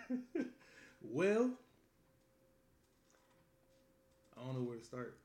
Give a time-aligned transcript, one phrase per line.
[1.02, 1.50] well,
[4.36, 5.16] I don't know where to start.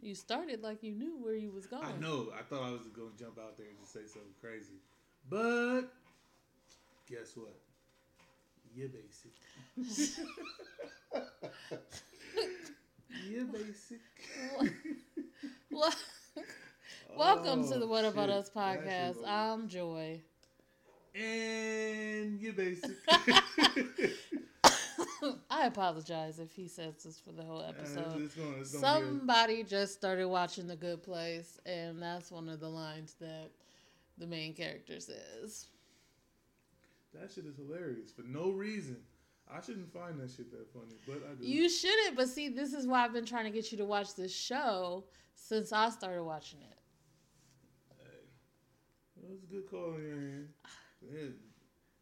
[0.00, 1.84] You started like you knew where you was going.
[1.84, 2.28] I know.
[2.36, 4.80] I thought I was going to jump out there and just say something crazy.
[5.30, 5.82] But
[7.08, 7.54] guess what?
[8.74, 9.32] You're basic.
[13.28, 14.00] You're basic.
[15.70, 15.90] Well,
[16.36, 16.42] oh,
[17.18, 18.36] welcome to the Oh, What About shit.
[18.36, 19.26] Us podcast.
[19.26, 20.20] I'm Joy.
[21.14, 22.90] And you're basic.
[25.50, 28.22] I apologize if he says this for the whole uh, episode.
[28.22, 32.60] It's gonna, it's gonna Somebody just started watching The Good Place, and that's one of
[32.60, 33.50] the lines that
[34.18, 35.66] the main character says.
[37.14, 38.96] That shit is hilarious for no reason.
[39.52, 41.46] I shouldn't find that shit that funny, but I do.
[41.46, 44.14] You shouldn't, but see, this is why I've been trying to get you to watch
[44.14, 46.78] this show since I started watching it.
[47.98, 50.48] Hey, it was a good call hand.
[51.10, 51.34] It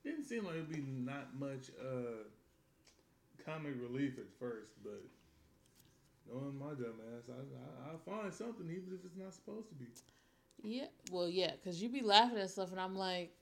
[0.04, 2.24] didn't seem like it'd be not much uh,
[3.44, 5.02] comic relief at first, but
[6.30, 9.74] knowing my dumb ass, I, I, I'll find something even if it's not supposed to
[9.74, 9.86] be.
[10.62, 13.32] Yeah, well, yeah, because you be laughing at stuff, and I'm like,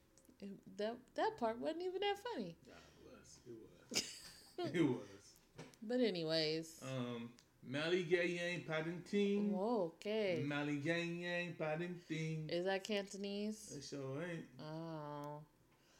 [0.76, 2.56] that that part wasn't even that funny.
[2.66, 3.40] Nah, it was.
[3.46, 4.74] It was.
[4.74, 5.64] it was.
[5.82, 7.30] But anyways, Um,
[7.66, 9.52] Mally Gang Paddington.
[9.52, 10.42] Whoa, okay.
[10.46, 12.48] Mally Gang Paddington.
[12.50, 13.74] Is that Cantonese?
[13.76, 14.44] It sure ain't.
[14.60, 15.40] Oh.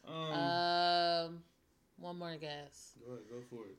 [0.08, 1.42] Um, Um,
[1.98, 2.92] one more guess.
[3.04, 3.76] go ahead, go for it.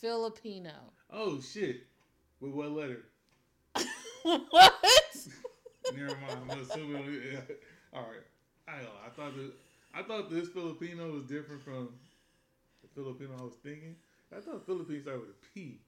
[0.00, 0.92] Filipino.
[1.10, 1.86] Oh shit!
[2.40, 3.04] With what letter?
[4.22, 4.74] what?
[5.94, 6.50] Never mind.
[6.50, 7.20] I'm assuming.
[7.32, 7.40] Yeah.
[7.92, 8.26] All right.
[8.68, 8.72] I.
[9.06, 9.52] I thought that
[9.94, 11.90] I thought this Filipino was different from
[12.82, 13.96] the Filipino I was thinking.
[14.36, 15.80] I thought Philippines started with a P.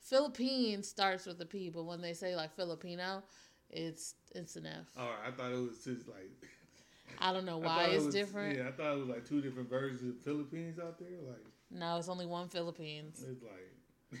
[0.00, 3.22] Philippine starts with a P, but when they say like Filipino,
[3.68, 4.86] it's it's an F.
[4.98, 5.28] All right.
[5.28, 6.30] I thought it was just like.
[7.18, 8.58] I don't know why thought it it's was- different.
[8.58, 11.08] Yeah, I thought it was like two different versions of Philippines out there.
[11.26, 13.24] Like No, it's only one Philippines.
[13.28, 14.20] it's like.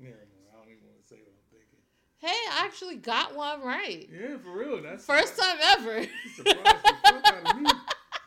[0.00, 0.28] Never mind.
[0.52, 1.78] I don't even want to say what I'm thinking.
[2.18, 4.08] Hey, I actually got one right.
[4.12, 4.82] Yeah, for real.
[4.82, 6.04] That's First time ever.
[6.34, 7.70] Surprised the fuck out of me.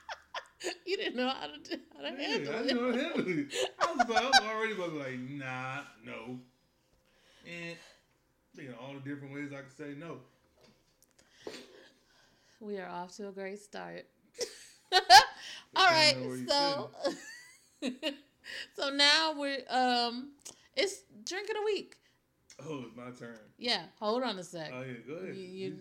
[0.85, 2.63] you didn't know how to, do, how to Yeah, handle I it.
[2.63, 3.47] didn't know how to handle it.
[3.79, 6.39] I was, about, I was already about to be like, nah, no.
[7.45, 7.75] And
[8.55, 10.17] thinking all the different ways I could say no.
[12.61, 14.05] We are off to a great start.
[15.75, 16.91] All right, know where you so
[18.75, 20.31] so now we're um
[20.75, 21.95] it's drink of the week.
[22.63, 23.37] Oh, it's my turn.
[23.57, 24.71] Yeah, hold on a sec.
[24.73, 25.35] Oh yeah, go ahead.
[25.35, 25.79] You- you-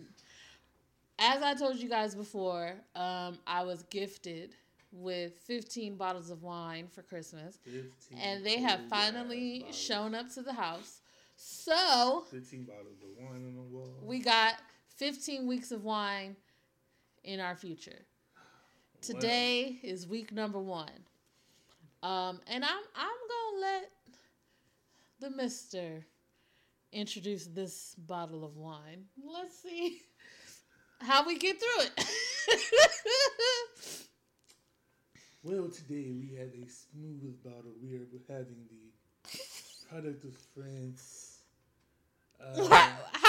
[1.19, 4.55] As I told you guys before, um, I was gifted
[4.91, 10.41] with 15 bottles of wine for Christmas, 15 and they have finally shown up to
[10.41, 11.01] the house.
[11.35, 13.93] So 15 bottles of wine on the wall.
[14.03, 14.55] we got
[14.97, 16.35] 15 weeks of wine
[17.23, 18.05] in our future.
[19.01, 20.89] Today is week number one,
[22.03, 23.91] um, and I'm I'm gonna let
[25.19, 26.05] the Mister
[26.91, 29.05] introduce this bottle of wine.
[29.23, 30.01] Let's see
[31.01, 32.05] how we get through it.
[35.43, 37.73] Well, today we have a smooth bottle.
[37.81, 38.91] We are having the
[39.89, 41.39] product of France.
[42.39, 43.20] Uh, how did you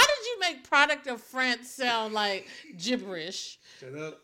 [0.42, 3.58] make product of France sound like gibberish?
[3.80, 4.20] shut up.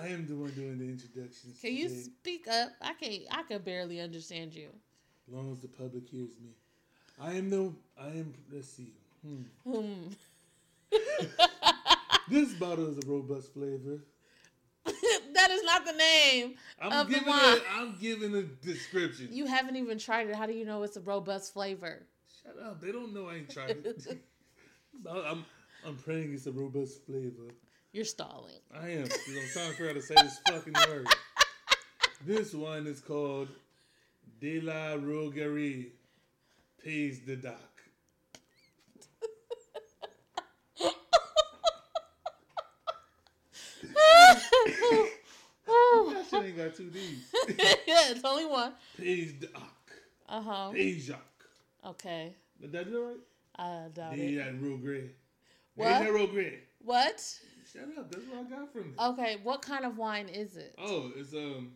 [0.00, 1.58] I am the one doing the introductions.
[1.60, 2.70] Can you speak up?
[2.80, 3.22] I can't.
[3.30, 4.68] I can barely understand you.
[5.26, 6.50] As long as the public hears me.
[7.20, 8.92] I am the I am let's see.
[9.24, 9.42] Hmm.
[9.70, 10.08] Hmm.
[12.28, 13.98] This bottle is a robust flavor.
[14.84, 16.54] that is not the name.
[16.80, 17.40] I'm Of the giving wine.
[17.58, 19.28] a, I'm giving a description.
[19.32, 20.36] You haven't even tried it.
[20.36, 22.06] How do you know it's a robust flavor?
[22.42, 22.80] Shut up.
[22.80, 24.22] They don't know I ain't tried it.
[25.08, 25.44] I'm
[25.86, 27.50] I'm praying it's a robust flavor.
[27.92, 28.60] You're stalling.
[28.74, 29.06] I am.
[29.08, 31.06] 'cause I'm trying to figure out how to say this fucking word.
[32.24, 33.48] This one is called
[34.40, 35.90] De La Rogerie
[36.84, 37.58] Pays the Doc.
[45.66, 47.32] That shit ain't got two D's.
[47.86, 48.72] yeah, it's only one.
[48.96, 49.92] Pays the Doc.
[50.28, 50.70] Uh huh.
[50.72, 51.18] Pays Jacques.
[51.86, 52.34] Okay.
[52.60, 53.16] Did that do it right?
[53.56, 54.38] I doubt De it.
[54.38, 55.08] La Rogerie.
[55.08, 55.14] De
[55.74, 56.02] What?
[56.02, 56.58] La Rogerie.
[56.84, 57.38] What?
[57.72, 58.10] Shut up.
[58.10, 59.00] That's what I got from it.
[59.02, 59.36] Okay.
[59.42, 60.74] What kind of wine is it?
[60.78, 61.72] Oh, it's um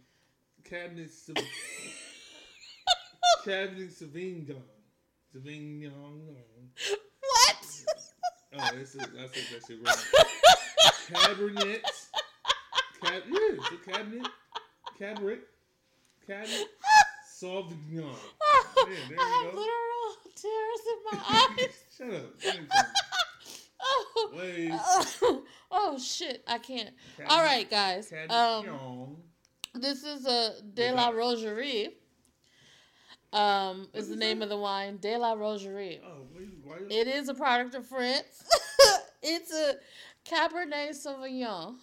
[0.64, 1.36] cabinet Sav-
[3.44, 4.62] cabinet Sauvignon.
[5.34, 6.20] Sauvignon.
[7.20, 7.84] What?
[8.58, 9.96] Oh, it's a, I said that shit wrong.
[11.10, 11.82] Cabernet.
[13.02, 14.26] Cab, yeah, it's a cabinet.
[14.98, 15.38] Cabaret.
[16.26, 16.68] Cabinet
[17.40, 18.16] Sauvignon.
[18.78, 19.58] Yeah, there you go.
[20.46, 21.18] Tears in my
[21.58, 21.84] eyes.
[21.96, 22.86] Shut up.
[23.88, 24.32] Oh.
[25.22, 26.42] Oh, oh shit!
[26.48, 26.90] I can't.
[27.28, 28.10] All right, guys.
[28.12, 29.16] Um, Cabernet.
[29.74, 31.88] This is a De La Rogerie.
[33.32, 34.44] Um, is is the name that?
[34.46, 36.00] of the wine De La Rogerie.
[36.04, 38.42] Oh, you, why It is a product of France.
[39.22, 39.74] it's a
[40.28, 41.74] Cabernet Sauvignon.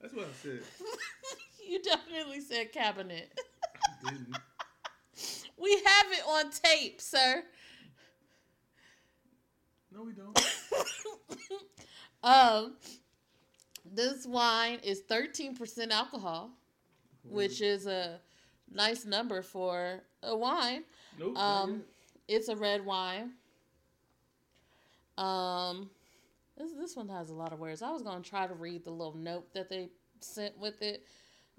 [0.00, 0.60] that's what I said.
[1.68, 3.32] you definitely said cabinet.
[4.06, 4.36] I didn't.
[5.56, 7.42] We have it on tape, sir.
[9.92, 10.38] No, we don't.
[12.24, 12.72] Um,
[13.84, 16.50] this wine is 13% alcohol,
[17.22, 18.18] which is a
[18.72, 20.84] nice number for a wine.
[21.18, 21.36] nope.
[21.36, 21.82] Um,
[22.26, 23.32] it's a red wine.
[25.18, 25.90] Um,
[26.56, 27.82] this this one has a lot of words.
[27.82, 29.90] I was gonna try to read the little note that they
[30.20, 31.04] sent with it,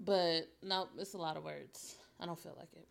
[0.00, 1.96] but no, it's a lot of words.
[2.18, 2.88] I don't feel like it.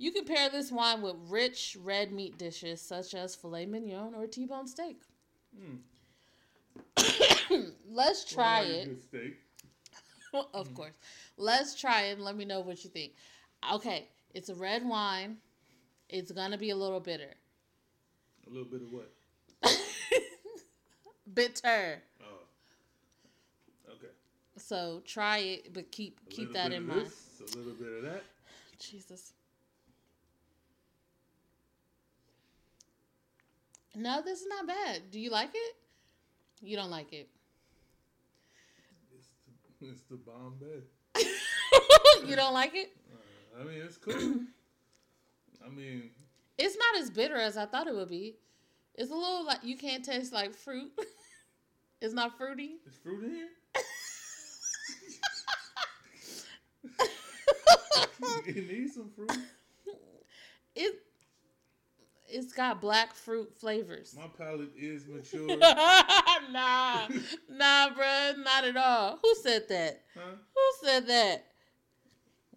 [0.00, 4.26] You can pair this wine with rich red meat dishes such as filet mignon or
[4.26, 5.02] T-bone steak.
[5.54, 5.80] Mm.
[7.90, 9.02] Let's try Well, it.
[9.02, 9.36] Steak.
[10.54, 10.94] of course.
[11.36, 13.12] Let's try it and let me know what you think.
[13.74, 15.36] Okay, it's a red wine.
[16.08, 17.34] It's gonna be a little bitter.
[18.46, 19.12] A little bit of what?
[21.34, 22.02] bitter.
[22.22, 22.46] Oh.
[23.90, 24.12] Okay.
[24.56, 27.06] So try it, but keep keep that in of mind.
[27.06, 28.22] This, a little bit of that.
[28.78, 29.34] Jesus.
[33.96, 35.10] No, this is not bad.
[35.10, 35.76] Do you like it?
[36.62, 37.28] You don't like it.
[39.16, 39.28] It's
[39.80, 40.82] the, it's the Bombay.
[42.28, 42.90] you don't like it?
[43.12, 44.14] Uh, I mean, it's cool.
[45.64, 46.10] I mean,
[46.58, 48.36] It's not as bitter as I thought it would be.
[48.94, 50.92] It's a little like you can't taste like fruit.
[52.00, 52.76] it's not fruity.
[52.86, 53.48] it's fruit in here.
[58.46, 59.32] it needs some fruit.
[60.74, 60.94] it
[62.30, 64.16] it's got black fruit flavors.
[64.18, 65.46] My palate is mature.
[65.58, 67.08] nah,
[67.48, 69.18] nah, bruh, not at all.
[69.22, 70.02] Who said that?
[70.14, 70.36] huh?
[70.54, 71.44] Who said that?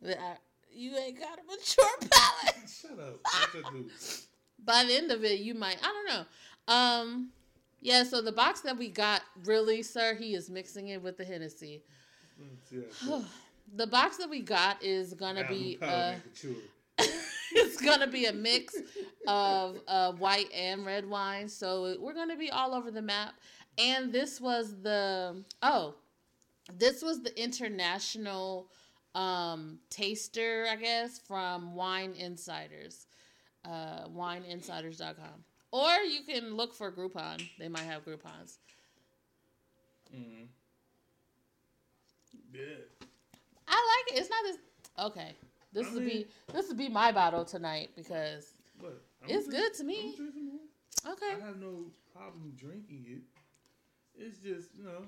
[0.06, 0.38] I-
[0.75, 2.70] you ain't got a mature palate.
[2.70, 3.20] Shut up.
[3.25, 3.90] Yes, I do.
[4.66, 5.78] By the end of it, you might.
[5.84, 6.74] I don't know.
[6.74, 7.30] Um,
[7.81, 8.04] yeah.
[8.04, 11.84] So the box that we got, really, sir, he is mixing it with the Hennessy.
[12.40, 13.24] Let's see how it
[13.76, 15.78] the box that we got is gonna be.
[15.81, 16.56] Uh, mature.
[17.74, 18.75] It's gonna be a mix
[19.28, 21.50] of uh, white and red wine.
[21.50, 23.34] So we're gonna be all over the map.
[23.78, 25.96] And this was the oh,
[26.78, 28.68] this was the international
[29.16, 33.08] um, taster, I guess, from Wine Insiders,
[33.66, 35.44] uh, WineInsiders.com.
[35.72, 37.44] Or you can look for Groupon.
[37.58, 38.58] They might have Groupons.
[40.16, 40.46] Mm.
[42.54, 42.62] Yeah.
[43.68, 44.19] I like it.
[44.19, 45.36] It's not as okay.
[45.74, 48.54] This I mean- be this would be my bottle tonight because
[49.28, 50.18] It's good to me.
[51.06, 51.25] Okay.
[51.42, 53.22] I have no problem drinking it.
[54.16, 55.06] It's just, you know,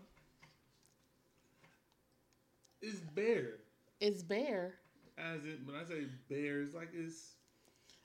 [2.82, 3.54] it's bare.
[4.00, 4.76] It's bare.
[5.18, 7.32] As it, when I say bare, it's like it's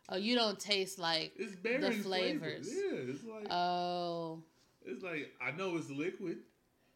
[0.09, 2.67] Oh, you don't taste like it's bare The flavors.
[2.67, 2.69] flavors.
[2.69, 4.43] Yeah, it's like oh
[4.85, 6.39] it's like I know it's liquid.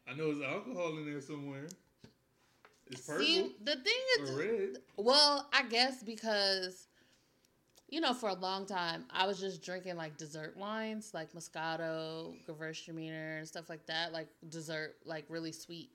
[0.07, 1.67] I know it's alcohol in there somewhere.
[2.91, 4.77] It's purple See, the thing is, or red.
[4.97, 6.87] well, I guess because
[7.89, 12.33] you know, for a long time, I was just drinking like dessert wines, like Moscato,
[12.47, 15.91] Gewürztraminer, and stuff like that, like dessert, like really sweet.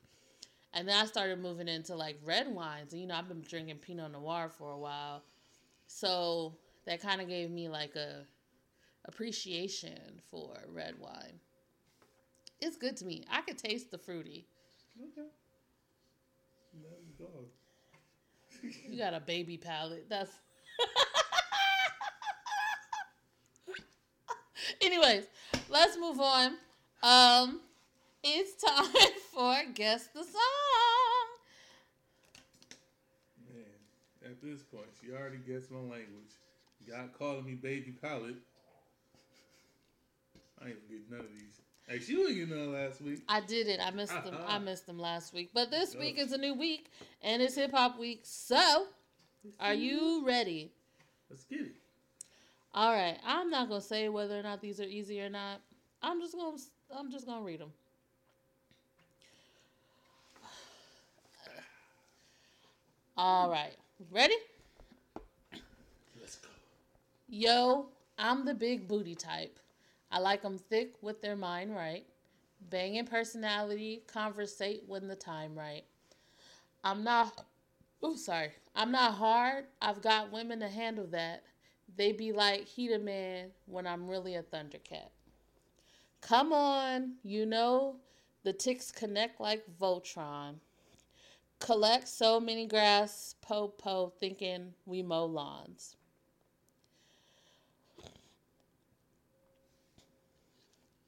[0.73, 3.77] And then I started moving into like red wines, and you know, I've been drinking
[3.79, 5.21] Pinot Noir for a while,
[5.87, 6.55] so
[6.85, 8.25] that kind of gave me like a
[9.05, 11.39] appreciation for red wine.
[12.61, 13.25] It's good to me.
[13.29, 14.45] I could taste the fruity.
[15.01, 15.27] Okay.
[17.21, 17.45] Dog.
[18.89, 20.07] You got a baby palate.
[20.09, 20.31] That's.
[24.81, 25.25] Anyways,
[25.69, 26.53] let's move on.
[27.03, 27.59] Um,
[28.23, 28.85] it's time
[29.33, 31.27] for guess the song.
[33.47, 33.65] Man,
[34.25, 36.33] at this point, she already guessed my language.
[36.89, 38.37] God calling me baby palate.
[40.59, 41.61] I ain't gonna get none of these.
[41.87, 43.21] Hey, she didn't get none last week.
[43.27, 43.79] I did it.
[43.81, 44.35] I missed them.
[44.47, 44.59] I Uh-uh.
[44.59, 46.89] missed them last week, but this week is a new week
[47.21, 48.21] and it's hip hop week.
[48.23, 48.87] So,
[49.59, 50.71] are you ready?
[51.29, 51.75] Let's get it.
[52.73, 53.17] All right.
[53.25, 55.59] I'm not gonna say whether or not these are easy or not.
[56.01, 56.57] I'm just gonna.
[56.95, 57.73] I'm just gonna read them.
[63.17, 63.75] All right.
[64.09, 64.35] Ready?
[66.19, 66.49] Let's go.
[67.29, 69.59] Yo, I'm the big booty type.
[70.11, 72.05] I like 'em thick with their mind right.
[72.69, 75.85] Banging personality, conversate when the time right.
[76.83, 77.45] I'm not,
[78.03, 78.51] oh, sorry.
[78.75, 79.65] I'm not hard.
[79.81, 81.43] I've got women to handle that.
[81.95, 85.09] They be like, he the man when I'm really a Thundercat.
[86.21, 87.95] Come on, you know,
[88.43, 90.55] the ticks connect like Voltron.
[91.59, 95.95] Collect so many grass, po po, thinking we mow lawns.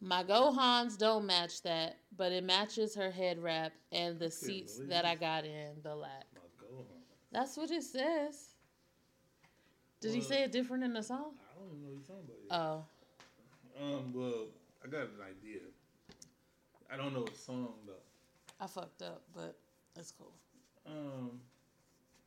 [0.04, 5.06] My Gohans don't match that, but it matches her head wrap and the seats that
[5.06, 6.26] I got in the lap.
[7.32, 8.50] That's what it says.
[10.02, 11.36] Did he say it different in the song?
[11.40, 12.86] I don't even know what you're talking about.
[13.80, 13.96] Oh.
[13.96, 14.48] Um, well,
[14.84, 15.62] I got an idea.
[16.92, 17.94] I don't know a song though.
[18.60, 19.56] I fucked up, but
[19.98, 20.34] it's cool.
[20.86, 21.40] Um,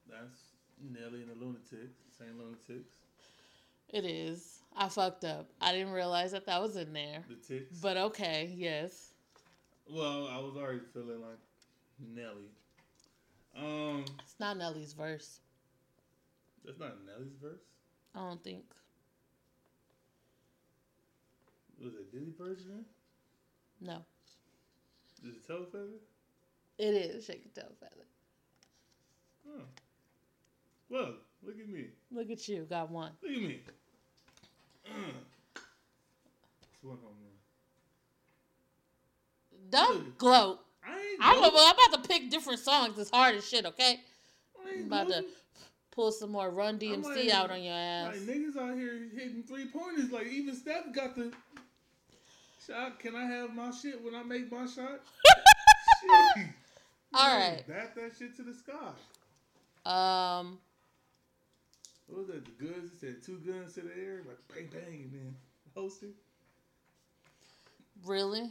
[0.08, 2.94] that's Nelly and the Lunatics, Saint Lunatics,
[3.90, 4.58] It is.
[4.76, 5.48] I fucked up.
[5.60, 7.24] I didn't realize that that was in there.
[7.28, 7.78] the Ticks.
[7.78, 9.12] But okay, yes.
[9.90, 11.38] well, I was already feeling like
[12.14, 12.50] Nelly.
[13.56, 15.40] Um, It's not Nelly's verse.
[16.64, 17.62] that's not Nelly's verse.
[18.14, 18.64] I don't think.
[21.82, 22.84] Was it Diddy version?
[23.80, 24.04] No.
[25.26, 26.00] Is it Toe Feather?
[26.78, 28.04] It is Shake It Tail Feather.
[29.48, 29.62] Oh.
[30.90, 31.14] Well,
[31.44, 31.86] look at me.
[32.10, 33.12] Look at you, got one.
[33.22, 33.60] Look at me.
[34.84, 37.32] It's one home run.
[39.70, 40.60] Don't gloat.
[40.86, 41.18] I ain't.
[41.20, 41.54] I'm, gloating.
[41.58, 42.98] about, I'm about to pick different songs.
[42.98, 44.00] It's hard as shit, okay?
[44.64, 45.24] I ain't I'm about to
[45.90, 48.14] pull some more Run DMC like- out on your ass.
[48.14, 50.10] Like niggas out here hitting three pointers.
[50.12, 51.32] Like even Steph got the
[52.64, 52.98] shot.
[53.00, 55.00] Can I have my shit when I make my shot?
[56.36, 56.46] shit.
[57.14, 57.66] All Man, right.
[57.66, 58.92] Bat that shit to the sky.
[59.86, 60.58] Um,
[62.06, 62.44] What was that?
[62.44, 62.92] The goods?
[62.92, 65.36] It said two guns to the air, like bang bang, and then
[65.76, 66.12] hosted.
[68.04, 68.50] really?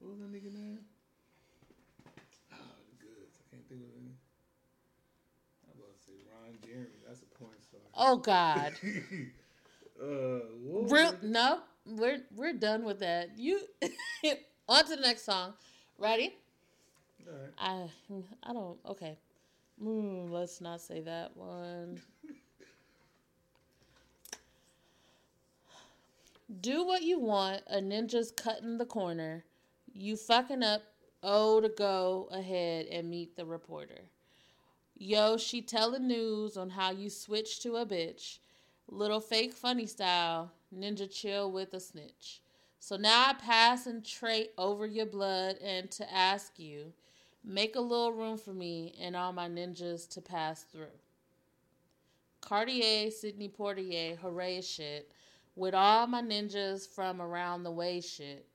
[0.00, 0.78] What was that nigga name?
[2.52, 2.56] Ah,
[2.90, 3.38] the goods.
[3.38, 4.12] I can't think of any.
[5.64, 7.00] I was about to say Ron Jeremy.
[7.06, 7.80] That's a porn star.
[7.94, 8.72] Oh God.
[10.02, 13.38] uh, what Real, no, we're we're done with that.
[13.38, 13.60] You
[14.68, 15.54] on to the next song.
[15.98, 16.34] Ready?
[17.26, 17.90] All right.
[18.44, 18.78] I I don't.
[18.86, 19.18] Okay.
[19.82, 22.00] Mm, let's not say that one.
[26.60, 27.62] Do what you want.
[27.66, 29.44] A ninja's cutting the corner.
[29.92, 30.82] You fucking up.
[31.22, 34.10] Oh, to go ahead and meet the reporter.
[34.96, 38.38] Yo, she tell telling news on how you switch to a bitch.
[38.88, 40.52] Little fake funny style.
[40.76, 42.42] Ninja chill with a snitch.
[42.80, 46.92] So now I pass and trait over your blood and to ask you,
[47.44, 50.98] make a little room for me and all my ninjas to pass through.
[52.40, 55.12] Cartier, Sidney Poitier, hooray shit,
[55.54, 58.46] with all my ninjas from around the way shit.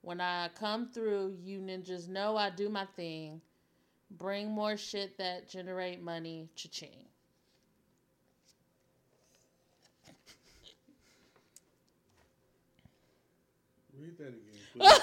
[0.00, 3.40] When I come through, you ninjas know I do my thing.
[4.10, 7.06] Bring more shit that generate money, cha-ching.
[13.98, 15.00] Read that again,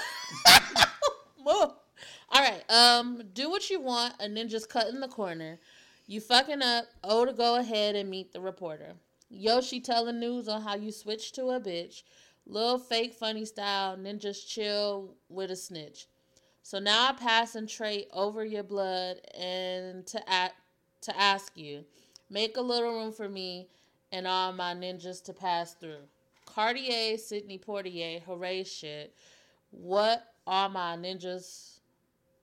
[2.32, 2.62] All right.
[2.70, 4.14] Um, do what you want.
[4.20, 5.58] A ninja's cut in the corner.
[6.06, 6.86] You fucking up.
[7.02, 8.94] Oh, to go ahead and meet the reporter.
[9.30, 12.02] Yoshi telling news on how you switch to a bitch.
[12.46, 13.96] Little fake funny style.
[13.96, 16.06] Ninjas chill with a snitch.
[16.62, 20.56] So now I pass and trait over your blood and to act
[21.02, 21.84] to ask you,
[22.28, 23.68] make a little room for me
[24.12, 26.02] and all my ninjas to pass through.
[26.44, 29.14] Cartier, Sidney Poitier, hooray shit.
[29.70, 31.78] What are my ninjas?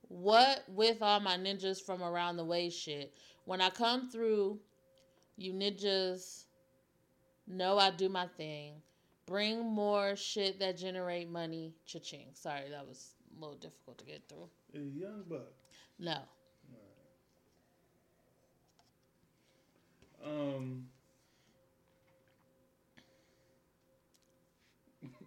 [0.08, 3.14] What with all my ninjas from around the way shit?
[3.44, 4.58] When I come through,
[5.36, 6.46] you ninjas
[7.48, 8.74] know I do my thing.
[9.26, 11.74] Bring more shit that generate money.
[11.86, 12.28] Cha-ching.
[12.34, 14.48] Sorry, that was a little difficult to get through.
[14.72, 15.52] It's Young Buck.
[15.98, 16.18] No.
[20.24, 20.86] Um.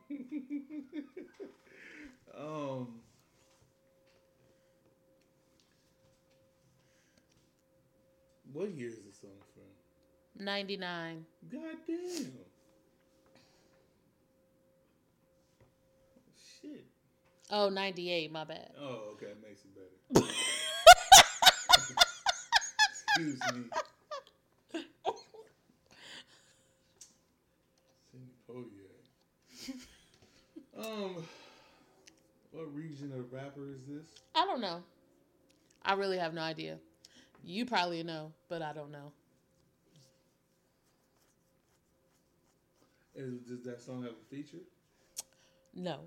[2.38, 2.88] um.
[8.54, 9.11] What year is
[10.42, 10.46] from?
[10.46, 11.26] 99.
[11.52, 12.32] God damn.
[16.62, 16.86] Shit.
[17.50, 18.72] Oh, 98, my bad.
[18.80, 20.26] Oh, okay, makes it better.
[23.18, 23.64] Excuse me.
[28.12, 28.92] Cindy Poitier.
[30.80, 31.24] Um,
[32.52, 34.06] what region of rapper is this?
[34.34, 34.82] I don't know.
[35.84, 36.78] I really have no idea.
[37.44, 39.12] You probably know, but I don't know.
[43.16, 44.64] Is, does that song have a feature
[45.76, 46.00] No.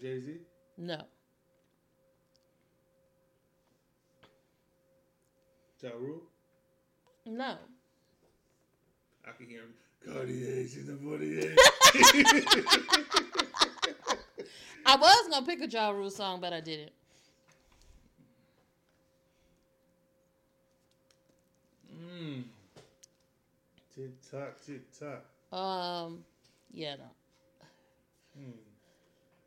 [0.00, 0.38] Jay Z?
[0.78, 1.02] No.
[5.82, 6.22] Ja Rule?
[7.26, 7.56] No.
[9.26, 9.74] I can hear him.
[10.04, 11.58] Cartier, she's a 48.
[14.86, 16.92] I was gonna pick a Ja Rule song, but I didn't.
[21.92, 22.44] Mm.
[23.94, 25.24] Tick tock, tick tock.
[25.52, 26.24] Um,
[26.76, 27.04] yeah, no.
[28.38, 28.50] Hmm.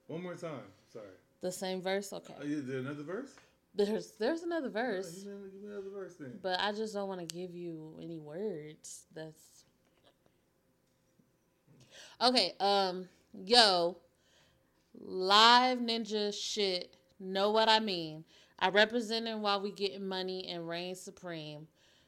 [0.07, 0.63] One more time.
[0.91, 1.05] Sorry.
[1.41, 2.11] The same verse?
[2.11, 2.33] Okay.
[2.39, 3.31] Uh, is there another verse?
[3.75, 6.39] There's there's another verse, me, give me another verse then.
[6.41, 9.03] but I just don't want to give you any words.
[9.13, 9.63] That's
[12.19, 13.97] Okay, um, yo,
[14.99, 16.95] live ninja shit.
[17.19, 18.25] Know what I mean?
[18.57, 21.67] I representing while we getting money and reign supreme.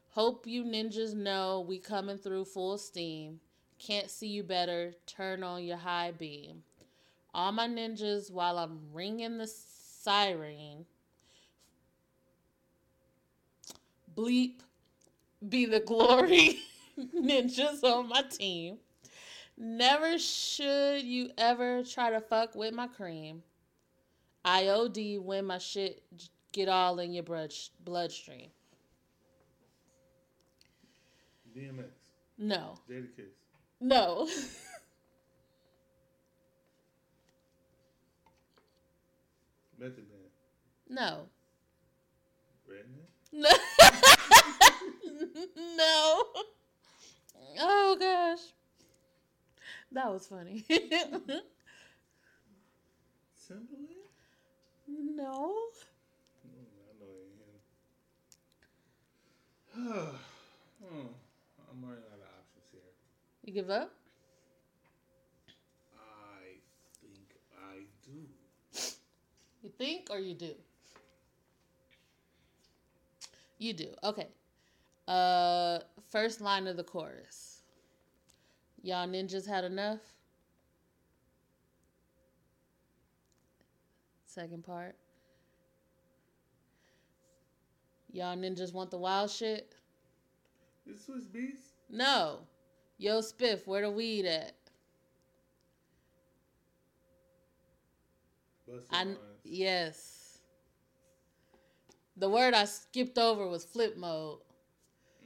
[0.10, 3.40] Hope you ninjas know we coming through full steam.
[3.82, 4.94] Can't see you better.
[5.08, 6.62] Turn on your high beam.
[7.34, 10.86] All my ninjas while I'm ringing the siren.
[14.16, 14.60] Bleep
[15.50, 16.60] be the glory
[17.00, 18.78] ninjas on my team.
[19.58, 23.42] Never should you ever try to fuck with my cream.
[24.46, 26.04] IOD when my shit
[26.52, 28.50] get all in your blood bloodstream.
[31.56, 31.86] DMX.
[32.38, 33.41] No, Jadakiss.
[33.82, 34.28] No.
[39.80, 40.30] Method Man.
[40.88, 41.28] no.
[42.70, 43.10] Redneck.
[43.34, 43.50] No.
[45.58, 46.24] no.
[47.60, 48.54] Oh gosh.
[49.92, 50.64] That was funny.
[50.70, 51.42] Timbaland?
[54.88, 55.56] no.
[56.46, 57.32] Mm, I know it
[59.78, 60.20] oh,
[61.70, 62.82] I'm running out of options here.
[63.44, 63.92] You give up?
[65.98, 66.60] I
[67.02, 68.92] think I do.
[69.64, 70.54] You think or you do?
[73.58, 73.94] You do.
[74.04, 74.28] Okay.
[75.08, 75.80] Uh
[76.10, 77.62] first line of the chorus.
[78.84, 80.00] Y'all ninjas had enough?
[84.26, 84.96] Second part.
[88.12, 89.74] Y'all ninjas want the wild shit?
[90.86, 91.60] Is Swizz Beatz?
[91.90, 92.40] No.
[93.02, 94.54] Yo Spliff, where the weed at?
[98.92, 100.38] I yes.
[102.16, 104.42] The word I skipped over was Flipmode.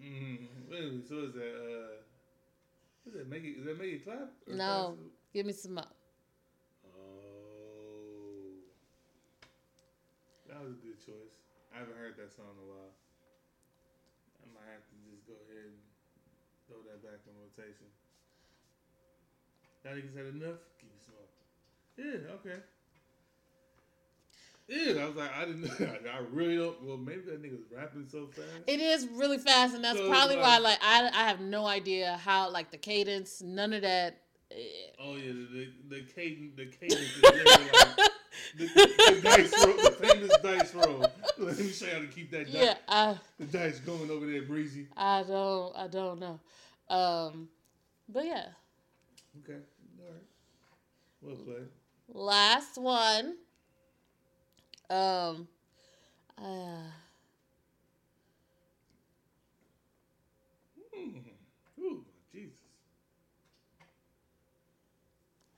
[0.01, 4.31] Mm, wait so is that uh is that make it is that make it clap?
[4.47, 4.95] No.
[5.33, 5.93] Give me some up.
[6.87, 8.55] Oh
[10.47, 11.43] that was a good choice.
[11.75, 12.95] I haven't heard that song in a while.
[14.39, 15.84] I might have to just go ahead and
[16.67, 17.87] throw that back in rotation.
[19.83, 20.59] Y'all niggas had enough?
[20.79, 21.29] Give me some more.
[21.97, 22.61] Yeah, okay.
[24.67, 25.69] Yeah, I was like, I didn't.
[26.09, 26.81] I really don't.
[26.83, 28.47] Well, maybe that nigga's rapping so fast.
[28.65, 31.67] It is really fast, and that's So, probably like- why like I I have no
[31.67, 34.21] idea how like the cadence, none of that.
[34.99, 35.47] Oh yeah, the
[35.89, 38.11] the, the cadence, the cadence is literally like
[38.57, 41.05] the, the, dice roll, the famous dice roll.
[41.37, 44.25] Let me show you how to keep that dice, yeah, I the dice going over
[44.25, 44.87] there, breezy.
[44.95, 46.39] I don't I don't know,
[46.89, 47.49] um,
[48.07, 48.45] but yeah,
[49.43, 49.59] Okay,
[49.99, 50.23] all right.
[51.21, 51.67] Well played.
[52.13, 53.35] last one.
[54.89, 55.47] Um,
[56.37, 56.83] uh,
[60.97, 61.21] Mm.
[61.79, 62.59] Ooh, Jesus.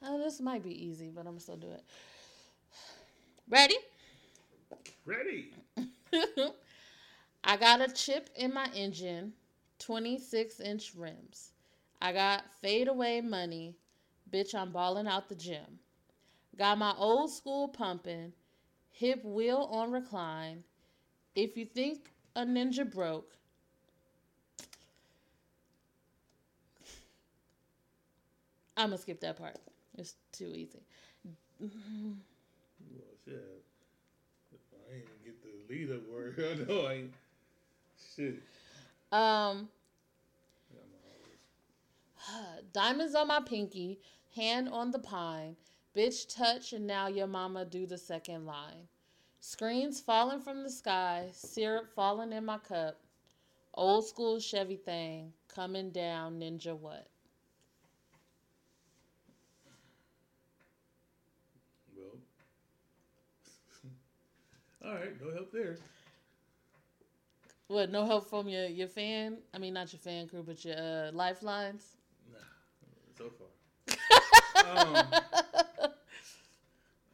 [0.02, 1.84] oh, this might be easy, but I'm gonna still do it.
[3.50, 3.78] Ready?
[5.06, 5.52] Ready?
[7.44, 9.34] I got a chip in my engine,
[9.80, 11.52] 26 inch rims.
[12.02, 13.76] I got fade away money.
[14.32, 15.80] Bitch, I'm balling out the gym.
[16.58, 18.34] Got my old school pumping,
[18.92, 20.64] hip wheel on recline.
[21.36, 23.36] If you think a ninja broke,
[28.78, 29.58] I'm gonna skip that part.
[29.98, 30.82] It's too easy.
[33.28, 33.64] Shit.
[34.90, 36.36] I ain't even get the lead up word.
[36.40, 37.14] I know I ain't.
[38.16, 38.42] Shit.
[39.12, 39.68] Um,
[40.74, 44.00] Yeah, I'm always- Diamonds on my pinky,
[44.36, 45.56] hand on the pine.
[45.96, 48.88] Bitch touch and now your mama do the second line.
[49.42, 53.00] Screens falling from the sky, syrup falling in my cup.
[53.74, 57.08] Old school Chevy thing coming down, ninja what?
[61.96, 62.18] Well.
[64.88, 65.78] All right, no help there.
[67.68, 67.92] What?
[67.92, 69.38] No help from your your fan?
[69.54, 71.98] I mean, not your fan crew, but your uh, lifelines.
[72.32, 72.40] Nah,
[73.18, 73.48] so far.
[74.88, 75.08] um,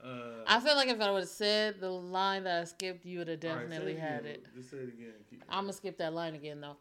[0.03, 0.07] uh,
[0.45, 3.27] I feel like if I would have said the line that I skipped, you would
[3.27, 4.45] have all right, definitely had it.
[4.55, 5.13] Just say it again.
[5.29, 6.77] Keep, I'm gonna skip that line again though.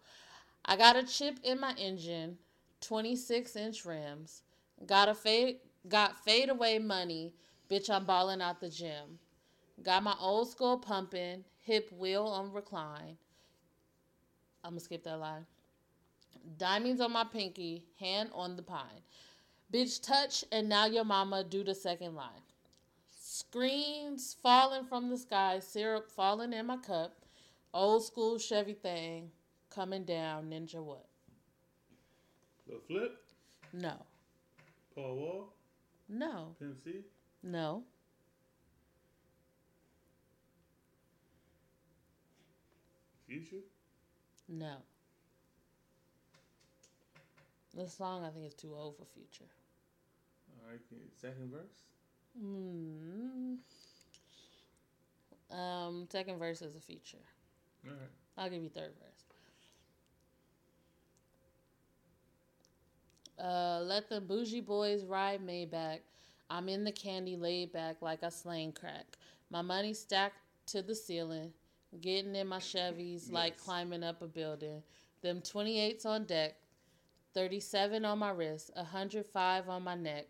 [0.65, 2.37] I got a chip in my engine,
[2.83, 4.43] 26 inch rims.
[4.87, 5.57] Got a fade,
[5.89, 7.33] got fade away money.
[7.71, 9.19] Bitch, I'm balling out the gym.
[9.83, 13.17] Got my old school pumping, hip wheel on recline.
[14.63, 15.47] I'm gonna skip that line.
[16.57, 19.03] Diamonds on my pinky, hand on the pine.
[19.73, 22.43] Bitch, touch, and now your mama do the second line.
[23.11, 27.17] Screens falling from the sky, syrup falling in my cup.
[27.75, 29.31] Old school Chevy thing
[29.71, 31.07] coming down, ninja what?
[32.69, 33.17] The flip.
[33.73, 33.95] No.
[34.95, 35.53] Paul Wall.
[36.09, 36.55] No.
[36.59, 37.01] Pimp C.
[37.43, 37.85] No.
[43.33, 43.63] Future.
[44.47, 44.75] No.
[47.75, 49.51] This song I think is too old for future.
[50.51, 50.81] All right.
[51.19, 51.87] Second verse.
[52.39, 53.57] Mm.
[55.57, 57.17] Um, second verse is a feature.
[57.87, 58.11] All right.
[58.37, 59.25] I'll give you third verse.
[63.43, 66.01] Uh, let the bougie boys ride Maybach.
[66.51, 69.07] I'm in the candy laid back like a slang crack.
[69.49, 71.55] My money stacked to the ceiling.
[72.01, 74.83] Getting in my Chevys like climbing up a building.
[75.21, 76.57] Them 28s on deck.
[77.35, 78.71] 37 on my wrist.
[78.75, 80.27] 105 on my neck.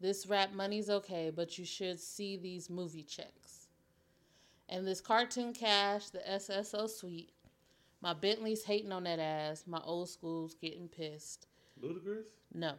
[0.00, 3.68] This rap money's okay, but you should see these movie checks.
[4.68, 7.32] And this cartoon cash, the SSO suite.
[8.00, 9.64] My Bentley's hating on that ass.
[9.66, 11.46] My old school's getting pissed.
[11.82, 12.24] Ludacris.
[12.54, 12.74] No.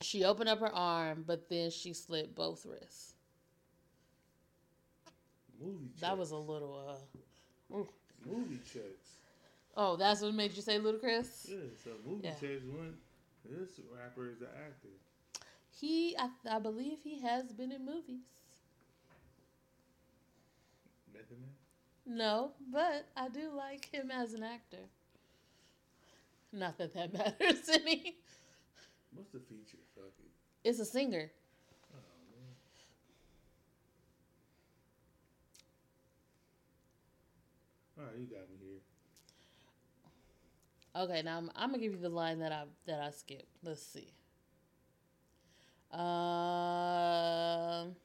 [0.00, 3.15] She opened up her arm, but then she slit both wrists.
[5.60, 5.86] Movie.
[5.88, 6.00] Checks.
[6.00, 6.80] That was a little,
[7.72, 7.76] uh.
[8.24, 9.16] movie checks.
[9.76, 11.48] Oh, that's what made you say Ludacris?
[11.48, 11.56] Yeah.
[11.82, 12.34] So movie Yeah.
[12.34, 12.64] checks.
[12.64, 12.94] One.
[13.44, 14.88] This rapper is an actor.
[15.70, 18.24] He, I, I believe he has been in movies.
[21.12, 22.16] Method Man.
[22.16, 24.88] No, but I do like him as an actor.
[26.52, 28.16] Not that that matters any.
[29.14, 29.78] What's the feature?
[29.94, 30.68] Fuck it.
[30.68, 31.30] It's a singer.
[31.92, 31.98] Oh
[32.32, 32.54] man.
[37.98, 38.80] All right, you got me here.
[40.94, 43.48] Okay, now I'm, I'm gonna give you the line that I that I skipped.
[43.62, 44.12] Let's see.
[45.92, 47.96] Um.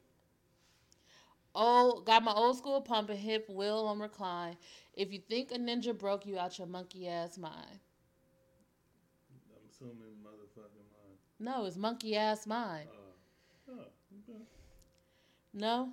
[1.53, 4.55] Oh, got my old school pump and hip wheel on recline.
[4.93, 7.79] If you think a ninja broke you out your monkey ass mind,
[9.29, 11.17] I'm assuming motherfucking mine.
[11.39, 12.87] no, it's monkey ass mind.
[13.67, 13.81] Uh, oh,
[14.29, 14.39] okay.
[15.53, 15.89] No,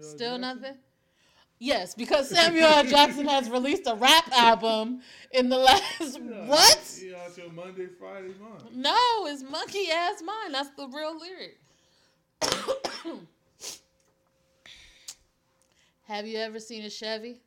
[0.00, 0.40] still Jackson?
[0.40, 0.78] nothing.
[1.58, 2.84] Yes, because Samuel L.
[2.84, 7.00] Jackson has released a rap album in the last Yeah, what?
[7.02, 8.62] You out your Monday, Friday mind.
[8.74, 10.52] No, it's monkey ass mine.
[10.52, 11.58] That's the real lyric.
[16.06, 17.40] Have you ever seen a Chevy?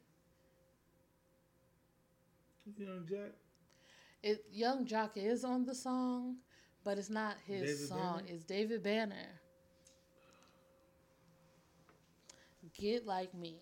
[2.78, 3.32] Young Jack.
[4.24, 6.38] It Yung Joc is on the song,
[6.84, 8.18] but it's not his David song.
[8.18, 8.34] Banner?
[8.34, 9.40] It's David Banner.
[12.78, 13.60] Get like me.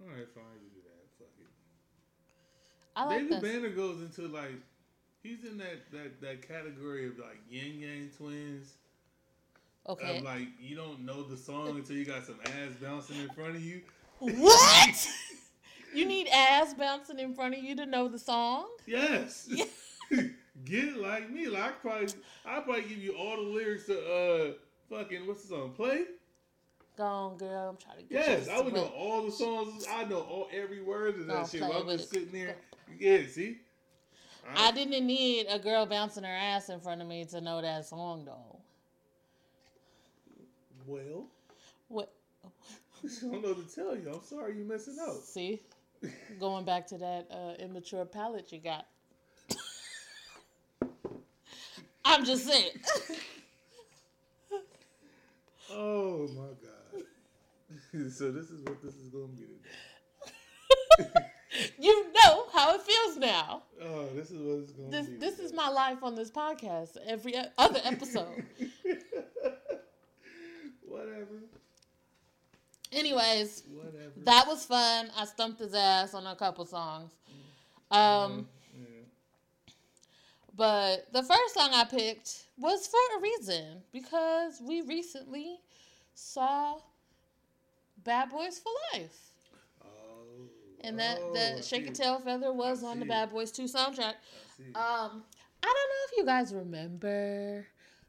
[0.00, 1.18] All right, fine, you do that.
[1.18, 1.46] Fuck it.
[2.96, 3.42] I like David that.
[3.42, 4.52] Banner goes into like
[5.22, 8.74] he's in that that that category of like Ying Yang Twins.
[9.88, 10.18] Okay.
[10.18, 13.56] Of like you don't know the song until you got some ass bouncing in front
[13.56, 13.80] of you.
[14.18, 15.08] what?
[15.94, 18.68] you need ass bouncing in front of you to know the song?
[18.86, 19.48] Yes.
[20.10, 20.22] Yeah.
[20.64, 21.46] Get it like me.
[21.48, 22.08] Like I probably
[22.44, 24.52] I probably give you all the lyrics to uh
[24.90, 25.72] fucking what's the song?
[25.72, 26.04] Play?
[26.96, 27.70] Go on, girl.
[27.70, 29.86] I'm trying to get Yes, I would know all the songs.
[29.90, 31.62] I know all every word of that shit.
[31.62, 32.14] I'm just it.
[32.14, 32.56] sitting there.
[32.98, 33.58] Yeah, see?
[34.56, 37.86] I didn't need a girl bouncing her ass in front of me to know that
[37.86, 38.58] song, though.
[40.86, 41.26] Well,
[41.88, 42.12] What?
[43.04, 44.10] I don't know to tell you.
[44.12, 45.22] I'm sorry you're missing out.
[45.22, 45.60] See,
[46.40, 48.86] going back to that uh, immature palate you got.
[52.04, 52.72] I'm just saying.
[55.72, 56.79] Oh my god.
[58.10, 59.46] so this is what this is gonna be
[60.98, 61.10] today.
[61.78, 63.62] you know how it feels now.
[63.82, 65.16] Oh, this is what it's gonna be.
[65.16, 66.96] this is my life on this podcast.
[67.06, 68.44] Every other episode.
[70.86, 71.42] Whatever.
[72.92, 74.12] Anyways, Whatever.
[74.24, 75.10] that was fun.
[75.16, 77.12] I stumped his ass on a couple songs.
[77.90, 78.84] Um, yeah.
[80.56, 85.58] but the first song I picked was for a reason because we recently
[86.14, 86.78] saw
[88.04, 89.16] Bad Boys for Life.
[89.82, 89.86] Oh.
[90.82, 91.92] And that, oh, that Shake a.
[91.92, 93.30] Tail Feather was on the Bad.
[93.30, 94.14] Boys 2 soundtrack.
[94.74, 94.78] I.
[95.04, 95.24] Um,
[95.62, 97.66] I don't know if you guys remember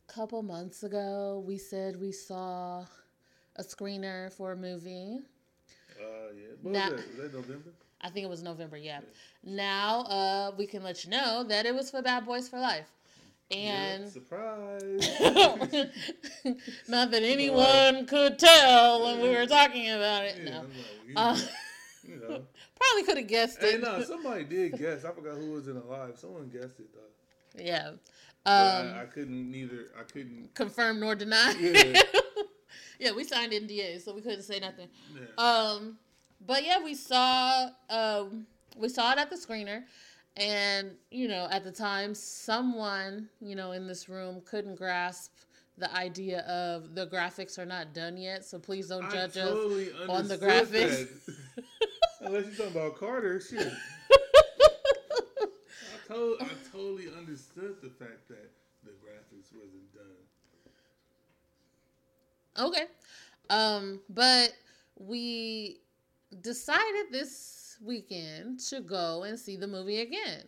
[0.10, 2.86] a couple months ago we said we saw
[3.58, 5.20] a screener for a movie.
[6.00, 6.44] uh, yeah.
[6.62, 7.08] What now- was that?
[7.10, 7.70] Was that November?
[8.04, 9.02] I think it was November, yeah.
[9.44, 12.90] Now uh we can let you know that it was for Bad Boys for Life.
[13.52, 15.00] And surprise.
[16.88, 20.40] not that anyone could tell when we were talking about it.
[20.44, 20.60] Yeah, No.
[20.60, 20.68] Like,
[21.08, 21.38] you- Uh,
[22.08, 22.42] You know.
[22.76, 23.82] Probably could have guessed hey, it.
[23.82, 25.06] no, somebody did guess.
[25.06, 26.18] I forgot who was in the live.
[26.18, 27.64] Someone guessed it though.
[27.64, 27.90] yeah.
[28.44, 29.86] Um, I, I couldn't neither.
[29.98, 30.54] I couldn't.
[30.56, 31.54] confirm nor deny.
[31.60, 32.02] Yeah.
[33.00, 34.88] yeah, we signed NDA, so we couldn't say nothing.
[35.14, 35.44] Yeah.
[35.44, 36.00] Um,
[36.46, 39.84] but yeah, we saw um, we saw it at the screener,
[40.38, 45.32] and you know, at the time, someone you know in this room couldn't grasp
[45.78, 48.46] the idea of the graphics are not done yet.
[48.46, 51.08] So please don't I judge totally on the graphics.
[52.22, 53.68] Unless you're talking about Carter, shit.
[56.10, 58.52] I, I totally understood the fact that
[58.84, 60.04] the graphics wasn't done.
[62.68, 62.86] Okay.
[63.50, 64.54] Um, but
[65.00, 65.80] we
[66.42, 70.44] decided this weekend to go and see the movie again.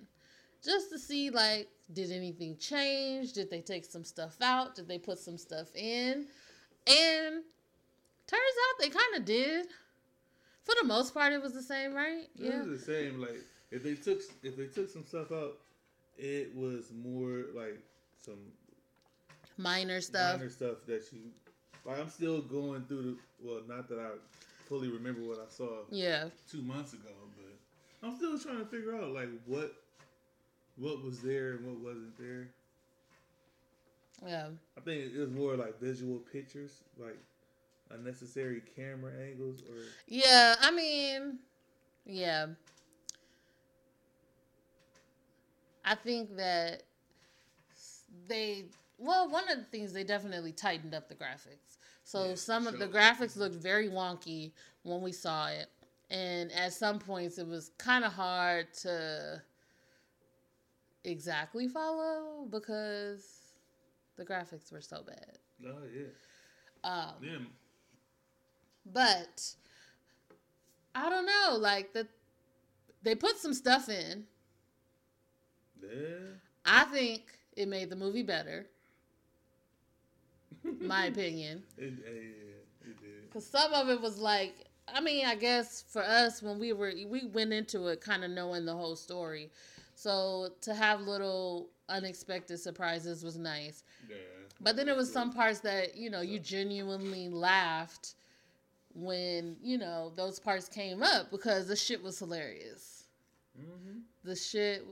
[0.63, 3.33] Just to see like did anything change?
[3.33, 4.75] Did they take some stuff out?
[4.75, 6.25] Did they put some stuff in?
[6.87, 7.43] And
[8.27, 9.67] turns out they kind of did.
[10.63, 12.27] For the most part it was the same, right?
[12.35, 13.19] Yeah, it was the same.
[13.19, 13.41] Like
[13.71, 15.57] if they took if they took some stuff out,
[16.17, 17.79] it was more like
[18.23, 18.39] some
[19.57, 20.37] Minor stuff.
[20.39, 21.19] minor stuff that you
[21.85, 21.99] like.
[21.99, 23.17] I'm still going through the.
[23.43, 24.09] Well, not that I
[24.73, 26.29] fully remember what I saw Yeah.
[26.49, 29.71] two months ago, but I'm still trying to figure out like what
[30.77, 32.47] what was there and what wasn't there.
[34.25, 34.47] Yeah.
[34.75, 37.19] I think it was more like visual pictures, like
[37.91, 39.75] unnecessary camera angles, or
[40.07, 41.37] Yeah, I mean,
[42.05, 42.47] yeah.
[45.85, 46.81] I think that
[48.27, 48.65] they,
[48.97, 51.77] well, one of the things they definitely tightened up the graphics.
[52.03, 54.51] So Yeah, some of the graphics looked very wonky
[54.83, 55.67] when we saw it.
[56.09, 59.41] And at some points, it was kind of hard to
[61.03, 63.25] exactly follow because
[64.15, 65.37] the graphics were so bad.
[65.65, 67.37] oh yeah, Um, yeah.
[68.85, 69.55] but
[70.95, 72.07] I don't know, like the
[73.01, 74.25] they put some stuff in.
[75.81, 76.35] Yeah.
[76.65, 77.23] I think
[77.57, 78.67] it made the movie better,
[80.81, 81.63] my opinion.
[81.77, 83.31] It, yeah, it did.
[83.31, 84.53] Cause some of it was like,
[84.87, 88.31] I mean, I guess for us when we were we went into it kind of
[88.31, 89.49] knowing the whole story,
[89.95, 93.83] so to have little unexpected surprises was nice.
[94.09, 94.15] Yeah.
[94.61, 98.15] But then there was some parts that you know you genuinely laughed
[98.93, 103.05] when you know those parts came up because the shit was hilarious.
[103.59, 103.99] Mm-hmm.
[104.23, 104.85] The shit.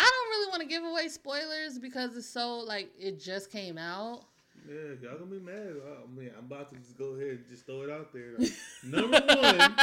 [0.00, 3.78] I don't really want to give away spoilers because it's so like it just came
[3.78, 4.24] out.
[4.66, 5.74] Yeah, y'all gonna be mad.
[5.86, 8.32] I mean, I'm about to just go ahead and just throw it out there.
[8.38, 8.52] Like,
[8.84, 9.76] number one,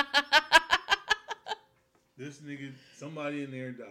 [2.17, 3.87] this nigga, somebody in there dies.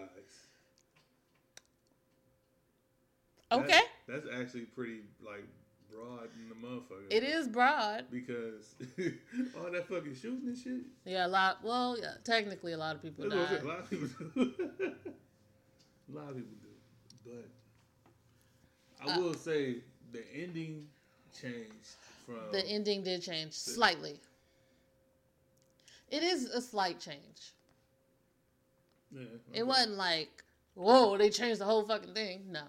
[3.50, 5.44] That- okay, that's actually pretty like
[5.92, 7.07] broad in the motherfucker.
[7.11, 8.05] it is broad.
[8.11, 8.74] because
[9.59, 10.83] all that fucking shooting and shit.
[11.05, 11.59] Yeah, a lot.
[11.64, 13.64] Well, yeah, technically a lot of people That's what I'm saying, died.
[13.64, 14.40] A lot of people do.
[16.12, 16.68] a lot of people do.
[17.26, 17.48] But
[19.09, 19.79] I Uh, will say
[20.12, 20.87] the ending
[21.40, 21.96] changed
[22.27, 24.16] from The ending did change slightly.
[26.11, 27.53] It is a slight change.
[29.12, 30.42] Yeah, It wasn't like,
[30.75, 32.42] whoa, they changed the whole fucking thing.
[32.51, 32.62] No.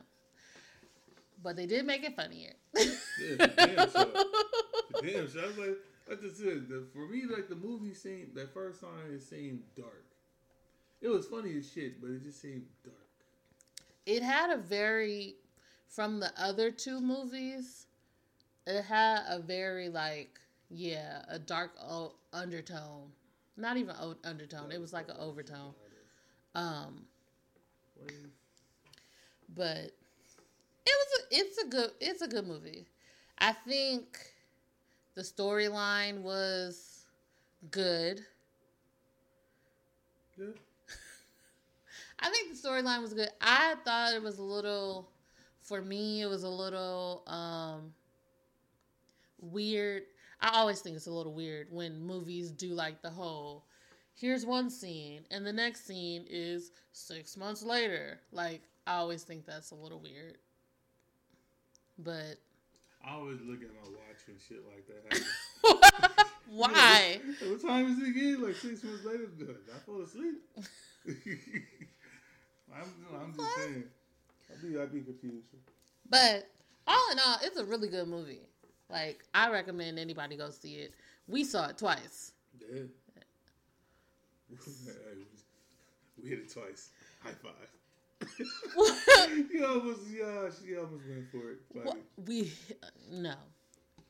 [1.43, 2.54] But they did make it funnier.
[2.75, 4.08] Yeah, damn sure.
[5.01, 5.77] Damn, so I was like,
[6.12, 9.62] I just said, the, for me, like the movie seemed, that first time it seemed
[9.75, 10.06] dark.
[11.01, 12.95] It was funny as shit, but it just seemed dark.
[14.06, 15.36] it had a very,
[15.91, 17.88] from the other two movies,
[18.67, 23.12] it had a very, like, yeah, a dark o- undertone.
[23.58, 25.73] Not even o- undertone, it was like an overtone.
[26.56, 27.06] Um,
[29.56, 29.93] but it
[30.86, 32.88] was a, it's a good it's a good movie.
[33.39, 34.19] I think
[35.15, 37.06] the storyline was
[37.71, 38.21] good.
[40.38, 40.45] Yeah.
[42.19, 43.30] I think the storyline was good.
[43.41, 45.10] I thought it was a little
[45.71, 47.93] for me it was a little um
[49.39, 50.03] weird.
[50.41, 53.63] I always think it's a little weird when movies do like the whole
[54.13, 58.19] here's one scene and the next scene is 6 months later.
[58.34, 60.39] Like I always think that's a little weird.
[61.97, 62.36] But
[63.07, 65.23] I always look at my watch when shit like that
[66.03, 66.31] happens.
[66.49, 67.21] why?
[67.47, 68.43] what time is it again?
[68.43, 69.29] Like six months later?
[69.73, 70.36] I fall asleep?
[72.73, 73.84] I'm, I'm just saying.
[74.51, 75.47] I'd be, I'd be confused.
[76.09, 76.47] But
[76.87, 78.41] all in all, it's a really good movie.
[78.89, 80.93] Like I recommend anybody go see it.
[81.27, 82.33] We saw it twice.
[82.59, 82.81] Yeah.
[86.21, 86.89] we hit it twice.
[87.23, 87.69] High five.
[89.51, 91.95] you almost, yeah, she almost went for it.
[92.27, 92.51] We
[93.11, 93.35] no.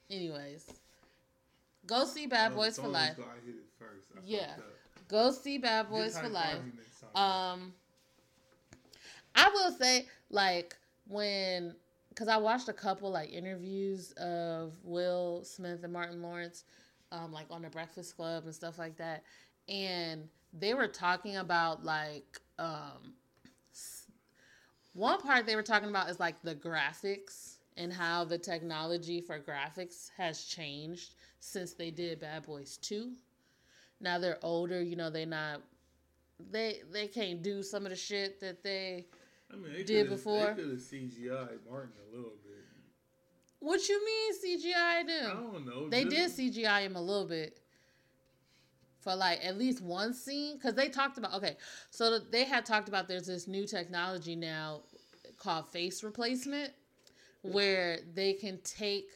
[0.10, 0.68] Anyways,
[1.86, 3.18] go see Bad Uh, Boys for Life.
[3.20, 4.08] I hit it first.
[4.16, 4.56] I Yeah.
[5.08, 6.60] Go see Bad Boys for Life.
[7.16, 7.74] Um,
[9.36, 10.76] I will say, like,
[11.08, 11.76] when,
[12.10, 16.64] because I watched a couple, like, interviews of Will Smith and Martin Lawrence,
[17.12, 19.24] um, like, on the Breakfast Club and stuff like that.
[19.70, 23.14] And they were talking about, like, um,
[24.94, 29.40] one part they were talking about is, like, the graphics and how the technology for
[29.40, 33.12] graphics has changed since they did Bad Boys 2.
[34.00, 35.62] Now they're older, you know, they not
[36.52, 39.06] they they can't do some of the shit that they
[39.52, 40.48] I mean, they did before.
[40.48, 42.66] They could have CGI Martin a little bit.
[43.60, 45.52] what you mean CGI I them?
[45.52, 45.90] don't know.
[45.90, 47.60] They did CGI him a little bit
[49.02, 51.58] for like at least one scene because they talked about okay,
[51.90, 54.82] so they had talked about there's this new technology now
[55.38, 56.72] called face replacement
[57.42, 59.08] where they can take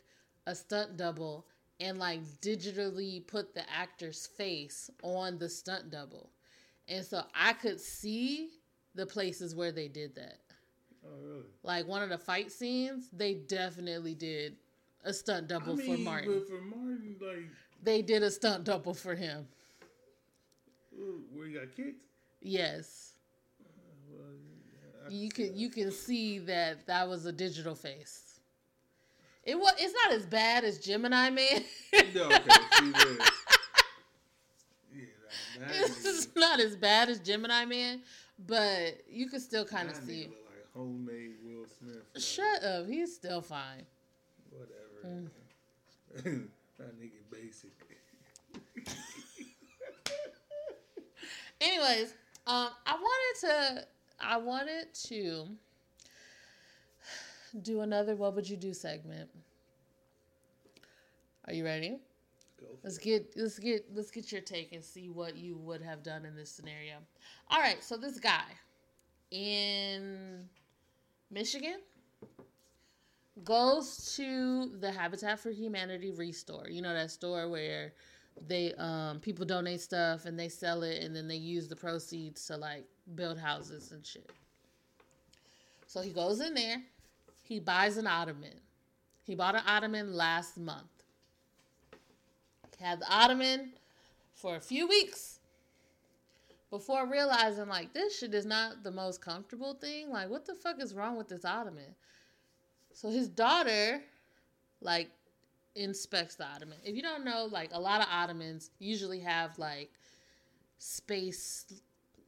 [0.48, 1.46] a stunt double
[1.80, 6.32] and like digitally put the actor's face on the stunt double.
[6.88, 8.50] And so I could see
[8.96, 10.40] the places where they did that.
[11.06, 11.44] Oh, really?
[11.64, 14.56] Like one of the fight scenes, they definitely did
[15.04, 16.34] a stunt double I mean, for Martin.
[16.34, 17.46] but for Martin, like,
[17.84, 19.48] They did a stunt double for him.
[21.34, 22.02] where he got kicked.
[22.42, 23.14] Yes.
[24.10, 28.40] Well, You can you can see that that was a digital face.
[29.44, 31.64] It was it's not as bad as Gemini Man.
[32.16, 32.40] No, okay.
[35.60, 38.02] Yeah, it's not as bad as Gemini Man,
[38.48, 40.24] but you can still kind of see.
[40.28, 42.04] like homemade Will Smith.
[42.14, 43.86] like, Shut up, he's still fine.
[44.52, 45.30] Whatever.
[46.24, 46.48] Mm.
[46.78, 47.72] that nigga basic.
[51.62, 52.14] Anyways,
[52.48, 53.88] um, I wanted to
[54.20, 55.48] I wanted to
[57.62, 59.30] do another what would you do segment.
[61.48, 61.98] Are you ready?
[62.84, 66.26] Let's get let's get let's get your take and see what you would have done
[66.26, 66.98] in this scenario.
[67.50, 68.44] All right, so this guy
[69.32, 70.48] in
[71.32, 71.80] Michigan
[73.44, 76.68] goes to the Habitat for Humanity restore.
[76.70, 77.94] You know that store where
[78.48, 82.46] they um people donate stuff and they sell it and then they use the proceeds
[82.48, 84.30] to like build houses and shit.
[85.88, 86.84] So he goes in there,
[87.44, 88.60] he buys an ottoman.
[89.24, 90.95] He bought an ottoman last month.
[92.80, 93.72] Had the ottoman
[94.34, 95.40] for a few weeks
[96.70, 100.10] before realizing like this shit is not the most comfortable thing.
[100.10, 101.96] Like what the fuck is wrong with this ottoman?
[102.94, 104.02] So his daughter
[104.82, 105.10] like
[105.76, 106.78] inspects the ottoman.
[106.84, 109.92] If you don't know, like a lot of ottomans usually have like
[110.78, 111.82] space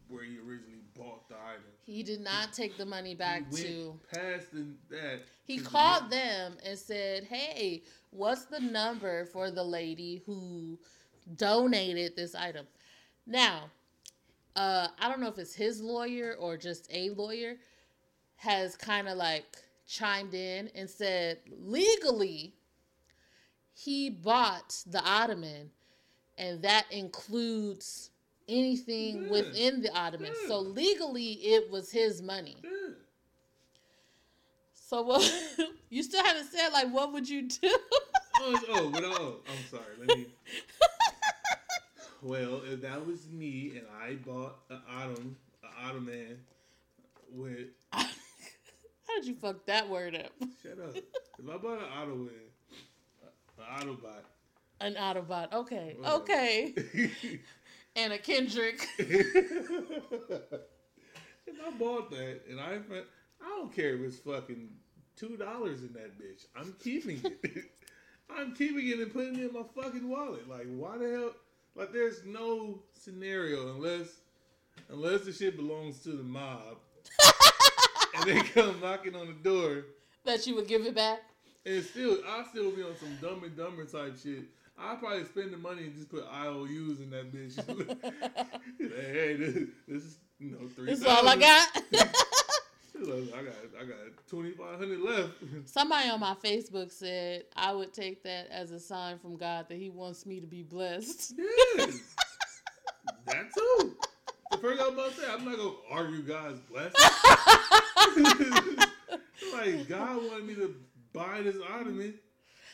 [0.07, 1.63] where he originally bought the item?
[1.85, 3.99] He did not take the money back to.
[4.13, 5.21] past the, that.
[5.43, 10.79] He to the- called them and said, "Hey, what's the number for the lady who
[11.35, 12.67] donated this item?"
[13.27, 13.71] Now,
[14.55, 17.57] uh, I don't know if it's his lawyer or just a lawyer
[18.37, 19.45] has kind of like
[19.87, 22.53] chimed in and said legally
[23.73, 25.69] he bought the ottoman
[26.37, 28.09] and that includes
[28.47, 29.29] anything Yeah.
[29.29, 30.33] within the ottoman.
[30.41, 30.47] Yeah.
[30.47, 32.57] So legally it was his money.
[32.63, 32.93] Yeah.
[34.73, 35.33] So what?
[35.89, 37.77] you still haven't said like what would you do?
[38.41, 39.95] oh, oh, but oh, I'm sorry.
[39.99, 40.27] Let me.
[42.21, 46.39] Well, if that was me and I bought an Autumn, an Ottoman
[47.31, 47.67] with.
[47.91, 48.05] How
[49.17, 50.31] did you fuck that word up?
[50.63, 50.95] Shut up.
[50.95, 51.05] if
[51.47, 52.29] I bought an Ottoman,
[53.59, 54.23] an Autobot.
[54.81, 55.53] An Autobot.
[55.53, 55.95] Okay.
[56.03, 56.73] Okay.
[57.95, 58.85] And a Kendrick.
[58.99, 59.55] if
[61.65, 62.79] I bought that and I,
[63.41, 64.69] I don't care if it's fucking
[65.15, 66.45] two dollars in that bitch.
[66.55, 67.65] I'm keeping it.
[68.29, 70.49] I'm keeping it and putting it in my fucking wallet.
[70.49, 71.31] Like, why the hell?
[71.75, 74.07] Like, there's no scenario unless,
[74.89, 76.77] unless the shit belongs to the mob,
[78.15, 79.83] and they come knocking on the door,
[80.23, 81.19] that you would give it back?
[81.65, 84.45] and still, I still be on some dumb and dumber type shit.
[84.77, 87.55] I probably spend the money and just put IOUs in that bitch.
[88.79, 89.53] hey, this,
[89.87, 90.87] this is you know three.
[90.87, 91.69] That's all I got.
[92.97, 93.97] I got I got
[94.27, 95.31] twenty five hundred left.
[95.65, 99.77] Somebody on my Facebook said I would take that as a sign from God that
[99.77, 101.33] He wants me to be blessed.
[101.77, 102.15] Yes,
[103.25, 103.95] that too.
[104.51, 106.93] The first thing I'm about to say, I'm not gonna argue God's blessing.
[109.53, 110.75] like God wanted me to
[111.13, 112.13] buy this ottoman.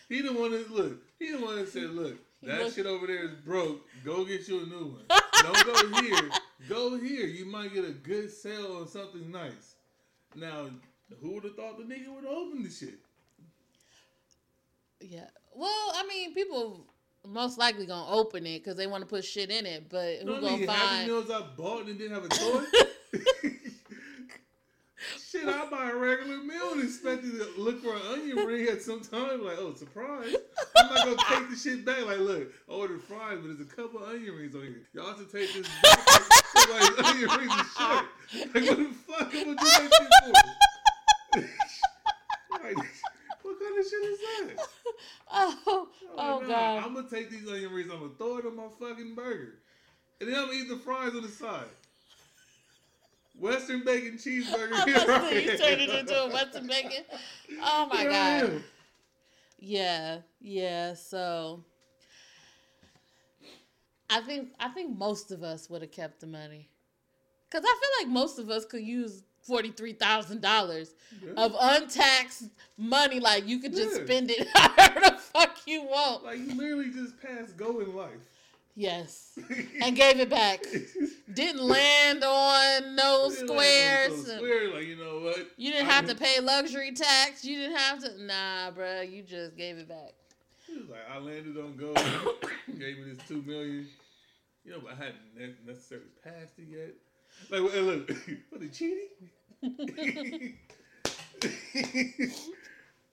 [0.10, 1.00] He the one that look.
[1.22, 3.88] He the one that said, "Look, that shit over there is broke.
[4.04, 5.22] Go get you a new one.
[5.44, 6.30] Don't go here.
[6.68, 7.28] Go here.
[7.28, 9.76] You might get a good sale on something nice."
[10.36, 10.72] Now,
[11.22, 12.98] who would have thought the nigga would have opened the shit?
[15.00, 15.28] Yeah.
[15.54, 16.88] Well, I mean, people
[17.28, 20.20] most likely gonna open it because they want to put shit in it, but who
[20.20, 20.68] You know what I gonna mean?
[20.70, 21.08] Happy find?
[21.08, 22.64] Meals I bought and didn't have a toy.
[25.32, 28.68] Shit, I buy a regular meal and expect you to look for an onion ring
[28.68, 29.46] at some time.
[29.46, 30.36] Like, oh, surprise.
[30.76, 32.06] I'm not going to take the shit back.
[32.06, 34.82] Like, look, I ordered fries, but there's a couple onion rings on here.
[34.94, 36.06] Y'all should take this back.
[36.06, 38.06] Like, somebody's onion rings is short.
[38.54, 40.10] Like, what the fuck am I going to do that shit
[41.32, 41.40] for?
[42.64, 42.78] like,
[43.42, 44.68] what kind of shit is that?
[45.32, 46.84] Oh, oh, oh God.
[46.84, 49.16] I'm going to take these onion rings, I'm going to throw it on my fucking
[49.16, 49.60] burger.
[50.20, 51.70] And then I'm going to eat the fries on the side.
[53.42, 54.86] Western bacon cheeseburger.
[54.86, 57.04] Here about to I say you turned it into a Western bacon.
[57.62, 58.64] Oh my God.
[59.60, 60.94] Yeah, yeah.
[60.94, 61.64] So
[64.10, 66.70] I think I think most of us would have kept the money
[67.50, 70.94] because I feel like most of us could use forty three thousand dollars
[71.38, 73.20] of untaxed money.
[73.20, 74.06] Like you could just Yeah.
[74.06, 76.24] spend it however the fuck you want.
[76.26, 78.12] Like you literally just passed go in life.
[78.76, 79.38] Yes,
[79.84, 80.64] and gave it back.
[81.34, 84.28] Didn't land on no So squares.
[84.28, 85.52] square, like you know what?
[85.58, 87.44] You didn't have to pay luxury tax.
[87.44, 88.24] You didn't have to.
[88.24, 89.12] Nah, bruh.
[89.12, 90.14] You just gave it back.
[90.68, 91.96] He was like, I landed on gold.
[92.80, 93.88] gave me this two million.
[94.64, 96.94] You know, but I hadn't necessarily passed it yet.
[97.50, 98.10] Like, hey, look,
[98.50, 99.10] what the cheating?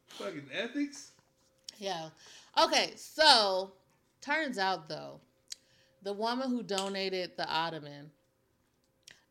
[0.09, 1.13] Fucking ethics.
[1.79, 2.11] Yeah.
[2.63, 3.73] Okay, so
[4.21, 5.21] turns out though,
[6.03, 8.11] the woman who donated the ottoman,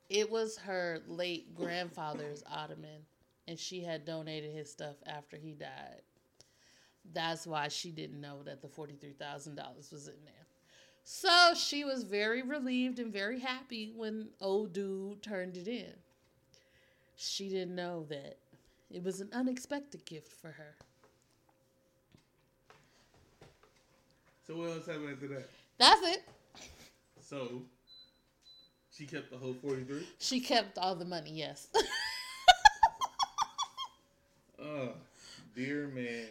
[0.09, 3.01] it was her late grandfather's ottoman,
[3.47, 6.01] and she had donated his stuff after he died.
[7.13, 10.33] That's why she didn't know that the forty-three thousand dollars was in there.
[11.03, 15.93] So she was very relieved and very happy when old dude turned it in.
[17.15, 18.37] She didn't know that
[18.91, 20.75] it was an unexpected gift for her.
[24.45, 25.49] So what else happened after that?
[25.77, 26.23] That's it.
[27.29, 27.63] So
[28.95, 30.07] she kept the whole forty three.
[30.19, 31.67] She kept all the money, yes.
[34.59, 34.89] Oh,
[35.55, 36.27] dear man.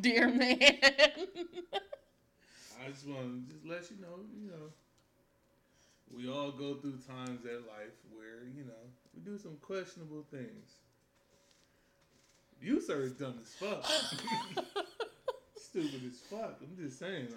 [0.00, 0.60] Dear man.
[2.78, 4.70] I just want to just let you know, you know,
[6.14, 10.74] we all go through times in life where, you know, we do some questionable things.
[12.60, 13.84] You sir is dumb as fuck.
[15.56, 16.60] Stupid as fuck.
[16.60, 17.28] I'm just saying.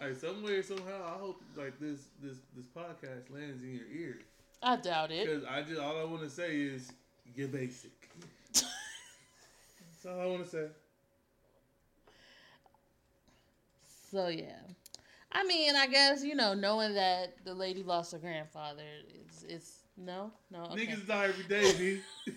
[0.00, 4.20] Like somewhere, somehow, I hope like this this this podcast lands in your ear.
[4.62, 5.26] I doubt it.
[5.26, 6.92] Because I just all I want to say is
[7.34, 8.08] you're basic.
[8.52, 8.64] That's
[10.06, 10.66] all I want to say.
[14.10, 14.60] So yeah.
[15.30, 19.78] I mean, I guess, you know, knowing that the lady lost her grandfather, it's it's
[19.96, 20.64] no, no.
[20.66, 20.86] Okay.
[20.86, 22.00] Niggas die every day, B.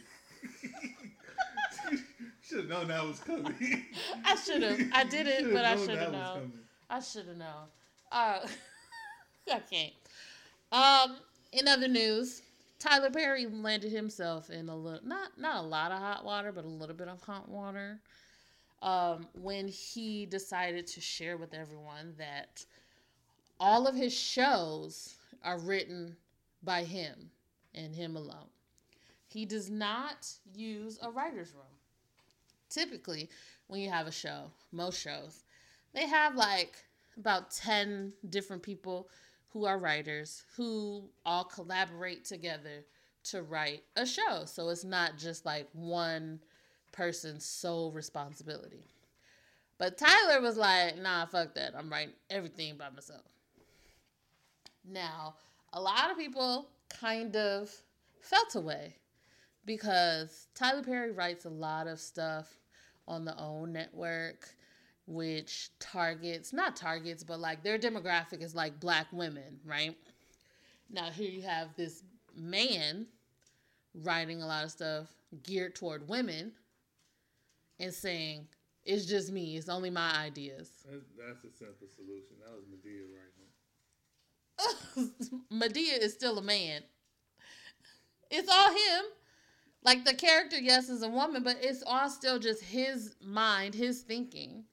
[2.44, 3.86] Should have known that was coming.
[4.26, 4.82] I should have.
[4.94, 6.52] I did it, but I should have that was known.
[6.92, 7.70] I should have known.
[8.12, 8.46] Uh,
[9.52, 9.94] I can't.
[10.74, 11.16] Um,
[11.54, 12.42] in other news,
[12.80, 16.66] Tyler Perry landed himself in a little not not a lot of hot water, but
[16.66, 18.00] a little bit of hot water.
[18.82, 22.66] Um, when he decided to share with everyone that
[23.60, 26.18] all of his shows are written
[26.64, 27.30] by him
[27.74, 28.50] and him alone.
[29.28, 31.64] He does not use a writer's room.
[32.70, 33.30] Typically,
[33.68, 35.44] when you have a show, most shows,
[35.94, 36.76] they have like
[37.18, 39.10] about 10 different people
[39.50, 42.86] who are writers who all collaborate together
[43.24, 44.46] to write a show.
[44.46, 46.40] So it's not just like one
[46.92, 48.88] person's sole responsibility.
[49.78, 51.74] But Tyler was like, nah, fuck that.
[51.78, 53.24] I'm writing everything by myself.
[54.88, 55.36] Now,
[55.74, 57.72] a lot of people kind of
[58.22, 58.96] felt away
[59.66, 62.48] because Tyler Perry writes a lot of stuff
[63.08, 64.50] on the OWN network,
[65.12, 69.98] which targets, not targets, but like their demographic is like black women, right?
[70.90, 72.04] Now, here you have this
[72.36, 73.06] man
[73.94, 75.08] writing a lot of stuff
[75.44, 76.54] geared toward women
[77.80, 78.48] and saying,
[78.86, 80.70] it's just me, it's only my ideas.
[80.90, 82.38] That's, that's a simple solution.
[82.40, 83.06] That was Madea
[84.96, 85.10] right
[85.52, 85.68] now.
[85.68, 86.84] Madea is still a man.
[88.30, 89.06] It's all him.
[89.84, 94.02] Like the character, yes, is a woman, but it's all still just his mind, his
[94.02, 94.64] thinking.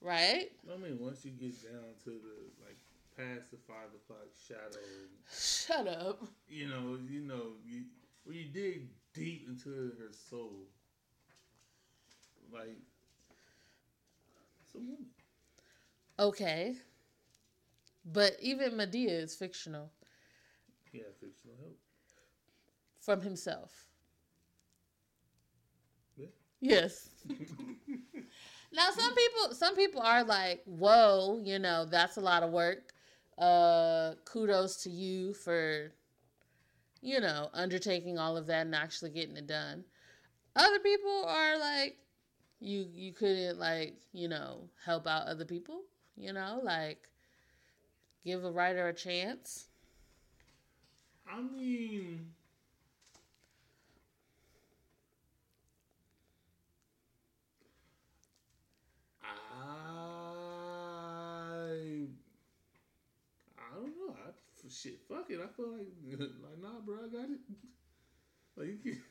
[0.00, 0.50] Right?
[0.72, 2.76] I mean, once you get down to the like
[3.16, 4.84] past the five o'clock shadow.
[5.32, 6.22] Shut up.
[6.48, 7.84] You know, you know, you,
[8.24, 10.66] when you dig deep into her soul,
[12.52, 12.76] like
[14.64, 15.06] it's a woman.
[16.18, 16.76] Okay.
[18.04, 19.90] But even Madea is fictional.
[20.92, 21.76] Yeah, fictional help
[23.00, 23.86] from himself.
[26.16, 26.26] Yeah.
[26.60, 27.10] Yes.
[28.76, 32.92] now some people some people are like, "Whoa, you know, that's a lot of work.
[33.38, 35.92] Uh kudos to you for
[37.02, 39.84] you know, undertaking all of that and actually getting it done."
[40.54, 41.98] Other people are like,
[42.60, 45.82] "You you couldn't like, you know, help out other people,
[46.16, 47.08] you know, like
[48.24, 49.68] give a writer a chance."
[51.28, 52.35] I mean,
[64.70, 65.40] shit, fuck it.
[65.42, 65.88] I feel like,
[66.18, 67.40] like nah, bro, I got it.
[68.58, 69.02] Like you can,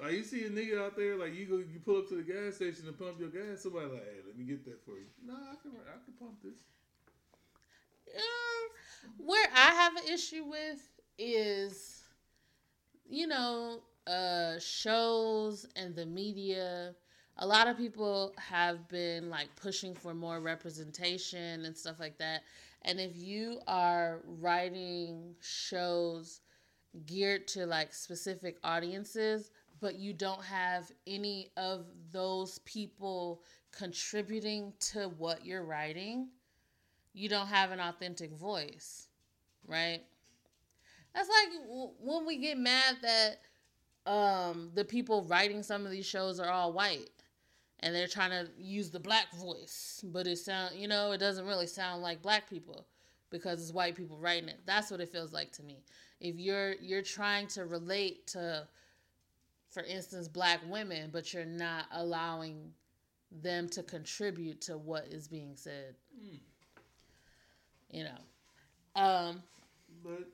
[0.00, 2.22] like you see a nigga out there, like you go, you pull up to the
[2.22, 3.62] gas station to pump your gas.
[3.62, 5.06] Somebody like, hey, let me get that for you.
[5.26, 6.54] Nah, I can, I can pump this.
[8.14, 12.04] Um, where I have an issue with is,
[13.08, 16.94] you know, uh, shows and the media.
[17.38, 22.42] A lot of people have been like pushing for more representation and stuff like that.
[22.84, 26.40] And if you are writing shows
[27.06, 35.08] geared to like specific audiences, but you don't have any of those people contributing to
[35.18, 36.28] what you're writing,
[37.12, 39.08] you don't have an authentic voice,
[39.66, 40.02] right?
[41.14, 41.48] That's like
[42.00, 43.40] when we get mad that
[44.10, 47.10] um, the people writing some of these shows are all white
[47.84, 51.46] and they're trying to use the black voice, but it sound you know it doesn't
[51.46, 52.86] really sound like black people
[53.30, 54.60] because it's white people writing it.
[54.64, 55.84] That's what it feels like to me.
[56.18, 58.66] If you're you're trying to relate to,
[59.70, 62.72] for instance, black women, but you're not allowing
[63.42, 65.94] them to contribute to what is being said.
[66.18, 66.38] Mm.
[67.90, 69.42] You know, um,
[70.02, 70.26] but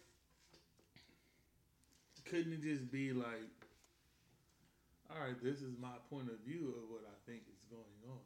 [2.25, 3.60] couldn't it just be like
[5.13, 8.19] all right, this is my point of view of what I think is going on.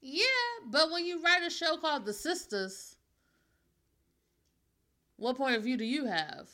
[0.00, 0.24] Yeah,
[0.70, 2.96] but when you write a show called The Sisters,
[5.16, 6.48] what point of view do you have?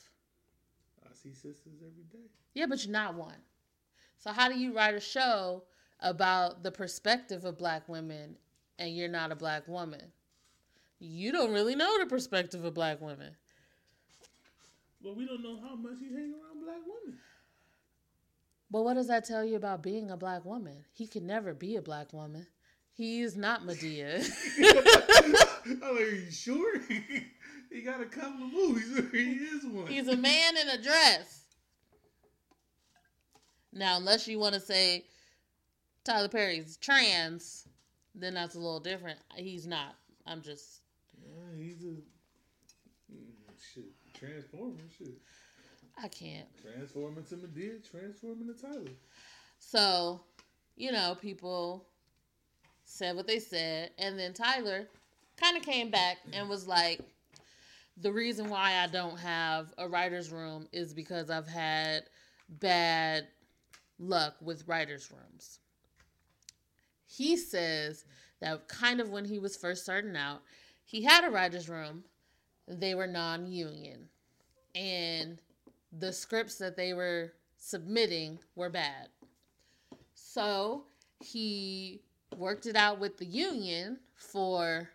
[1.05, 2.29] I see sisters every day.
[2.55, 3.43] Yeah, but you're not one.
[4.19, 5.65] So how do you write a show
[6.01, 8.37] about the perspective of black women
[8.79, 10.13] and you're not a black woman?
[10.99, 13.35] You don't really know the perspective of black women.
[15.03, 17.19] Well, we don't know how much you hang around black women.
[18.71, 20.85] But what does that tell you about being a black woman?
[20.93, 22.47] He can never be a black woman.
[22.93, 23.61] He is not.
[23.67, 23.83] I'm like,
[25.83, 26.81] are you sure?
[27.71, 29.11] he got a couple of movies.
[29.13, 29.87] he is one.
[29.87, 31.45] He's a man in a dress.
[33.73, 35.05] Now, unless you want to say
[36.05, 37.69] Tyler Perry's trans,
[38.15, 39.19] then that's a little different.
[39.35, 39.97] He's not.
[40.27, 40.81] I'm just.
[41.23, 41.95] Yeah, he's a
[43.13, 43.33] mm,
[43.75, 45.15] shit transformer shit.
[46.03, 46.47] I can't.
[46.61, 48.93] Transform into Madea, transform into Tyler.
[49.59, 50.21] So,
[50.77, 51.87] you know, people
[52.85, 54.89] said what they said, and then Tyler
[55.37, 57.01] kind of came back and was like,
[57.97, 62.05] the reason why I don't have a writer's room is because I've had
[62.49, 63.27] bad
[63.99, 65.59] luck with writer's rooms.
[67.07, 68.05] He says
[68.41, 70.41] that kind of when he was first starting out,
[70.85, 72.05] he had a writer's room,
[72.67, 74.09] they were non union.
[74.75, 75.41] And
[76.01, 79.09] the scripts that they were submitting were bad.
[80.15, 80.85] So
[81.23, 82.01] he
[82.37, 84.89] worked it out with the union for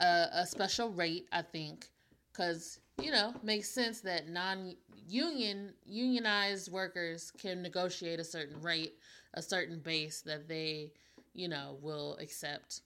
[0.00, 1.88] a, a special rate, I think,
[2.32, 8.94] because you know makes sense that non-union unionized workers can negotiate a certain rate,
[9.34, 10.92] a certain base that they,
[11.32, 12.80] you know, will accept.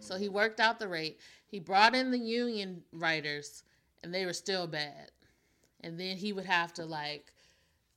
[0.00, 1.18] So he worked out the rate.
[1.46, 3.62] He brought in the union writers,
[4.02, 5.10] and they were still bad.
[5.80, 7.32] And then he would have to like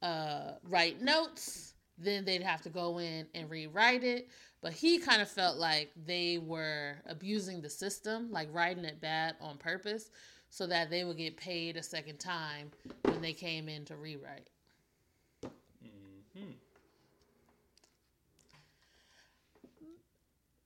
[0.01, 1.73] uh, write notes.
[1.97, 4.29] Then they'd have to go in and rewrite it.
[4.61, 9.35] But he kind of felt like they were abusing the system, like writing it bad
[9.41, 10.11] on purpose,
[10.49, 12.71] so that they would get paid a second time
[13.07, 14.49] when they came in to rewrite.
[15.83, 16.51] Mm-hmm.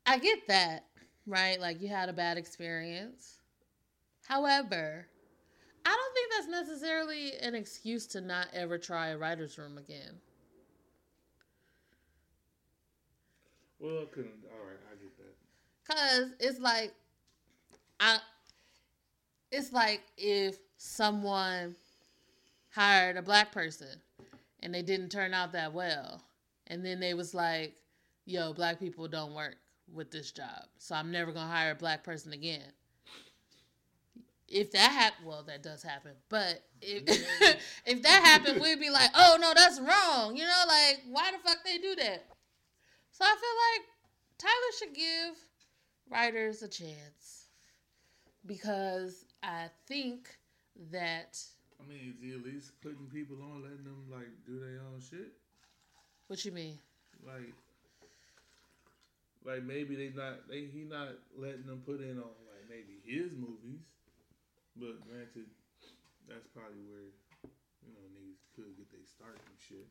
[0.05, 0.85] I get that
[1.25, 1.59] right?
[1.59, 3.39] Like you had a bad experience.
[4.27, 5.07] However,
[5.85, 10.19] I don't think that's necessarily an excuse to not ever try a writer's room again.
[13.79, 14.43] Well, I couldn't.
[14.51, 15.95] All right, I get that.
[15.95, 16.93] Cause it's like,
[17.99, 18.17] I.
[19.51, 21.75] It's like if someone
[22.71, 24.01] hired a black person
[24.61, 26.23] and they didn't turn out that well,
[26.67, 27.75] and then they was like,
[28.25, 29.57] "Yo, black people don't work."
[29.93, 30.65] with this job.
[30.77, 32.71] So I'm never going to hire a black person again.
[34.47, 36.11] If that happened, well, that does happen.
[36.29, 37.03] But if
[37.85, 40.35] if that happened, we'd be like, oh no, that's wrong.
[40.35, 42.25] You know, like why the fuck they do that?
[43.11, 43.87] So I feel like
[44.37, 45.35] Tyler should give
[46.09, 47.47] writers a chance
[48.45, 50.37] because I think
[50.91, 51.39] that.
[51.79, 55.01] I mean, is he at least putting people on, letting them like do their own
[55.01, 55.33] shit?
[56.27, 56.77] What you mean?
[57.25, 57.53] Like
[59.45, 63.33] like maybe they not they he not letting them put in on like maybe his
[63.35, 63.85] movies,
[64.75, 65.47] but granted,
[66.27, 67.09] that's probably where
[67.83, 69.87] you know niggas could get their start and shit,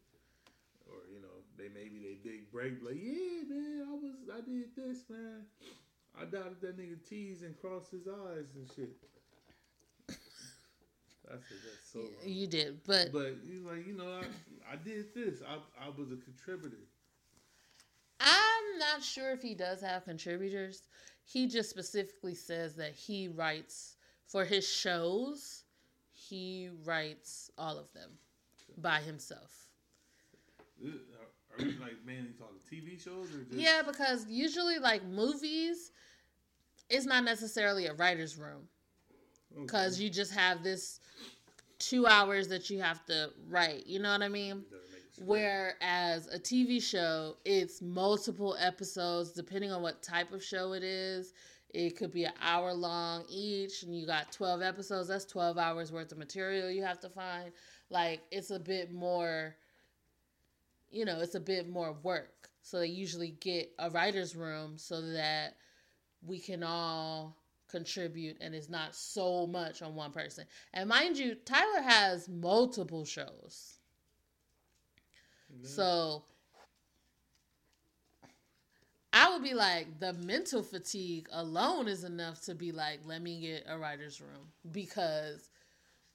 [0.88, 4.76] or you know they maybe they big break like yeah man I was I did
[4.76, 5.48] this man
[6.20, 8.96] I dotted that nigga T's and crossed his eyes and shit.
[11.28, 11.58] That's it.
[11.64, 12.00] That's so.
[12.24, 15.40] You did, but but you like you know I I did this.
[15.42, 16.84] I I was a contributor.
[18.20, 20.82] I'm not sure if he does have contributors.
[21.24, 23.96] He just specifically says that he writes
[24.26, 25.64] for his shows.
[26.12, 28.10] He writes all of them
[28.78, 29.68] by himself.
[30.82, 33.52] Are you like mainly talking TV shows or just...
[33.52, 35.92] Yeah, because usually like movies,
[36.90, 38.68] it's not necessarily a writer's room.
[39.60, 40.04] Because okay.
[40.04, 40.98] you just have this
[41.78, 43.86] two hours that you have to write.
[43.86, 44.64] You know what I mean?
[45.24, 51.34] Whereas a TV show, it's multiple episodes depending on what type of show it is.
[51.74, 55.08] It could be an hour long each, and you got 12 episodes.
[55.08, 57.50] That's 12 hours worth of material you have to find.
[57.90, 59.56] Like, it's a bit more,
[60.92, 62.48] you know, it's a bit more work.
[62.62, 65.56] So they usually get a writer's room so that
[66.24, 67.36] we can all
[67.68, 70.44] contribute and it's not so much on one person.
[70.72, 73.78] And mind you, Tyler has multiple shows.
[75.62, 76.24] So
[79.12, 83.40] I would be like, the mental fatigue alone is enough to be like, let me
[83.40, 85.50] get a writer's room because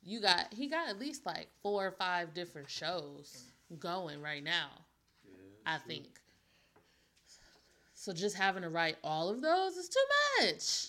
[0.03, 3.43] you got he got at least like four or five different shows
[3.79, 4.69] going right now.
[5.25, 5.33] Yeah,
[5.65, 5.87] I true.
[5.87, 6.07] think.
[7.93, 10.87] So just having to write all of those is too much.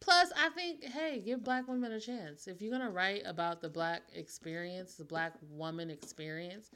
[0.00, 2.46] Plus, I think, hey, give black women a chance.
[2.46, 6.70] If you're gonna write about the black experience, the black woman experience,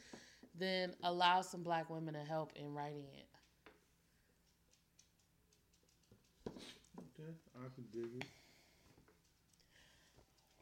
[0.59, 3.30] then allow some black women to help in writing it.
[6.49, 8.27] Okay, I can dig it.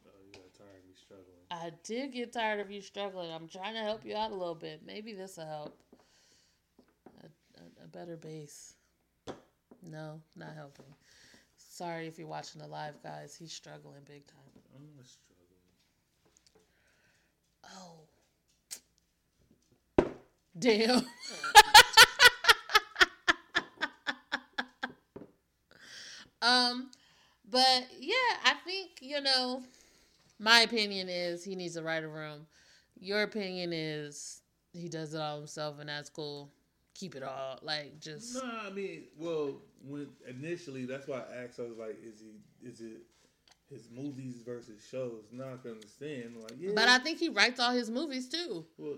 [0.06, 1.44] Oh, you got tired of me struggling.
[1.50, 3.32] I did get tired of you struggling.
[3.32, 4.82] I'm trying to help you out a little bit.
[4.86, 5.78] Maybe this will help.
[7.22, 7.26] A,
[7.60, 8.74] a, a better base.
[9.82, 10.84] No, not helping.
[11.56, 13.36] Sorry if you're watching the live, guys.
[13.38, 14.38] He's struggling big time.
[14.74, 15.28] I'm not struggling.
[17.76, 18.00] Oh.
[20.58, 21.06] Damn.
[26.42, 26.90] um,
[27.50, 28.14] but yeah,
[28.44, 29.62] I think you know.
[30.40, 32.46] My opinion is he needs to write a room.
[33.00, 34.40] Your opinion is
[34.72, 36.52] he does it all himself, and that's cool.
[36.94, 38.36] Keep it all like just.
[38.36, 41.58] No, nah, I mean, well, when initially that's why I asked.
[41.58, 42.66] I was like, is he?
[42.66, 43.02] Is it?
[43.70, 45.24] his movies versus shows.
[45.32, 46.36] Not gonna understand.
[46.40, 46.72] Like, yeah.
[46.74, 48.64] But I think he writes all his movies too.
[48.76, 48.96] Well,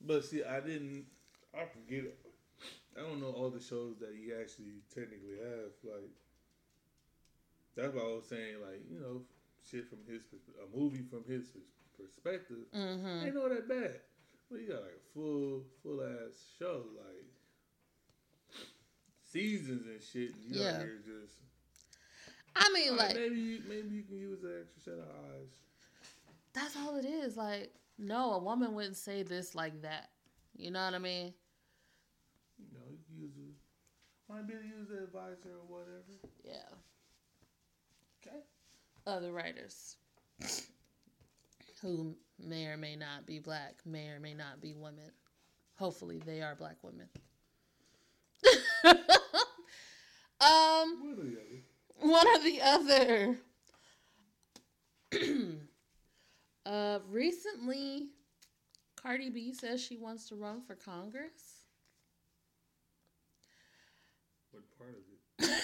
[0.00, 1.06] but see, I didn't.
[1.54, 2.04] I forget.
[2.96, 5.72] I don't know all the shows that he actually technically have.
[5.82, 6.10] Like
[7.76, 8.56] that's what I was saying.
[8.62, 9.22] Like you know,
[9.68, 10.22] shit from his
[10.62, 11.48] a movie from his
[11.98, 13.26] perspective mm-hmm.
[13.26, 14.00] ain't all that bad.
[14.50, 16.84] But you got like a full full ass show.
[16.96, 17.24] Like
[19.34, 20.34] seasons and shit.
[20.34, 20.76] And you Yeah.
[20.76, 21.34] out here just.
[22.56, 25.48] I mean, like maybe you, maybe you can use an extra set of eyes.
[26.52, 27.36] that's all it is.
[27.36, 30.10] Like, no, a woman wouldn't say this like that.
[30.56, 31.34] You know what I mean?
[32.58, 36.02] You know, you can use a might be to use an advisor or whatever.
[36.44, 36.68] Yeah.
[38.26, 38.40] Okay.
[39.06, 39.96] Other writers
[41.80, 45.10] who may or may not be black, may or may not be women.
[45.76, 47.08] Hopefully, they are black women.
[48.84, 48.98] um,
[50.40, 51.62] What are the other?
[52.00, 53.38] one or the other.
[56.66, 58.08] uh, recently,
[58.96, 61.64] Cardi B says she wants to run for Congress.
[64.54, 65.02] What part of
[65.38, 65.60] it?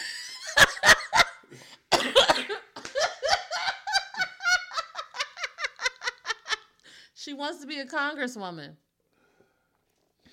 [7.14, 8.76] she wants to be a congresswoman.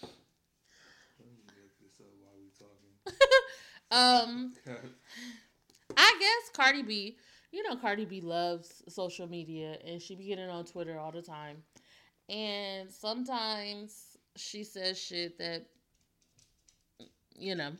[0.01, 0.09] Let
[1.25, 2.49] me look this up while we
[3.91, 4.53] Um.
[5.95, 7.17] I guess Cardi B,
[7.51, 11.21] you know, Cardi B loves social media and she be getting on Twitter all the
[11.21, 11.63] time.
[12.29, 15.65] And sometimes she says shit that,
[17.35, 17.71] you know,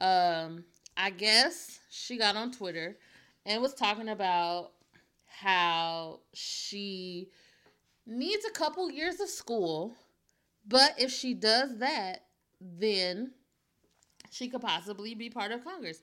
[0.00, 0.64] um,
[0.96, 2.96] I guess she got on Twitter
[3.44, 4.72] and was talking about
[5.26, 7.30] how she
[8.06, 9.94] needs a couple years of school,
[10.66, 12.24] but if she does that,
[12.60, 13.32] then
[14.30, 16.02] she could possibly be part of Congress.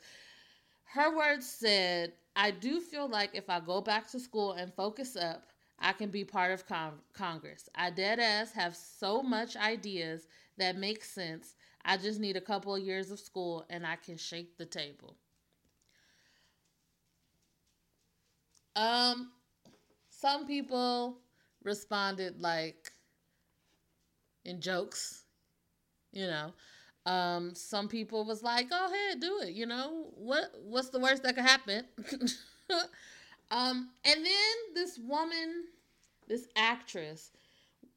[0.86, 5.16] Her words said, I do feel like if I go back to school and focus
[5.16, 5.48] up,
[5.80, 7.68] I can be part of con- Congress.
[7.76, 10.28] I dead ass have so much ideas
[10.58, 11.56] that make sense.
[11.86, 15.16] I just need a couple of years of school and I can shake the table.
[18.76, 19.32] Um
[20.10, 21.20] some people
[21.64, 22.94] responded like
[24.46, 25.24] in jokes,
[26.12, 26.54] you know.
[27.06, 30.52] Um, some people was like, "Go ahead, do it." You know what?
[30.64, 31.86] What's the worst that could happen?
[33.52, 35.66] um, and then this woman,
[36.28, 37.32] this actress,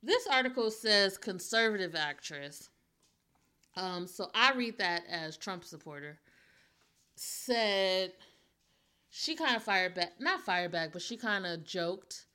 [0.02, 2.70] this article says conservative actress.
[3.76, 6.18] Um, so I read that as Trump supporter.
[7.14, 8.12] Said
[9.10, 12.26] she kind of fired back, not fired back, but she kind of joked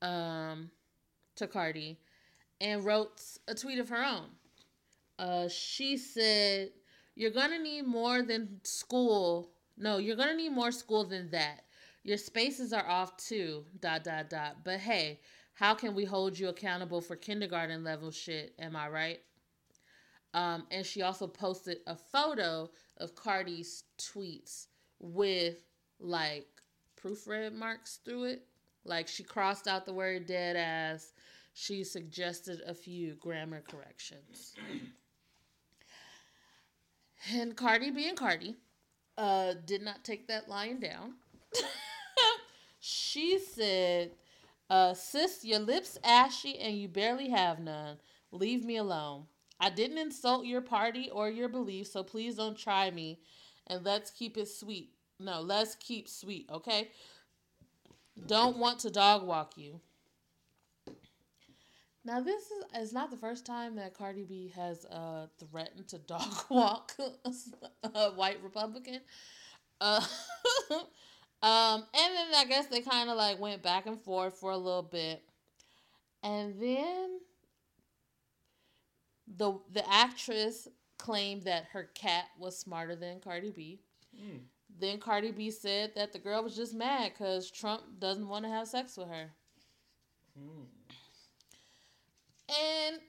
[0.00, 0.70] um,
[1.36, 1.98] to Cardi
[2.60, 4.26] and wrote a tweet of her own.
[5.18, 6.70] Uh, she said,
[7.14, 9.50] You're gonna need more than school.
[9.76, 11.64] No, you're gonna need more school than that.
[12.04, 13.64] Your spaces are off too.
[13.80, 14.58] Dot dot dot.
[14.64, 15.20] But hey,
[15.54, 18.54] how can we hold you accountable for kindergarten level shit?
[18.58, 19.20] Am I right?
[20.34, 24.66] Um, and she also posted a photo of Cardi's tweets
[24.98, 25.58] with
[26.00, 26.46] like
[27.00, 28.42] proofread marks through it.
[28.84, 31.12] Like she crossed out the word dead ass.
[31.54, 34.54] She suggested a few grammar corrections.
[37.32, 38.56] And Cardi being Cardi,
[39.16, 41.14] uh, did not take that lying down.
[42.80, 44.12] she said,
[44.70, 47.98] uh, sis, your lips ashy and you barely have none.
[48.32, 49.26] Leave me alone.
[49.62, 53.20] I didn't insult your party or your beliefs, so please don't try me.
[53.68, 54.90] And let's keep it sweet.
[55.20, 56.90] No, let's keep sweet, okay?
[58.26, 59.80] Don't want to dog walk you.
[62.04, 62.42] Now this
[62.76, 66.96] is, not the first time that Cardi B has uh, threatened to dog walk
[67.94, 69.00] a white Republican.
[69.80, 70.04] Uh,
[71.40, 74.56] um, and then I guess they kind of like went back and forth for a
[74.56, 75.22] little bit,
[76.24, 77.20] and then
[79.26, 80.68] the the actress
[80.98, 83.80] claimed that her cat was smarter than Cardi B.
[84.16, 84.40] Mm.
[84.78, 88.50] Then Cardi B said that the girl was just mad because Trump doesn't want to
[88.50, 89.30] have sex with her.
[90.38, 90.66] Mm.
[92.48, 93.00] And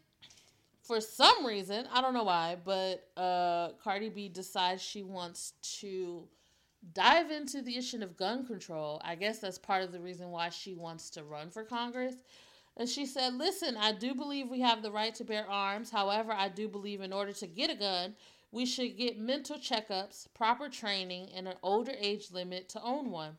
[0.84, 6.28] for some reason, I don't know why, but uh, Cardi B decides she wants to
[6.94, 9.02] dive into the issue of gun control.
[9.04, 12.16] I guess that's part of the reason why she wants to run for Congress.
[12.76, 15.92] And she said, Listen, I do believe we have the right to bear arms.
[15.92, 18.16] However, I do believe in order to get a gun,
[18.52, 23.38] we should get mental checkups, proper training, and an older age limit to own one.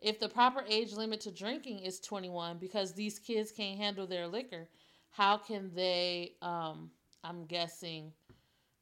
[0.00, 4.26] If the proper age limit to drinking is 21 because these kids can't handle their
[4.26, 4.68] liquor,
[5.12, 6.90] how can they um
[7.22, 8.12] i'm guessing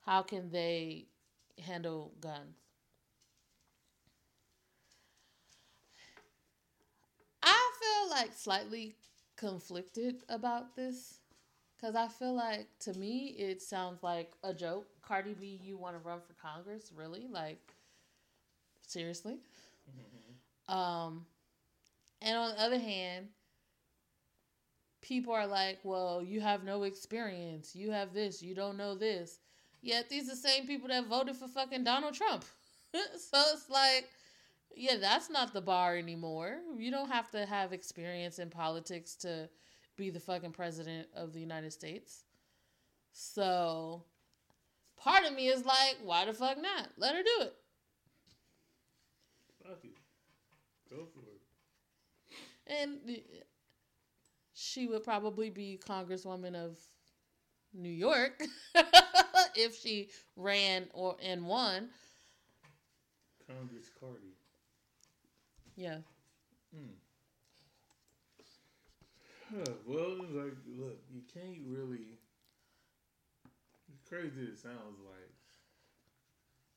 [0.01, 1.07] how can they
[1.59, 2.57] handle guns
[7.43, 8.95] i feel like slightly
[9.41, 11.21] conflicted about this
[11.77, 15.95] because i feel like to me it sounds like a joke cardi b you want
[15.95, 17.75] to run for congress really like
[18.87, 19.39] seriously
[20.69, 21.25] um
[22.21, 23.29] and on the other hand
[25.11, 27.75] people are like, well, you have no experience.
[27.75, 28.43] You have this.
[28.43, 29.41] You don't know this.
[29.83, 32.45] Yet these are the same people that voted for fucking Donald Trump.
[32.93, 34.09] so it's like,
[34.75, 36.59] yeah, that's not the bar anymore.
[36.77, 39.49] You don't have to have experience in politics to
[39.97, 42.25] be the fucking president of the United States.
[43.13, 44.05] So
[44.97, 46.89] part of me is like, why the fuck not?
[46.97, 47.55] Let her do it.
[49.63, 49.97] Fuck it.
[50.89, 51.41] Go for it.
[52.67, 53.21] And
[54.55, 56.79] she would probably be Congresswoman of
[57.73, 58.43] New York
[59.55, 61.89] if she ran or and won.
[63.47, 64.40] Congress Cardi.
[65.81, 66.05] Yeah.
[66.77, 66.93] Hmm.
[69.87, 72.21] well, like, look, you can't really.
[73.91, 75.33] As crazy as it sounds like,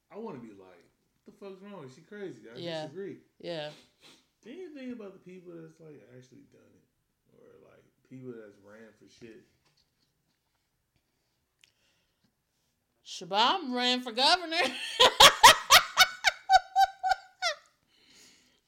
[0.09, 0.87] I want to be like,
[1.25, 1.83] what the fuck's wrong?
[1.83, 2.47] Is she crazy?
[2.47, 2.83] I Yeah.
[2.83, 3.17] disagree.
[3.41, 3.71] Yeah.
[4.45, 6.87] Then you think about the people that's like actually done it,
[7.43, 9.43] or like people that's ran for shit.
[13.05, 14.63] Shubham ran for governor.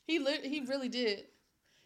[0.05, 1.25] he li- he really did.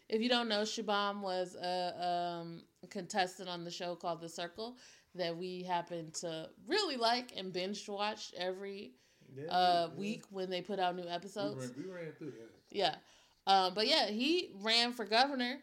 [0.08, 4.76] If you don't know, Shubham was a um, contestant on the show called The Circle
[5.14, 8.92] that we happened to really like and binge watch every
[9.36, 9.98] Yeah, uh, yeah.
[9.98, 11.66] week when they put out new We episodes.
[11.76, 12.50] ran, we ran through that.
[12.70, 12.94] Yeah.
[13.46, 15.58] Um, but yeah, he ran for governor.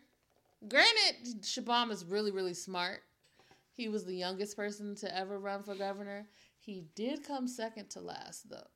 [0.68, 3.01] Granted, Shubham is really, really smart.
[3.74, 6.28] He was the youngest person to ever run for governor.
[6.60, 8.68] He did come second to last though,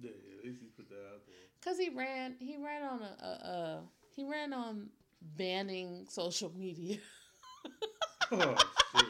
[0.00, 1.43] Yeah, yeah, at least he put that out there.
[1.64, 2.34] Cause he ran.
[2.38, 3.82] He ran on a, a, a
[4.14, 4.88] he ran on
[5.36, 6.98] banning social media.
[8.32, 8.56] Oh
[8.96, 9.04] shit!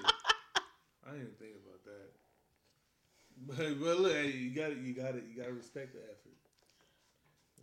[1.06, 2.10] I didn't even think about that.
[3.46, 6.00] But but look, hey, you got to you got to you got to respect the
[6.00, 6.34] effort.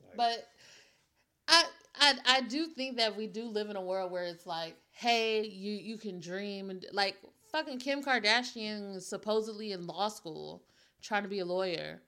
[0.02, 0.48] Like, But
[1.48, 1.64] I,
[2.00, 5.46] I I do think that we do live in a world where it's like, hey,
[5.46, 7.18] you you can dream and like
[7.52, 10.64] fucking Kim Kardashian is supposedly in law school
[11.02, 12.02] trying to be a lawyer.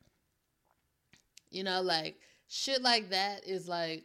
[1.52, 2.18] You know, like
[2.54, 4.04] shit like that is like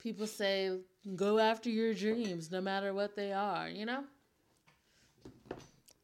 [0.00, 0.76] people say
[1.14, 4.02] go after your dreams no matter what they are, you know?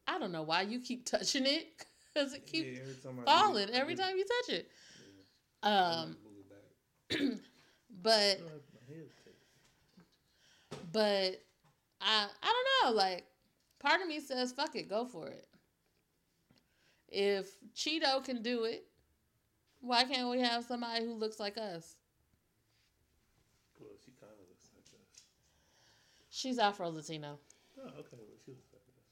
[0.07, 1.67] I don't know why you keep touching it
[2.15, 4.71] cuz it keeps yeah, every time falling I every time you touch it.
[5.63, 7.39] I Um just move it back.
[8.01, 11.43] but I feel like my head's taking- But
[11.99, 13.25] I I don't know, like
[13.79, 15.47] part of me says fuck it, go for it.
[17.09, 18.85] If Cheeto can do it,
[19.81, 21.95] why can't we have somebody who looks like us?
[23.79, 25.23] Well, she kind of looks like us.
[26.29, 27.39] She's Afro Latino.
[27.77, 28.17] Oh, okay.
[28.21, 29.05] Well, she looks like us.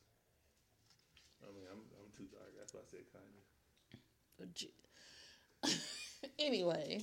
[1.43, 2.53] I mean, I'm I'm too dark.
[2.57, 3.43] That's why I said kind of.
[6.39, 7.01] anyway,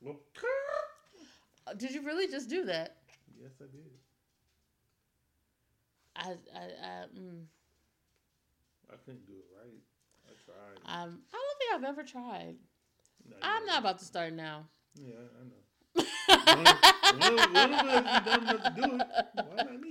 [0.00, 0.16] Well,
[1.76, 2.96] did you really just do that?
[3.38, 3.92] yes, I did.
[6.16, 7.44] I I I mm,
[8.90, 9.82] I couldn't do it right.
[10.44, 10.80] Tried.
[10.84, 12.56] I'm, I don't think I've ever tried.
[13.28, 14.66] No, I'm not about to start now.
[14.94, 16.06] Yeah, I know.
[16.54, 19.06] One of, one of, one of us is enough to do it.
[19.34, 19.90] Why not me?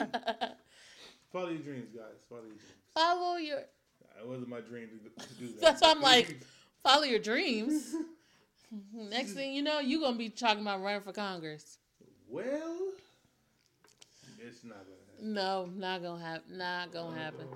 [1.31, 2.19] Follow your dreams, guys.
[2.29, 2.63] Follow your dreams.
[2.93, 4.89] Follow your It wasn't my dream
[5.19, 5.61] to, to do that.
[5.61, 6.41] That's why I'm like,
[6.83, 7.95] follow your dreams.
[8.93, 11.77] Next thing you know, you're gonna be talking about running for Congress.
[12.29, 12.77] well,
[14.39, 15.33] it's not gonna happen.
[15.33, 16.57] No, not gonna happen.
[16.57, 17.47] Not gonna happen.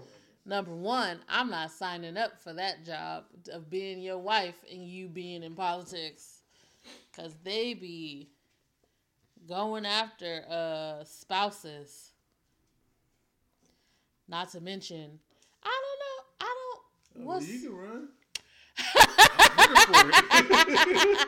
[0.45, 4.83] Oh, Number one, I'm not signing up for that job of being your wife and
[4.87, 6.41] you being in politics,
[7.15, 8.29] cause they be
[9.47, 12.11] going after uh spouses.
[14.27, 15.19] Not to mention,
[15.63, 16.23] I don't know.
[16.41, 16.79] I Oh,
[17.15, 17.25] don't.
[17.25, 18.07] well, What's you can run.
[19.57, 21.19] I'm here for it.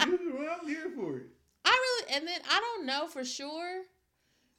[0.08, 0.48] you can run.
[0.60, 1.22] I'm here for it.
[1.64, 3.82] I really, and then I don't know for sure,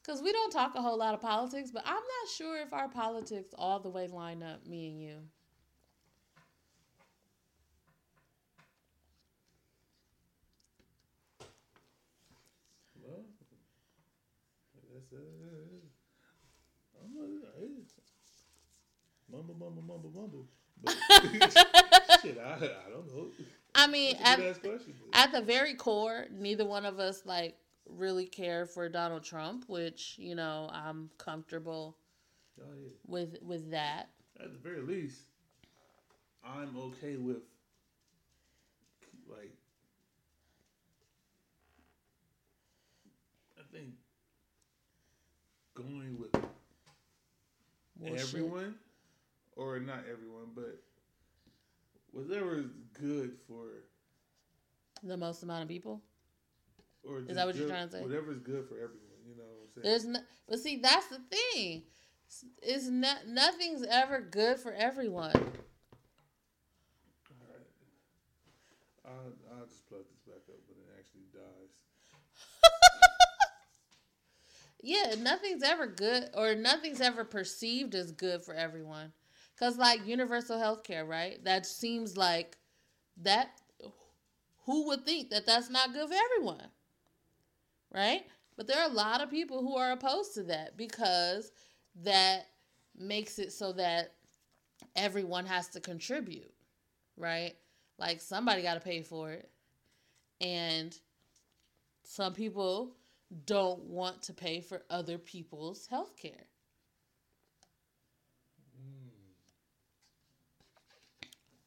[0.03, 2.89] because we don't talk a whole lot of politics, but I'm not sure if our
[2.89, 5.15] politics all the way line up, me and you.
[13.01, 13.25] Well,
[14.93, 15.17] that's uh,
[17.03, 17.29] I'm not,
[17.79, 17.93] it's
[19.31, 20.47] mumble, mumble, mumble, mumble.
[20.83, 20.95] But
[22.21, 23.27] shit, I, I don't know.
[23.75, 24.93] I mean, at, good ass question.
[25.11, 27.57] but- at the very core, neither one of us like
[27.97, 31.97] really care for Donald Trump, which you know I'm comfortable
[32.59, 32.89] Oh, yeah.
[33.07, 34.09] with with that.
[34.39, 35.21] At the very least,
[36.43, 37.37] I'm okay with
[39.27, 39.51] like
[43.57, 43.93] I think
[45.73, 46.33] going with
[47.99, 48.19] Well, shit.
[48.21, 48.75] everyone
[49.55, 50.81] or not everyone, but
[52.11, 52.65] whatever is
[52.99, 53.65] good for
[55.03, 56.01] the most amount of people.
[57.07, 58.01] Or is that what good, you're trying to say?
[58.01, 59.43] Whatever is good for everyone, you know.
[59.43, 59.83] What I'm saying?
[59.83, 61.83] There's no, but see, that's the thing.
[62.61, 65.33] It's not nothing's ever good for everyone.
[69.03, 71.71] I'll, I'll just plug this back up, but it actually dies.
[74.81, 79.11] yeah, nothing's ever good or nothing's ever perceived as good for everyone.
[79.59, 81.43] Cause like universal health care, right?
[81.43, 82.57] That seems like
[83.17, 83.49] that
[84.65, 86.67] who would think that that's not good for everyone?
[87.93, 88.25] Right?
[88.57, 91.51] But there are a lot of people who are opposed to that because
[92.03, 92.47] that
[92.97, 94.13] makes it so that
[94.95, 96.53] everyone has to contribute,
[97.17, 97.55] right?
[97.97, 99.49] Like somebody got to pay for it.
[100.39, 100.97] And
[102.03, 102.95] some people
[103.45, 106.45] don't want to pay for other people's health care.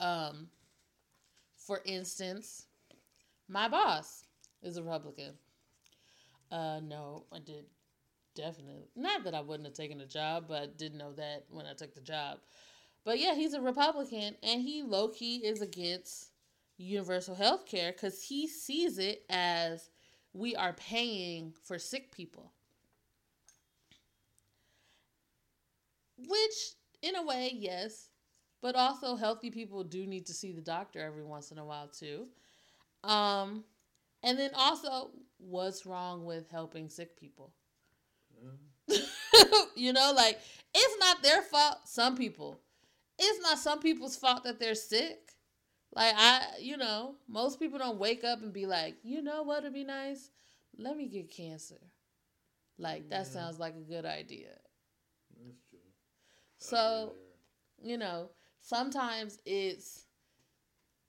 [0.00, 0.48] Um,
[1.56, 2.66] for instance,
[3.48, 4.24] my boss
[4.62, 5.32] is a Republican.
[6.54, 7.66] Uh, no, I did
[8.36, 11.74] definitely not that I wouldn't have taken the job, but didn't know that when I
[11.74, 12.40] took the job.
[13.04, 16.30] But yeah, he's a Republican, and he low key is against
[16.78, 19.90] universal health care because he sees it as
[20.34, 22.52] we are paying for sick people.
[26.16, 28.10] Which, in a way, yes,
[28.62, 31.88] but also healthy people do need to see the doctor every once in a while
[31.88, 32.28] too.
[33.04, 33.64] Um,
[34.22, 35.10] and then also,
[35.44, 37.52] what's wrong with helping sick people?
[39.76, 40.38] You know, like
[40.72, 41.78] it's not their fault.
[41.84, 42.60] Some people,
[43.18, 45.32] it's not some people's fault that they're sick.
[45.94, 49.64] Like I, you know, most people don't wake up and be like, you know what
[49.64, 50.30] would be nice?
[50.78, 51.80] Let me get cancer.
[52.78, 53.32] Like that yeah.
[53.32, 54.50] sounds like a good idea.
[55.44, 55.78] That's true.
[56.58, 57.14] So,
[57.82, 58.30] you know,
[58.60, 60.06] sometimes it's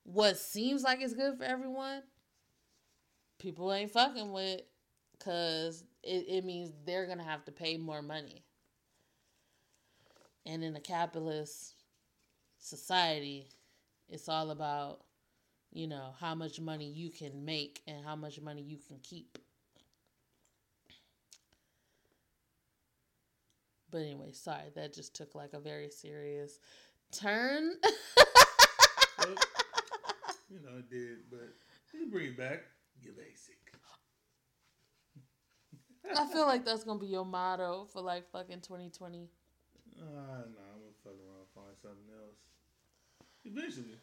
[0.04, 2.04] what seems like it's good for everyone.
[3.40, 4.62] People ain't fucking with
[5.18, 8.44] because it, it means they're gonna have to pay more money.
[10.46, 11.74] And in a capitalist
[12.60, 13.48] society,
[14.10, 15.02] it's all about,
[15.72, 19.40] you know, how much money you can make and how much money you can keep.
[23.90, 26.60] But anyway, sorry, that just took like a very serious
[27.12, 27.76] turn.
[29.18, 29.36] well,
[30.50, 31.54] you know, it did, but
[31.94, 32.64] you bring it back.
[33.02, 33.56] You're basic.
[36.18, 39.28] I feel like that's gonna be your motto for like fucking 2020.
[39.98, 42.38] Uh, nah, I'm gonna fuck around, find something else.
[43.44, 43.98] Eventually.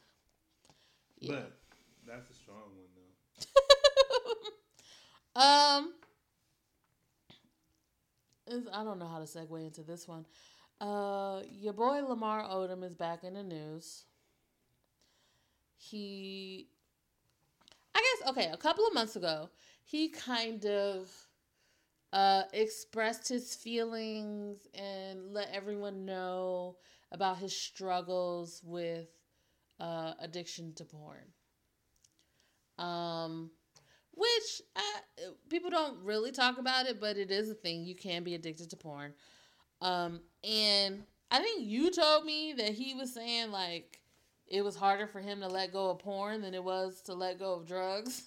[1.19, 1.35] Yeah.
[1.35, 1.59] But
[2.07, 3.13] that's a strong one though.
[5.41, 5.93] um
[8.73, 10.27] I don't know how to segue into this one.
[10.81, 14.05] Uh your boy Lamar Odom is back in the news.
[15.77, 16.69] He
[17.95, 19.51] I guess okay, a couple of months ago,
[19.85, 21.11] he kind of
[22.13, 26.77] uh, expressed his feelings and let everyone know
[27.11, 29.09] about his struggles with
[29.81, 31.33] uh, addiction to porn.
[32.79, 33.51] Um,
[34.15, 37.85] which uh, people don't really talk about it, but it is a thing.
[37.85, 39.15] You can be addicted to porn.
[39.81, 44.02] Um, and I think you told me that he was saying like
[44.53, 47.39] it was harder for him to let go of porn than it was to let
[47.39, 48.23] go of drugs.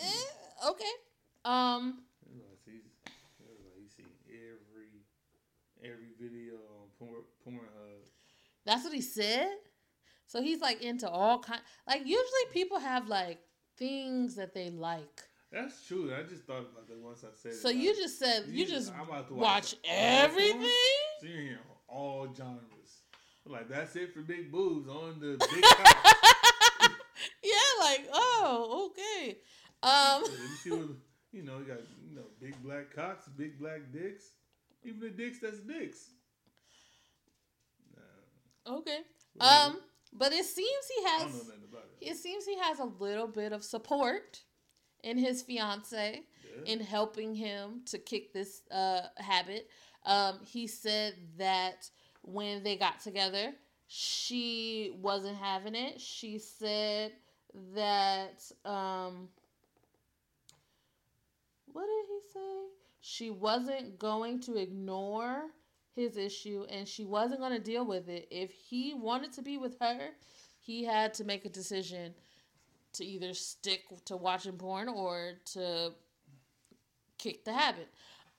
[0.00, 0.84] eh, okay.
[1.44, 2.02] Um.
[2.32, 2.42] You
[3.88, 5.00] see every
[5.82, 7.94] every video on porn, Pornhub
[8.64, 9.48] that's what he said.
[10.26, 11.60] So he's like into all kind.
[11.86, 13.38] Like usually people have like
[13.78, 15.22] things that they like.
[15.52, 16.12] That's true.
[16.12, 17.54] I just thought about that once I said.
[17.54, 17.76] So it.
[17.76, 20.70] you like, just said you, just watch, watch everything.
[21.20, 21.58] So you're
[21.88, 23.03] all genres.
[23.46, 25.64] Like that's it for big boobs on the big.
[27.42, 29.38] yeah, like oh okay.
[29.82, 30.88] Um, you see what
[31.32, 31.58] you know?
[31.58, 34.24] You got you know big black cocks, big black dicks,
[34.82, 36.10] even the dicks that's dicks.
[38.66, 38.98] Okay.
[39.40, 39.78] Um,
[40.12, 41.34] but it seems he has.
[42.00, 42.10] It.
[42.12, 42.16] it.
[42.16, 44.40] seems he has a little bit of support
[45.02, 46.72] in his fiance yeah.
[46.72, 49.68] in helping him to kick this uh, habit.
[50.06, 51.90] Um, he said that
[52.24, 53.52] when they got together,
[53.86, 56.00] she wasn't having it.
[56.00, 57.12] She said
[57.74, 58.42] that.
[58.64, 59.28] Um,
[61.72, 62.64] what did he say?
[63.00, 65.42] She wasn't going to ignore
[65.94, 68.26] his issue and she wasn't going to deal with it.
[68.30, 70.10] If he wanted to be with her,
[70.60, 72.14] he had to make a decision
[72.94, 75.92] to either stick to watching porn or to
[77.18, 77.88] kick the habit.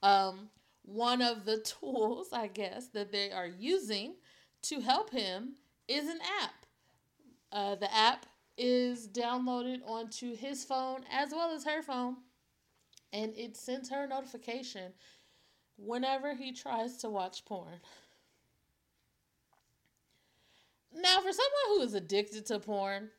[0.01, 0.49] Um,
[0.85, 4.15] one of the tools, I guess, that they are using
[4.63, 5.55] to help him
[5.87, 6.65] is an app.
[7.51, 8.25] Uh, the app
[8.57, 12.17] is downloaded onto his phone as well as her phone,
[13.11, 14.93] and it sends her a notification
[15.77, 17.79] whenever he tries to watch porn.
[20.93, 23.09] Now, for someone who is addicted to porn,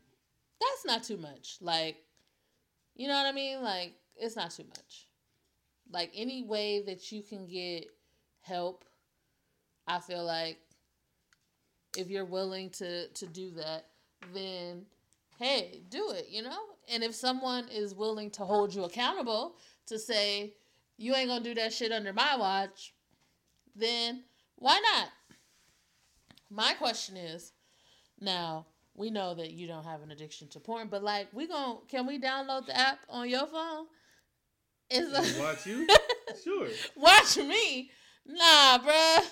[0.61, 1.59] that's not too much.
[1.61, 1.99] Like,
[2.95, 3.63] you know what I mean?
[3.63, 5.06] Like, it's not too much.
[5.91, 7.87] Like, any way that you can get
[8.41, 8.85] help,
[9.87, 10.59] I feel like
[11.97, 13.87] if you're willing to to do that,
[14.35, 14.87] then
[15.39, 16.59] hey, do it, you know?
[16.89, 19.57] And if someone is willing to hold you accountable
[19.87, 20.55] to say,
[20.97, 22.95] you ain't gonna do that shit under my watch,
[23.75, 24.25] then
[24.57, 25.09] why not?
[26.51, 27.53] My question is
[28.21, 31.79] now, we know that you don't have an addiction to porn, but like, we going
[31.79, 33.87] to can we download the app on your phone?
[34.91, 35.87] Watch you?
[36.45, 36.69] sure.
[36.97, 37.91] Watch me?
[38.27, 39.25] Nah, bruh.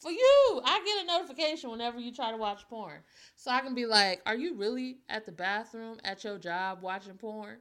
[0.00, 3.00] For you, I get a notification whenever you try to watch porn.
[3.34, 7.14] So I can be like, are you really at the bathroom at your job watching
[7.14, 7.58] porn?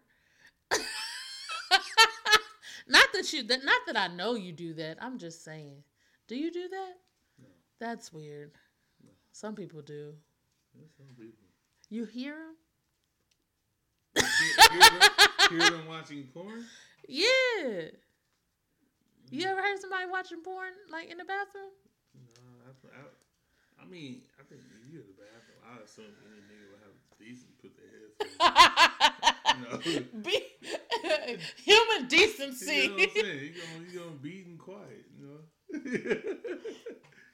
[2.88, 4.98] not that you that not that I know you do that.
[5.02, 5.84] I'm just saying.
[6.28, 6.94] Do you do that?
[7.42, 7.48] No.
[7.80, 8.52] That's weird.
[9.04, 9.12] No.
[9.32, 10.14] Some people do.
[10.98, 11.34] some people.
[11.90, 12.56] You hear them?
[14.26, 15.02] Hear, them
[15.50, 16.66] hear them watching porn?
[17.08, 17.90] Yeah.
[19.32, 21.72] You ever heard somebody watching porn like in the bathroom?
[22.14, 22.30] No,
[22.68, 26.72] I, I, I mean, I think if you in the bathroom, I assume any nigga
[26.72, 28.36] would have decent put their headphones.
[30.14, 30.22] no.
[30.22, 30.36] Be,
[31.64, 32.76] human decency.
[32.76, 33.40] You know what I'm saying?
[33.40, 35.42] You gonna you gonna be and quiet, you know.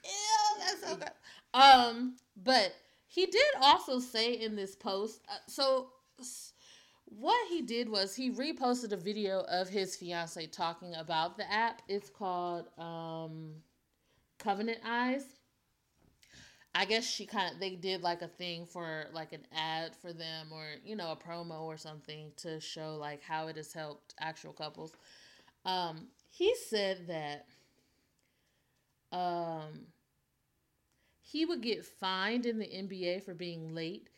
[0.04, 0.28] Ew,
[0.58, 1.10] that's so good.
[1.54, 2.74] Um, but
[3.06, 5.20] he did also say in this post.
[5.28, 5.88] Uh, so
[7.18, 11.82] what he did was he reposted a video of his fiance talking about the app.
[11.88, 13.54] It's called um,
[14.38, 15.24] Covenant Eyes.
[16.74, 20.12] I guess she kind of they did like a thing for like an ad for
[20.12, 24.14] them or you know a promo or something to show like how it has helped
[24.18, 24.92] actual couples.
[25.66, 27.46] Um, he said that
[29.16, 29.86] um,
[31.20, 34.08] he would get fined in the NBA for being late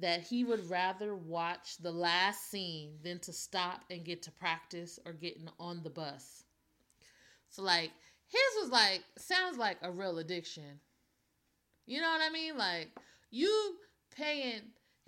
[0.00, 4.98] that he would rather watch the last scene than to stop and get to practice
[5.06, 6.44] or getting on the bus.
[7.48, 7.90] So like
[8.28, 10.80] his was like sounds like a real addiction.
[11.86, 12.56] You know what I mean?
[12.56, 12.90] Like
[13.30, 13.76] you
[14.14, 14.62] paying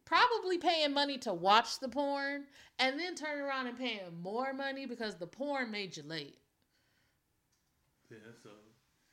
[0.04, 2.44] probably paying money to watch the porn
[2.78, 6.38] and then turn around and paying more money because the porn made you late.
[8.10, 8.50] Yeah, so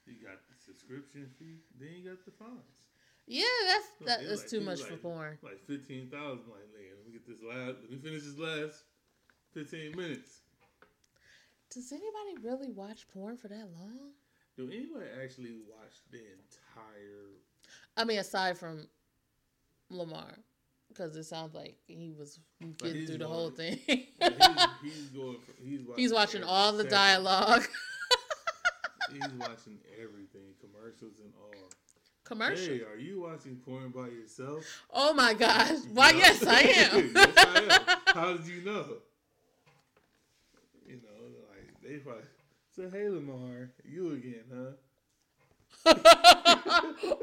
[0.06, 2.79] you got the subscription fee, then you got the fines.
[3.30, 5.38] Yeah, that's that is like, too much like, for porn.
[5.44, 6.50] Like fifteen thousand.
[6.50, 7.78] Like, let me get this last.
[7.84, 8.84] Let me finish this last
[9.54, 10.40] fifteen minutes.
[11.70, 14.14] Does anybody really watch porn for that long?
[14.58, 17.38] Do anybody actually watch the entire?
[17.96, 18.88] I mean, aside from
[19.92, 20.40] Lamar,
[20.88, 22.40] because it sounds like he was
[22.78, 23.78] getting through the going, whole thing.
[23.86, 24.08] he's,
[24.82, 25.38] he's, going.
[25.38, 27.68] For, he's watching, he's watching all the dialogue.
[29.12, 31.70] he's watching everything, commercials and all
[32.30, 32.76] commercial.
[32.76, 34.64] Hey, are you watching porn by yourself?
[34.94, 35.80] Oh my gosh!
[35.94, 36.12] Why?
[36.12, 37.12] Yes, I am.
[37.14, 37.98] yes, I am.
[38.16, 38.86] How did you know?
[40.88, 42.24] You know, like they probably
[42.76, 44.72] say, "Hey, Lamar, you again, huh?"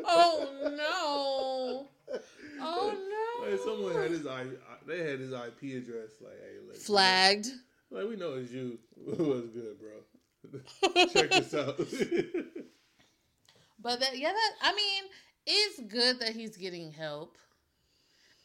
[0.05, 2.19] oh no!
[2.61, 3.51] Oh no!
[3.51, 4.45] Like someone had his I,
[4.87, 6.11] they had his IP address.
[6.21, 7.47] Like, hey, look, flagged.
[7.91, 8.79] Like we know it's you.
[8.97, 11.07] What's good, bro?
[11.13, 11.81] Check this out.
[13.81, 15.05] But that yeah, that I mean,
[15.47, 17.37] it's good that he's getting help.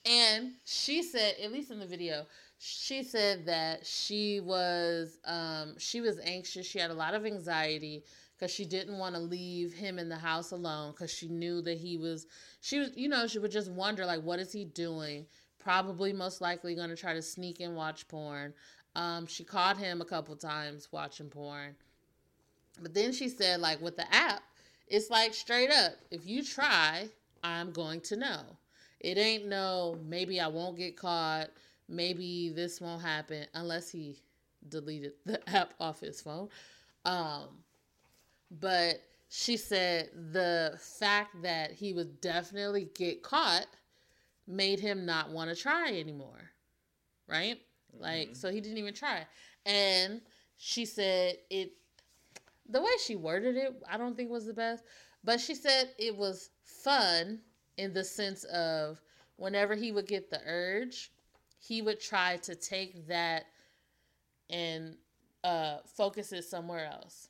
[0.06, 2.26] And she said, at least in the video,
[2.58, 6.66] she said that she was um she was anxious.
[6.66, 8.04] She had a lot of anxiety
[8.42, 11.78] because she didn't want to leave him in the house alone because she knew that
[11.78, 12.26] he was
[12.60, 15.28] she was you know she would just wonder like what is he doing
[15.60, 18.52] probably most likely going to try to sneak and watch porn
[18.96, 21.76] um she caught him a couple times watching porn
[22.82, 24.42] but then she said like with the app
[24.88, 27.08] it's like straight up, if you try,
[27.44, 28.42] I'm going to know.
[29.00, 31.50] It ain't no, maybe I won't get caught.
[31.90, 34.18] Maybe this won't happen unless he
[34.70, 36.50] deleted the app off his phone.
[37.06, 37.48] Um,
[38.60, 43.66] but she said the fact that he would definitely get caught
[44.48, 46.52] made him not want to try anymore.
[47.28, 47.60] Right?
[47.96, 48.04] Mm-hmm.
[48.04, 49.26] Like, so he didn't even try.
[49.66, 50.22] And
[50.58, 51.72] she said it
[52.72, 54.84] the way she worded it, I don't think was the best.
[55.24, 57.40] But she said it was fun
[57.78, 59.02] in the sense of
[59.36, 61.12] whenever he would get the urge,
[61.60, 63.46] he would try to take that
[64.50, 64.98] and
[65.44, 67.30] uh, focus it somewhere else.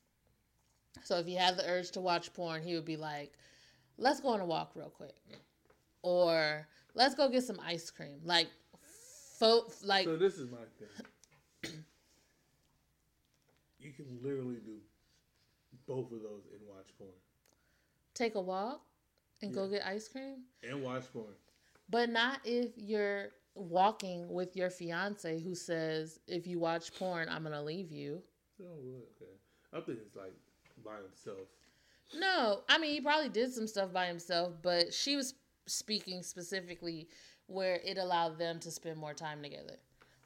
[1.03, 3.33] So if he had the urge to watch porn, he would be like,
[3.97, 5.15] let's go on a walk real quick.
[6.01, 8.19] Or let's go get some ice cream.
[8.23, 8.47] Like,
[9.39, 10.05] fo- like.
[10.05, 11.73] So this is my thing.
[13.79, 14.77] you can literally do
[15.91, 17.11] both of those and watch porn.
[18.13, 18.81] Take a walk
[19.41, 20.43] and go get ice cream.
[20.63, 21.33] and watch porn.
[21.89, 27.43] But not if you're walking with your fiance who says, if you watch porn, I'm
[27.43, 28.21] going to leave you.
[28.61, 29.33] Oh, okay.
[29.73, 30.33] I think it's like
[30.83, 31.49] by himself.
[32.17, 35.33] No, I mean, he probably did some stuff by himself, but she was
[35.65, 37.09] speaking specifically
[37.47, 39.75] where it allowed them to spend more time together.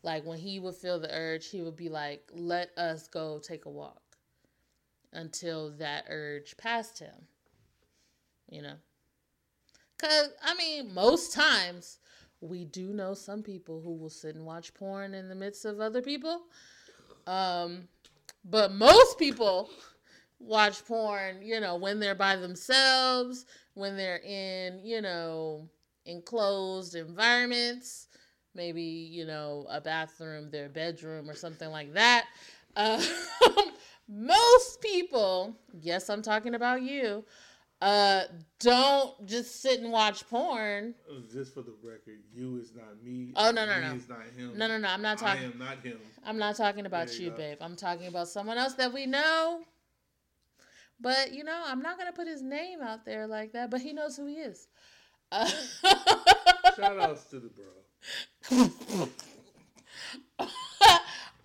[0.04, 3.66] Like when he would feel the urge, he would be like, let us go take
[3.66, 4.05] a walk
[5.16, 7.28] until that urge passed him.
[8.50, 8.76] You know?
[9.98, 12.00] Because, I mean, most times
[12.42, 15.80] we do know some people who will sit and watch porn in the midst of
[15.80, 16.42] other people.
[17.28, 17.88] Um,
[18.44, 19.70] but most people
[20.40, 25.68] watch porn, you know, when they're by themselves, when they're in, you know,
[26.06, 28.08] enclosed environments,
[28.54, 32.26] maybe, you know, a bathroom, their bedroom, or something like that.
[32.76, 33.04] Uh,
[34.08, 37.24] most people, yes, I'm talking about you,
[37.82, 38.24] uh,
[38.60, 40.96] don't just sit and watch porn.
[41.10, 43.34] Uh, Just for the record, you is not me.
[43.36, 43.96] Oh, no, no, me no.
[43.96, 44.58] is not him.
[44.58, 45.44] No, no, no, I'm not talking.
[45.44, 46.00] I am not him.
[46.26, 47.58] I'm not talking about There you, you babe.
[47.62, 49.62] I'm talking about someone else that we know.
[51.00, 53.70] But you know, I'm not gonna put his name out there like that.
[53.70, 54.68] But he knows who he is.
[55.32, 55.46] Uh,
[56.76, 59.08] Shout outs to the bro.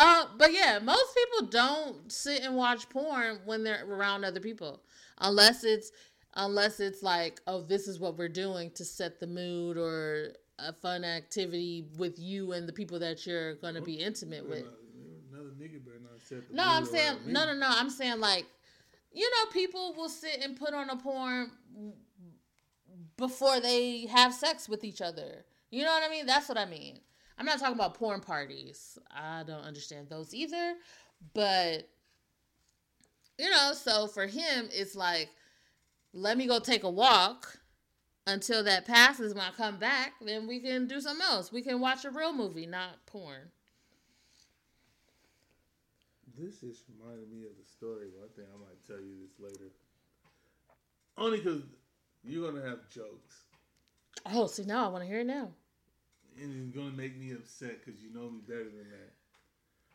[0.00, 4.80] uh, but yeah, most people don't sit and watch porn when they're around other people,
[5.18, 5.92] unless it's
[6.34, 10.28] unless it's like, oh, this is what we're doing to set the mood or
[10.58, 14.64] a fun activity with you and the people that you're gonna be intimate with.
[15.32, 17.68] Another nigga better not set the No, I'm saying no, no, no.
[17.68, 18.46] I'm saying like,
[19.12, 21.50] you know, people will sit and put on a porn
[23.18, 25.44] before they have sex with each other.
[25.70, 26.24] You know what I mean?
[26.24, 27.00] That's what I mean.
[27.40, 28.98] I'm not talking about porn parties.
[29.10, 30.74] I don't understand those either.
[31.32, 31.88] But
[33.38, 35.30] you know, so for him, it's like,
[36.12, 37.58] let me go take a walk
[38.26, 39.32] until that passes.
[39.32, 41.50] When I come back, then we can do something else.
[41.50, 43.50] We can watch a real movie, not porn.
[46.38, 48.08] This just reminded me of the story.
[48.14, 49.70] One thing I might tell you this later.
[51.16, 51.62] Only because
[52.22, 53.44] you're gonna have jokes,
[54.26, 55.52] Oh, see now I want to hear it now.
[56.40, 59.12] And it's gonna make me upset because you know me better than that.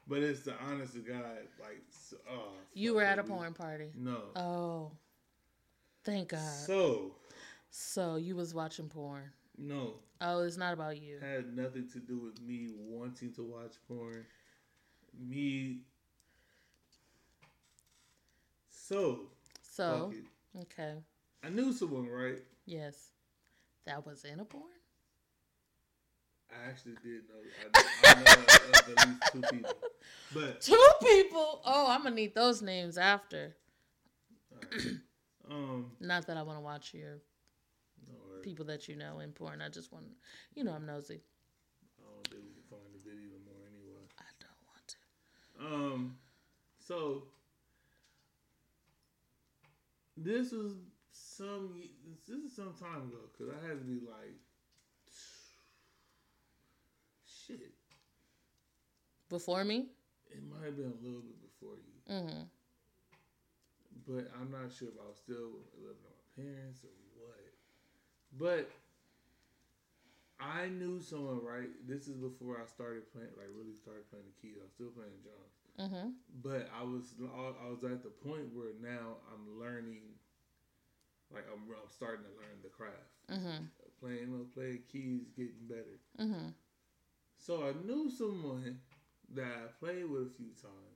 [0.07, 1.23] But it's the honest to God,
[1.59, 1.81] like,
[2.31, 3.91] oh, You were at a porn party.
[3.95, 4.21] No.
[4.35, 4.91] Oh,
[6.03, 6.41] thank God.
[6.41, 7.11] So,
[7.71, 9.31] So you was watching porn.
[9.57, 11.19] no, Oh, it's not about you.
[11.19, 14.25] had nothing to do with me wanting to watch porn.
[15.27, 15.81] Me.
[18.69, 19.21] So
[19.61, 20.13] So,
[20.61, 20.93] okay,
[21.43, 22.39] I knew someone, right?
[22.65, 23.11] yes,
[23.85, 24.63] that was in a porn.
[26.63, 27.41] I actually did know.
[28.03, 28.45] I, I know
[29.01, 29.73] at least two people,
[30.33, 31.61] but Two people.
[31.65, 33.55] Oh, I'm gonna need those names after.
[35.51, 37.19] um, Not that I want to watch your
[38.07, 39.61] no people that you know in porn.
[39.61, 40.05] I just want,
[40.55, 41.21] you know, I'm nosy.
[41.99, 44.05] I don't think we can find the video more anyway.
[44.19, 45.93] I don't want to.
[45.95, 46.17] Um,
[46.79, 47.23] so
[50.17, 50.73] this was
[51.11, 51.81] some
[52.27, 54.35] this is some time ago because I had to be like
[57.45, 57.73] shit.
[59.29, 59.87] Before me.
[60.31, 62.43] It might have been a little bit before you, Mm-hmm.
[64.07, 67.49] but I'm not sure if I was still living with my parents or what.
[68.37, 68.69] But
[70.39, 71.69] I knew someone, right?
[71.87, 74.57] This is before I started playing, like really started playing the keys.
[74.59, 75.55] I was still playing drums.
[75.79, 76.09] Mm-hmm.
[76.43, 80.03] But I was I was at the point where now I'm learning,
[81.33, 83.15] like I'm, I'm starting to learn the craft.
[83.31, 83.71] Mm-hmm.
[83.99, 85.97] Playing, playing keys, getting better.
[86.19, 86.49] Mm-hmm.
[87.37, 88.79] So I knew someone
[89.33, 90.95] that I played with a few times.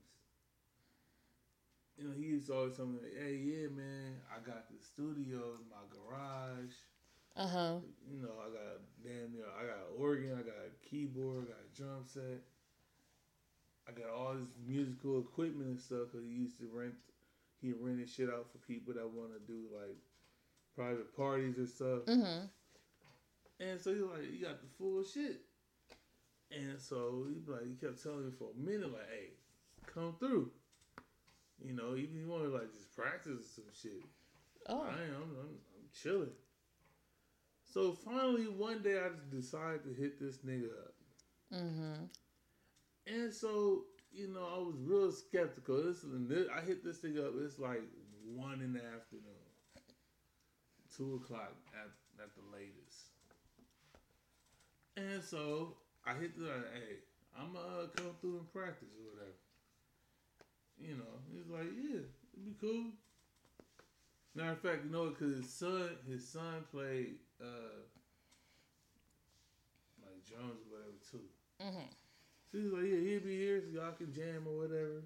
[1.97, 4.77] You know, he used to always tell me, like, "Hey, yeah, man, I got the
[4.81, 6.73] studio in my garage.
[7.35, 7.75] Uh huh.
[8.09, 11.51] You know, I got damn near, I got an organ, I got a keyboard, I
[11.51, 12.41] got a drum set."
[13.89, 16.93] I got all this musical equipment and stuff because he used to rent.
[17.61, 19.97] He rented shit out for people that want to do like
[20.75, 22.05] private parties or stuff.
[22.05, 22.45] Mm-hmm.
[23.59, 25.41] And so he was like, "You got the full shit."
[26.51, 29.29] And so he like, he kept telling me for a minute, like, "Hey,
[29.85, 30.51] come through."
[31.63, 34.03] You know, even if you want to like just practice some shit.
[34.67, 34.81] Oh.
[34.81, 35.15] I am.
[35.15, 36.31] I'm, I'm, I'm chilling.
[37.71, 40.93] So finally, one day, I just decided to hit this nigga up.
[41.53, 42.05] Mm-hmm.
[43.07, 45.83] And so, you know, I was real skeptical.
[45.83, 47.33] This, this I hit this thing up.
[47.43, 47.83] It's like
[48.35, 49.23] one in the afternoon,
[50.95, 51.89] two o'clock at
[52.23, 53.09] at the latest.
[54.97, 55.77] And so
[56.09, 56.97] I hit the hey,
[57.37, 59.37] I'm gonna uh, come through and practice or whatever.
[60.81, 62.01] You know, he's like, yeah,
[62.33, 62.85] it'd be cool.
[64.33, 67.85] Matter of fact, you know, because his son, his son played uh
[70.01, 71.27] like drums or whatever too.
[71.61, 71.89] Mm-hmm.
[72.51, 75.03] So he's like, yeah, he'll be here so y'all can jam or whatever.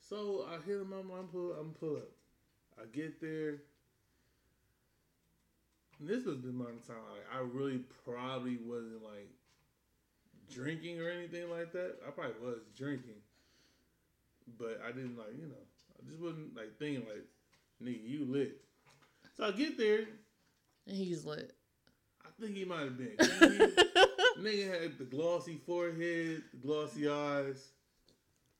[0.00, 0.92] So I hit him.
[0.92, 1.52] I'm, I'm pull.
[1.52, 2.10] I'm pull up.
[2.80, 3.58] I get there.
[6.06, 9.28] This was the amount of time like I really probably wasn't like
[10.52, 11.96] drinking or anything like that.
[12.06, 13.20] I probably was drinking,
[14.58, 15.54] but I didn't like you know.
[15.98, 17.24] I just wasn't like thinking like,
[17.82, 18.60] nigga, you lit.
[19.36, 20.00] So I get there.
[20.86, 21.54] And he's lit.
[22.24, 23.16] I think he might have been.
[24.40, 27.68] Nigga had the glossy forehead, the glossy eyes.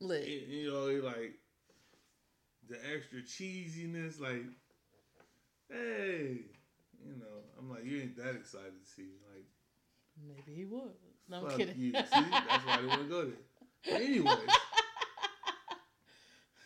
[0.00, 0.28] lit.
[0.28, 1.34] You know, he like
[2.68, 4.44] the extra cheesiness, like,
[5.70, 6.42] hey,
[7.06, 9.18] you know, I'm like, you ain't that excited to see me.
[9.34, 9.44] Like,
[10.28, 10.90] Maybe he was.
[11.28, 11.74] No, I'm kidding.
[11.78, 11.92] you.
[11.92, 13.34] See, that's why I didn't want to go there.
[13.90, 14.34] But anyway,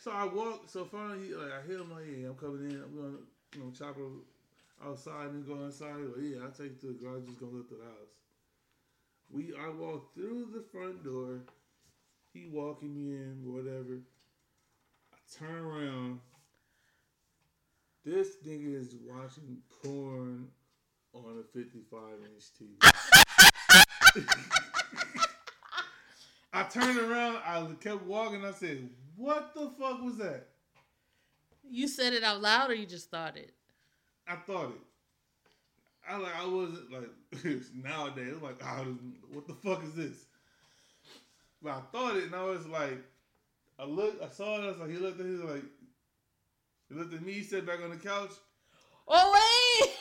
[0.02, 0.62] so I walk.
[0.68, 2.76] So finally, he, like, I hit him like, yeah, I'm coming in.
[2.82, 3.16] I'm gonna,
[3.54, 3.96] you know, chop
[4.84, 5.94] outside and go inside.
[5.96, 7.26] Like, yeah, I'll take to the garage.
[7.26, 8.14] Just gonna go to the house.
[9.30, 11.40] We, I walk through the front door.
[12.32, 13.98] He walking me in, whatever.
[15.12, 16.20] I turn around.
[18.06, 20.46] This nigga is watching porn
[21.12, 22.76] on a 55 inch TV.
[26.52, 30.46] I turned around, I kept walking, I said, What the fuck was that?
[31.68, 33.52] You said it out loud or you just thought it?
[34.28, 34.80] I thought it.
[36.08, 37.10] I like I wasn't like
[37.74, 38.96] nowadays, I'm like, oh,
[39.32, 40.26] what the fuck is this?
[41.60, 43.02] But I thought it and I was like
[43.80, 45.64] I looked I saw it, I was like, he looked at he was like
[46.88, 48.30] he looked at me, he sat back on the couch.
[49.08, 49.92] Oh, wait!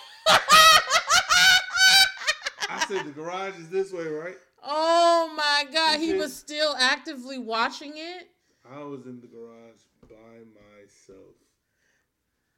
[2.69, 4.35] I said the garage is this way, right?
[4.67, 5.99] oh my God.
[5.99, 6.17] He Okay.
[6.19, 8.29] was still actively watching it?
[8.69, 11.35] I was in the garage by myself.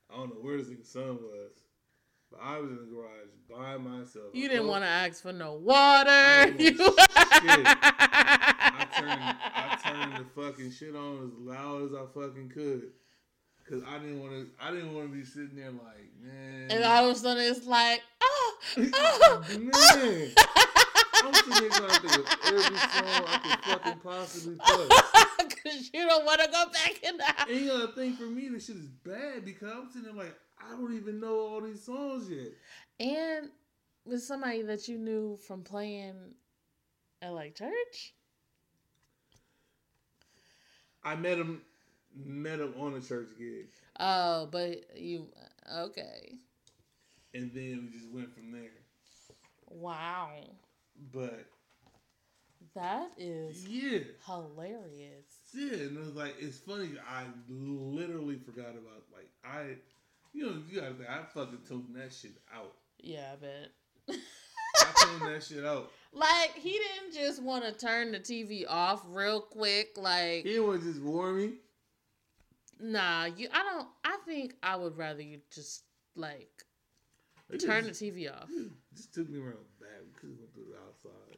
[0.09, 1.51] I don't know where nigga's son was,
[2.31, 4.27] but I was in the garage by myself.
[4.33, 6.53] You I didn't want to ask for no water.
[6.59, 6.93] You-
[7.69, 9.21] I turned,
[9.53, 12.91] I turned the fucking shit on as loud as I fucking could,
[13.69, 14.47] cause I didn't want to.
[14.59, 17.65] I didn't want to be sitting there like, man, and all of a sudden it's
[17.65, 20.29] like, oh, oh, man.
[21.23, 24.87] I'm sitting there trying to think of every song I could fucking possibly play.
[25.39, 27.47] Because you don't want to go back in the house.
[27.49, 30.35] And you gotta think for me, this shit is bad because I'm sitting there like,
[30.59, 32.49] I don't even know all these songs yet.
[32.99, 33.49] And
[34.05, 36.15] with somebody that you knew from playing
[37.21, 38.13] at like church?
[41.03, 41.61] I met him,
[42.25, 43.67] met him on a church gig,
[43.99, 45.27] Oh, but you,
[45.75, 46.35] okay.
[47.33, 48.69] and then we just went from there.
[49.69, 50.31] Wow.
[51.13, 51.45] But
[52.75, 55.25] That is yeah, hilarious.
[55.53, 56.89] yeah, and it was like it's funny.
[57.09, 59.75] I literally forgot about like I,
[60.33, 62.73] you know, you gotta think I fucking tuned that shit out.
[62.99, 63.69] Yeah, I bet.
[64.09, 65.91] I tuned that shit out.
[66.13, 69.89] Like he didn't just want to turn the TV off real quick.
[69.97, 71.57] Like, He was just warming.
[72.79, 73.47] Nah, you.
[73.53, 73.87] I don't.
[74.03, 75.83] I think I would rather you just
[76.15, 76.49] like
[77.49, 78.49] It turn the TV off.
[78.95, 80.01] just took me around back.
[80.05, 81.37] We could went through the outside.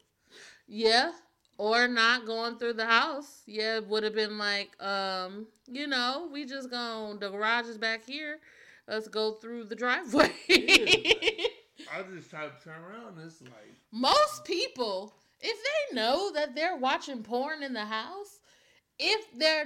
[0.67, 1.11] Yeah.
[1.57, 3.41] Or not going through the house.
[3.45, 7.77] Yeah, it would have been like, um, you know, we just gone the garage is
[7.77, 8.39] back here.
[8.87, 10.31] Let's go through the driveway.
[10.49, 13.17] I just try to turn around.
[13.17, 18.39] And it's like Most people, if they know that they're watching porn in the house,
[18.97, 19.65] if they're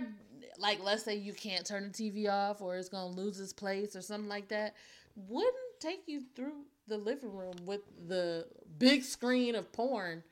[0.58, 3.96] like, let's say you can't turn the TV off or it's gonna lose its place
[3.96, 4.76] or something like that,
[5.16, 8.46] wouldn't take you through the living room with the
[8.78, 10.24] big screen of porn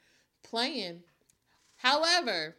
[0.44, 1.02] playing.
[1.78, 2.56] However,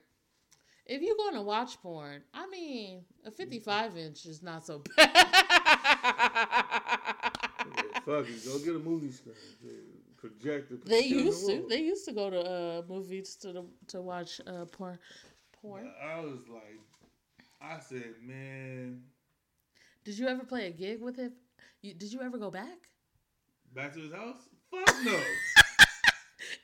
[0.87, 5.11] if you're going to watch porn, I mean, a 55 inch is not so bad.
[5.15, 5.33] yeah,
[8.05, 9.35] fuck it, go get a movie screen,
[10.17, 10.77] projector.
[10.85, 11.67] They the used to.
[11.69, 14.99] They used to go to uh, movies to the, to watch uh, porn.
[15.61, 15.93] Porn.
[16.03, 16.81] I was like,
[17.63, 19.03] I said, man,
[20.05, 21.33] Did you ever play a gig with him?
[21.81, 22.89] You, did you ever go back?
[23.75, 24.49] back to his house?
[24.71, 25.13] Fuck no.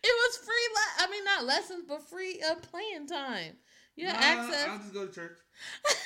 [0.00, 0.68] It was free.
[0.74, 3.56] Le- I mean, not lessons, but free uh, playing time.
[3.96, 4.68] You had Nah, access.
[4.68, 5.38] I'll just go to church.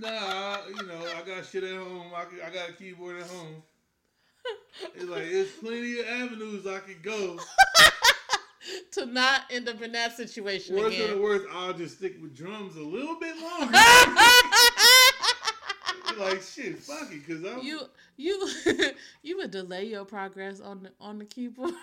[0.00, 2.12] Nah, you know, I got shit at home.
[2.14, 3.62] I, I got a keyboard at home.
[4.94, 7.36] It's like there's plenty of avenues I could go.
[8.92, 11.22] to not end up in that situation Worst of the again.
[11.22, 13.72] worst, I'll just stick with drums a little bit longer.
[16.18, 17.80] like shit, fuck it, cause I'm you
[18.16, 18.48] you
[19.22, 21.74] you would delay your progress on the on the keyboard.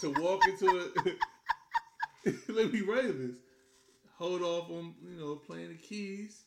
[0.00, 1.18] to walk into it.
[2.48, 3.36] Let me write this.
[4.18, 6.44] Hold off on you know playing the keys,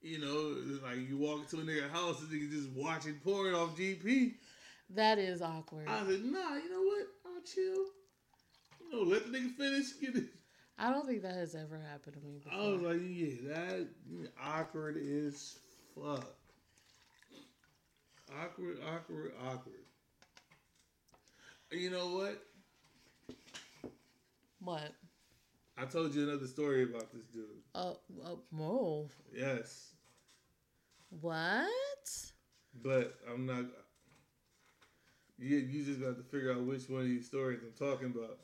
[0.00, 3.54] You know, like you walk into a nigga house and nigga just watch watching porn
[3.54, 4.34] off GP.
[4.90, 5.88] That is awkward.
[5.88, 7.06] I said, nah, you know what?
[7.26, 7.86] I'll chill.
[8.92, 9.92] Know, let the nigga finish.
[10.00, 10.24] Get it.
[10.78, 12.52] I don't think that has ever happened to me before.
[12.52, 13.88] I was like, yeah, that
[14.42, 15.58] awkward is
[15.94, 16.26] fuck.
[18.42, 19.74] Awkward, awkward, awkward.
[21.70, 22.42] You know what?
[24.60, 24.92] what?
[25.78, 27.44] I told you another story about this dude.
[27.74, 29.08] Oh, oh, whoa.
[29.34, 29.92] Yes,
[31.20, 31.68] What?
[32.82, 33.64] but I'm not.
[35.38, 38.38] You, you just got to figure out which one of these stories I'm talking about.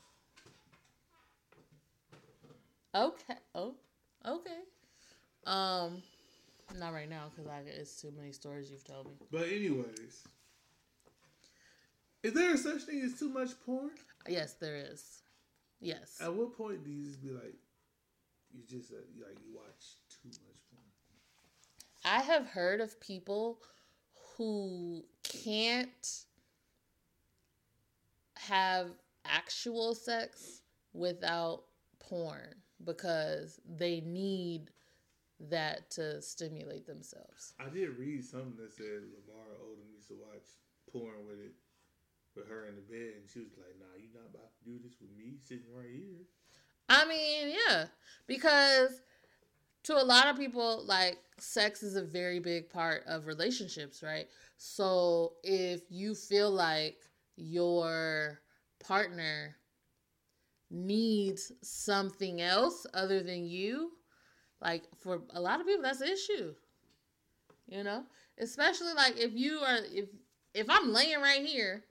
[2.95, 3.33] Okay.
[3.55, 3.73] Oh,
[4.25, 4.59] okay.
[5.45, 6.03] Um,
[6.79, 9.13] not right now because I it's too many stories you've told me.
[9.31, 10.23] But anyways,
[12.21, 13.91] is there such thing as too much porn?
[14.27, 15.21] Yes, there is.
[15.81, 16.19] Yes.
[16.21, 17.55] At what point do you just be like,
[18.53, 20.83] you just uh, you like you watch too much porn?
[22.05, 23.59] I have heard of people
[24.37, 26.23] who can't
[28.35, 28.87] have
[29.25, 30.61] actual sex
[30.93, 31.63] without
[31.99, 34.71] porn because they need
[35.39, 37.53] that to stimulate themselves.
[37.59, 40.47] I did read something that said Lamar Odom used to watch
[40.91, 41.53] porn with it,
[42.35, 44.79] with her in the bed, and she was like, "Nah, you not about to do
[44.83, 46.25] this with me sitting right here."
[46.89, 47.87] I mean, yeah,
[48.27, 49.01] because
[49.83, 54.27] to a lot of people, like sex is a very big part of relationships, right?
[54.57, 56.97] So if you feel like
[57.35, 58.39] your
[58.79, 59.55] partner
[60.73, 63.93] needs something else other than you,
[64.61, 66.55] like for a lot of people, that's an issue.
[67.67, 68.05] You know,
[68.39, 70.09] especially like if you are if
[70.53, 71.83] if I'm laying right here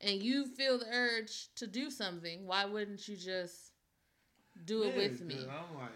[0.00, 3.72] and you feel the urge to do something, why wouldn't you just
[4.64, 5.36] do it Yeah, with me?
[5.50, 5.92] I'm like,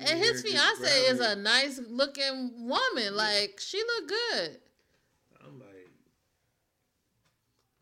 [0.00, 3.16] And his fiance is a nice looking woman.
[3.16, 4.60] Like she look good.
[5.44, 5.90] I'm like,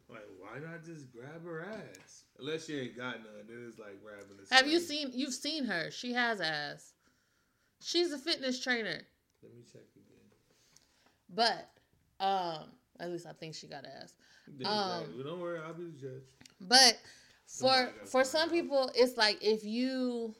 [0.08, 2.24] like why not just grab her ass?
[2.38, 4.54] Unless she ain't got none, then it's like grabbing the.
[4.54, 5.10] Have you seen?
[5.12, 5.90] You've seen her.
[5.90, 6.92] She has ass.
[7.82, 9.00] She's a fitness trainer,
[9.42, 10.28] Let me check again.
[11.34, 11.70] but
[12.24, 12.64] um,
[12.98, 14.12] at least I think she got ass.
[14.66, 16.22] Um, well, don't worry, I'll be the judge.
[16.60, 16.98] But
[17.46, 18.50] for Somebody for some out.
[18.50, 20.34] people, it's like if you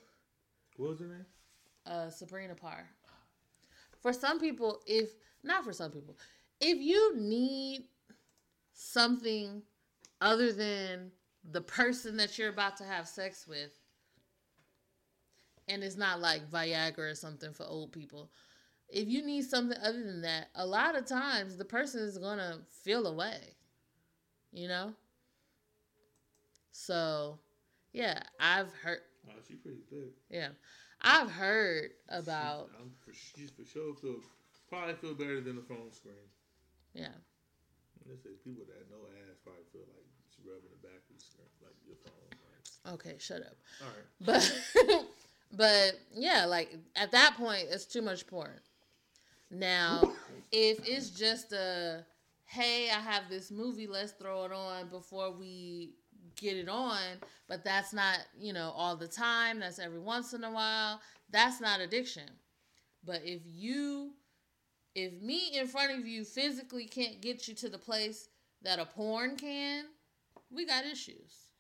[0.77, 1.27] What was her name?
[1.87, 2.87] uh, Sabrina Parr.
[4.03, 5.11] For some people, if
[5.43, 6.19] not for some people,
[6.61, 7.85] if you need
[8.75, 9.63] something
[10.21, 11.11] other than
[11.51, 13.71] the person that you're about to have sex with,
[15.69, 18.31] and it's not like Viagra or something for old people,
[18.89, 22.59] if you need something other than that, a lot of times the person is gonna
[22.83, 23.55] feel away,
[24.53, 24.95] you know.
[26.73, 27.39] So,
[27.93, 29.01] yeah, I've heard.
[29.29, 30.13] Oh, she pretty thick.
[30.29, 30.49] Yeah,
[31.01, 32.71] I've heard about.
[32.71, 34.17] She's, I'm for, she's for sure feel
[34.69, 36.15] probably feel better than the phone screen.
[36.95, 37.15] Yeah.
[38.09, 40.00] Let's say people that know ass probably feel like
[40.47, 42.13] rubbing the back of the screen, like your phone.
[42.31, 43.57] Like, Okay, shut up.
[43.83, 45.07] all right, But
[45.53, 48.61] but yeah, like at that point it's too much porn.
[49.51, 50.13] Now,
[50.53, 52.05] if it's just a
[52.47, 55.95] hey, I have this movie, let's throw it on before we
[56.37, 56.99] get it on,
[57.49, 61.01] but that's not, you know, all the time, that's every once in a while,
[61.31, 62.29] that's not addiction.
[63.05, 64.13] But if you
[64.95, 68.29] if me in front of you physically can't get you to the place
[68.63, 69.85] that a porn can,
[70.53, 71.51] we got issues.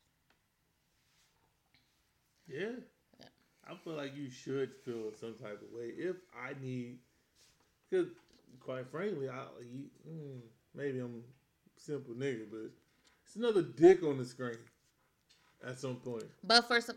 [2.49, 2.71] yeah.
[3.19, 3.27] Yeah.
[3.69, 6.99] I feel like you should feel some type of way if I need,
[7.89, 8.09] because
[8.59, 10.41] quite frankly, I you, mm,
[10.75, 11.23] maybe I'm
[11.77, 12.71] simple nigga, but
[13.25, 14.59] it's another dick on the screen
[15.67, 16.25] at some point.
[16.43, 16.97] But for some,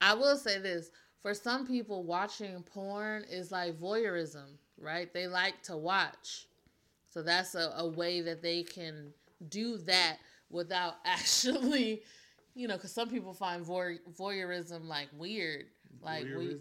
[0.00, 0.90] I will say this:
[1.22, 5.12] for some people, watching porn is like voyeurism, right?
[5.12, 6.46] They like to watch,
[7.08, 9.12] so that's a, a way that they can
[9.48, 10.18] do that
[10.50, 12.02] without actually,
[12.54, 15.66] you know, because some people find voy- voyeurism like weird,
[16.02, 16.56] like we,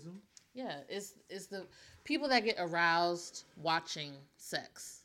[0.53, 1.65] yeah, it's it's the
[2.03, 5.01] people that get aroused watching sex.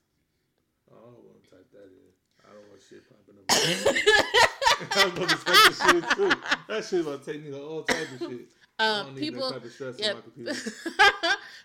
[0.90, 2.14] Oh, I don't want to type that in.
[2.44, 3.44] I don't want shit popping up.
[4.96, 6.32] I'm gonna type the shit too.
[6.68, 8.48] That shit about to take me to all type of shit.
[8.78, 10.60] Um, people, that type of stress yeah, on my computer.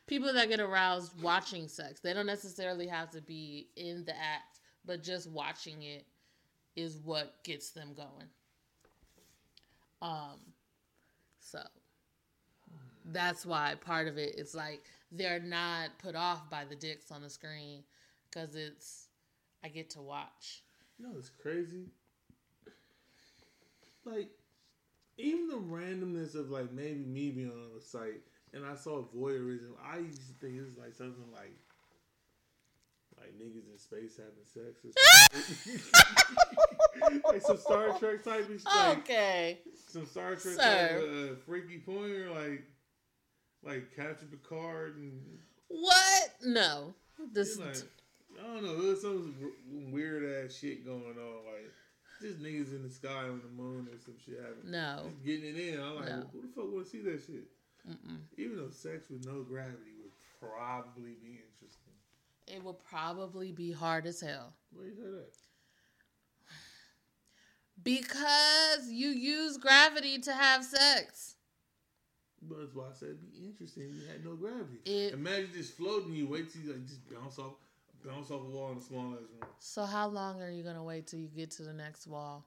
[0.08, 2.00] people that get aroused watching sex.
[2.02, 6.06] They don't necessarily have to be in the act, but just watching it
[6.80, 8.30] is what gets them going.
[10.02, 10.40] Um,
[11.40, 11.60] so
[13.06, 14.82] that's why part of it is like
[15.12, 17.84] they're not put off by the dicks on the screen
[18.30, 19.08] because it's
[19.64, 20.64] I get to watch.
[20.98, 21.86] You know, it's crazy.
[24.06, 24.30] Like,
[25.18, 28.22] even the randomness of like maybe me being on a site
[28.54, 29.72] and I saw voyeurism.
[29.84, 31.56] I used to think it was like something like
[33.20, 34.86] like niggas in space having sex
[37.26, 38.66] like some Star Trek type of shit.
[38.66, 39.60] Like, Okay.
[39.88, 40.90] some Star Trek Sir.
[40.90, 42.64] type of uh, freaky pointer, like
[43.64, 45.22] like Captain Picard and
[45.68, 46.30] What?
[46.44, 46.94] No.
[47.34, 47.58] This.
[47.60, 47.76] like
[48.40, 49.36] I don't know, there's some
[49.92, 51.72] weird ass shit going on, like
[52.22, 54.72] just niggas in the sky on the moon or some shit happening.
[54.72, 55.04] no.
[55.06, 55.80] just getting it in.
[55.82, 56.24] I'm like, No.
[56.32, 57.48] who the fuck want to see that shit?
[57.90, 58.18] Mm-mm.
[58.38, 61.89] Even though sex with no gravity would probably be interesting.
[62.50, 65.30] It will probably be hard as hell Why you say that?
[67.84, 71.36] because you use gravity to have sex.
[72.42, 73.84] But that's why I said it'd be interesting.
[73.90, 74.80] if You had no gravity.
[74.86, 76.14] It- Imagine just floating.
[76.14, 77.54] You wait till you like just bounce off,
[78.06, 79.50] bounce off a wall in a small ass room.
[79.60, 82.46] So how long are you gonna wait till you get to the next wall?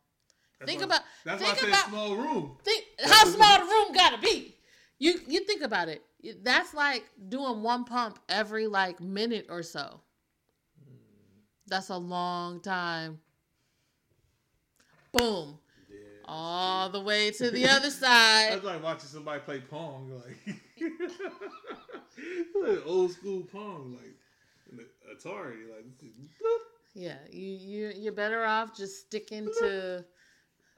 [0.58, 2.58] That's Think why- about- That's think why I about- said small room.
[2.64, 4.56] Think how small the room gotta be.
[4.98, 6.04] You you think about it.
[6.42, 10.00] That's like doing one pump every like minute or so.
[11.66, 13.20] That's a long time.
[15.12, 15.58] Boom.
[15.90, 15.96] Yeah.
[16.26, 18.52] All the way to the other side.
[18.52, 20.56] That's like watching somebody play pong, like,
[22.62, 24.14] like old school pong, like
[24.70, 24.84] in the
[25.14, 25.84] Atari, like.
[26.00, 26.58] bloop.
[26.94, 30.04] Yeah, you you you're better off just sticking to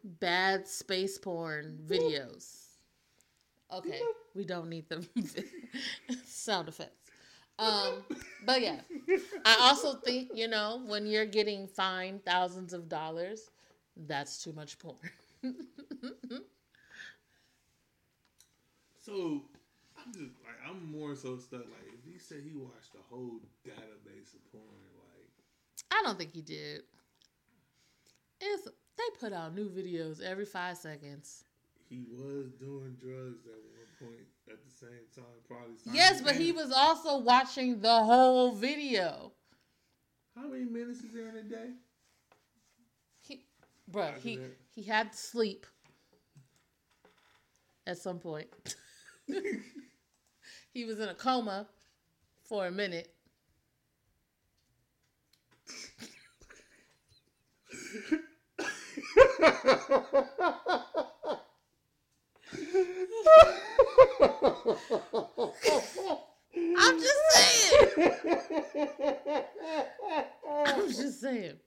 [0.05, 2.64] bad space porn videos.
[3.73, 4.01] Okay,
[4.35, 5.07] we don't need the
[6.27, 7.11] sound effects.
[7.59, 8.05] Um,
[8.45, 8.81] but yeah,
[9.45, 13.51] I also think you know when you're getting fined thousands of dollars,
[13.97, 14.97] that's too much porn.
[19.05, 19.43] So
[19.99, 21.61] I'm just like I'm more so stuck.
[21.61, 24.65] Like if he said he watched the whole database of porn,
[25.13, 25.29] like
[25.91, 26.83] I don't think he did.
[28.41, 31.45] It's they put out new videos every five seconds.
[31.89, 35.75] He was doing drugs at one point at the same time, probably.
[35.93, 39.33] Yes, but he was also watching the whole video.
[40.35, 41.71] How many minutes is there in a day?
[43.21, 43.45] He,
[43.91, 44.57] bruh, Roger he that.
[44.75, 45.67] he had to sleep
[47.87, 48.49] at some point.
[50.73, 51.69] he was in a coma
[52.43, 53.11] for a minute.
[66.77, 67.81] I'm just saying.
[70.67, 71.59] I'm just saying.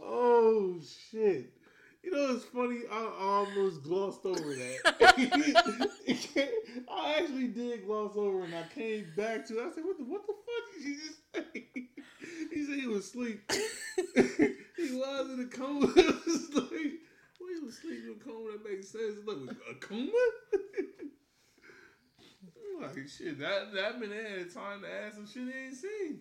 [0.00, 0.80] Oh
[1.10, 1.57] shit.
[2.08, 4.96] You know it's funny, I, almost glossed over that.
[6.90, 9.66] I actually did gloss over and I came back to it.
[9.66, 11.66] I said, what the what the fuck did you just say?
[12.50, 13.52] He said he was asleep.
[14.16, 15.86] he was in a coma.
[15.86, 19.18] Like, well, he was asleep in a coma, that makes sense.
[19.26, 20.10] Look, a coma?
[22.80, 26.20] Like shit, that that man had time to ask some shit he ain't seen.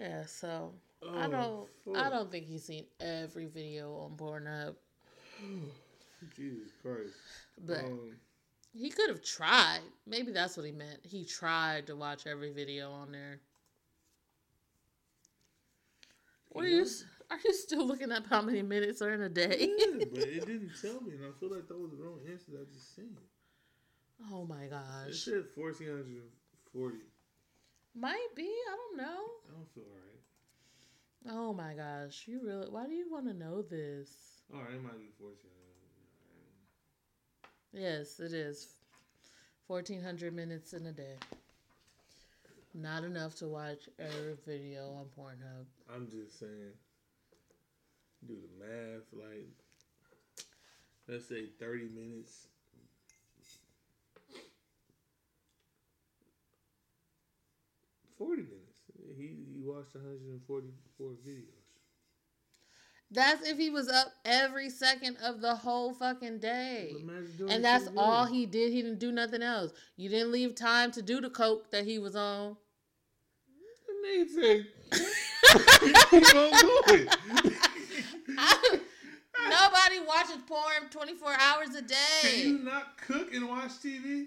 [0.00, 0.72] Yeah, so
[1.02, 4.74] Oh, I don't I don't think he's seen every video on Pornhub.
[6.36, 7.14] Jesus Christ.
[7.64, 8.16] But um,
[8.72, 9.80] he could have tried.
[10.06, 11.00] Maybe that's what he meant.
[11.02, 13.40] He tried to watch every video on there.
[16.50, 16.86] What are you
[17.30, 19.70] are you still looking up how many minutes are in a day?
[19.78, 22.52] yeah, but it didn't tell me, and I feel like that was the wrong answer
[22.52, 23.16] that I just seen.
[24.32, 25.08] oh my gosh!
[25.08, 26.22] It said fourteen hundred
[26.72, 26.98] forty.
[27.94, 29.24] Might be, I don't know.
[29.48, 30.07] I don't feel right.
[31.26, 32.24] Oh my gosh.
[32.26, 34.10] You really why do you want to know this?
[34.52, 35.50] Oh, it might be fourteen.
[37.72, 38.74] Yes, it is.
[39.66, 41.16] 1400 minutes in a day.
[42.74, 45.66] Not enough to watch every video on Pornhub.
[45.94, 46.72] I'm just saying.
[48.26, 49.48] Do the math, like
[51.08, 52.48] let's say thirty minutes.
[58.16, 58.67] Forty minutes.
[59.16, 61.58] He he watched 144 videos.
[63.10, 66.90] That's if he was up every second of the whole fucking day.
[66.92, 68.70] But imagine doing And that's all he did.
[68.70, 69.72] He didn't do nothing else.
[69.96, 72.56] You didn't leave time to do the coke that he was on.
[74.00, 74.66] Amazing.
[76.12, 77.08] On going.
[79.48, 81.96] Nobody watches porn 24 hours a day.
[82.22, 84.26] Can you not cook and watch TV?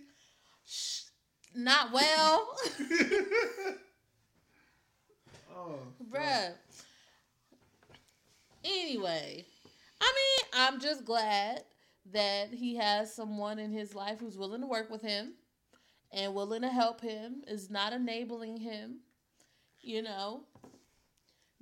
[0.65, 1.03] Shh,
[1.53, 2.55] Not well.
[5.61, 5.79] oh,
[6.11, 6.53] Bruh.
[8.63, 9.45] Anyway,
[9.99, 11.63] I mean, I'm just glad
[12.11, 15.33] that he has someone in his life who's willing to work with him
[16.11, 18.99] and willing to help him, is not enabling him.
[19.81, 20.43] You know,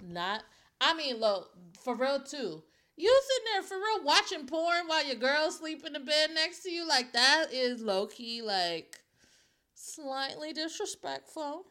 [0.02, 0.44] not.
[0.82, 1.52] I mean, look
[1.82, 2.64] for real too.
[2.98, 6.64] You sitting there for real watching porn while your girl's sleep in the bed next
[6.64, 8.98] to you, like that is low key like
[9.74, 11.66] slightly disrespectful.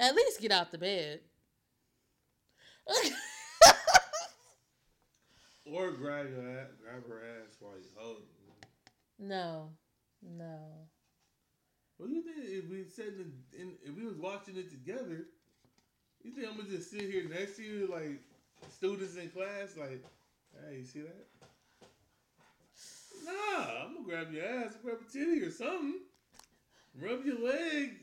[0.00, 1.20] At least get out the bed.
[5.66, 8.22] or grab your ass, grab her ass while you hold.
[9.18, 9.72] No,
[10.22, 10.56] no.
[11.98, 15.26] What do you think if we said in, in, if we was watching it together?
[16.24, 18.22] You think I'm gonna just sit here next to you like
[18.74, 19.76] students in class?
[19.78, 20.02] Like,
[20.66, 21.26] hey, you see that?
[23.26, 26.00] Nah, I'm gonna grab your ass, grab a titty or something,
[26.98, 27.98] rub your leg,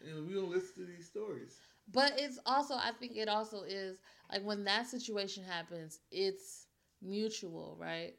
[0.00, 1.58] and we don't listen to these stories.
[1.92, 3.98] But it's also, I think it also is
[4.30, 6.66] like when that situation happens, it's
[7.02, 8.14] mutual, right?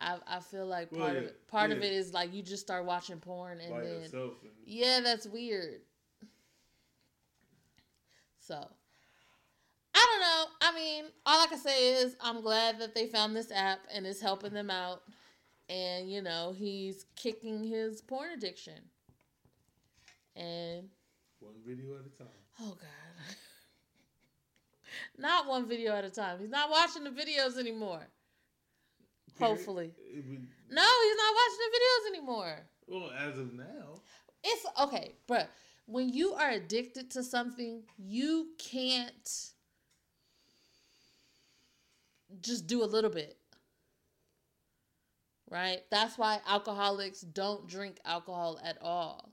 [0.00, 1.76] I, I feel like part well, yeah, of it, part yeah.
[1.76, 4.30] of it is like you just start watching porn and By then and,
[4.64, 5.80] yeah, that's weird.
[8.40, 8.54] So
[9.94, 10.44] I don't know.
[10.62, 14.06] I mean, all I can say is I'm glad that they found this app and
[14.06, 15.02] it's helping them out.
[15.68, 18.80] And you know, he's kicking his porn addiction.
[20.38, 20.88] And
[21.40, 22.32] one video at a time.
[22.60, 23.36] Oh God.
[25.18, 26.38] not one video at a time.
[26.38, 28.06] He's not watching the videos anymore.
[29.40, 29.92] Hopefully.
[30.14, 32.66] no, he's not watching the videos anymore.
[32.86, 34.00] Well, as of now.
[34.44, 35.50] It's okay, but
[35.86, 39.50] when you are addicted to something, you can't
[42.40, 43.36] just do a little bit.
[45.50, 45.80] Right?
[45.90, 49.32] That's why alcoholics don't drink alcohol at all.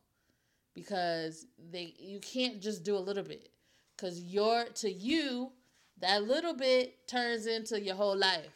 [0.76, 3.50] Because they you can't just do a little bit.
[3.98, 5.52] Cuz you're to you
[6.00, 8.54] that little bit turns into your whole life.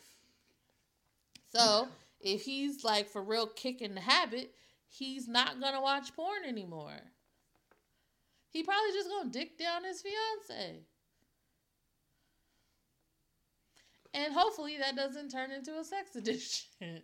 [1.51, 1.87] So,
[2.19, 4.53] if he's like for real kicking the habit,
[4.87, 6.99] he's not to watch porn anymore.
[8.49, 10.79] He probably just to dick down his fiance.
[14.13, 17.01] And hopefully that doesn't turn into a sex addiction.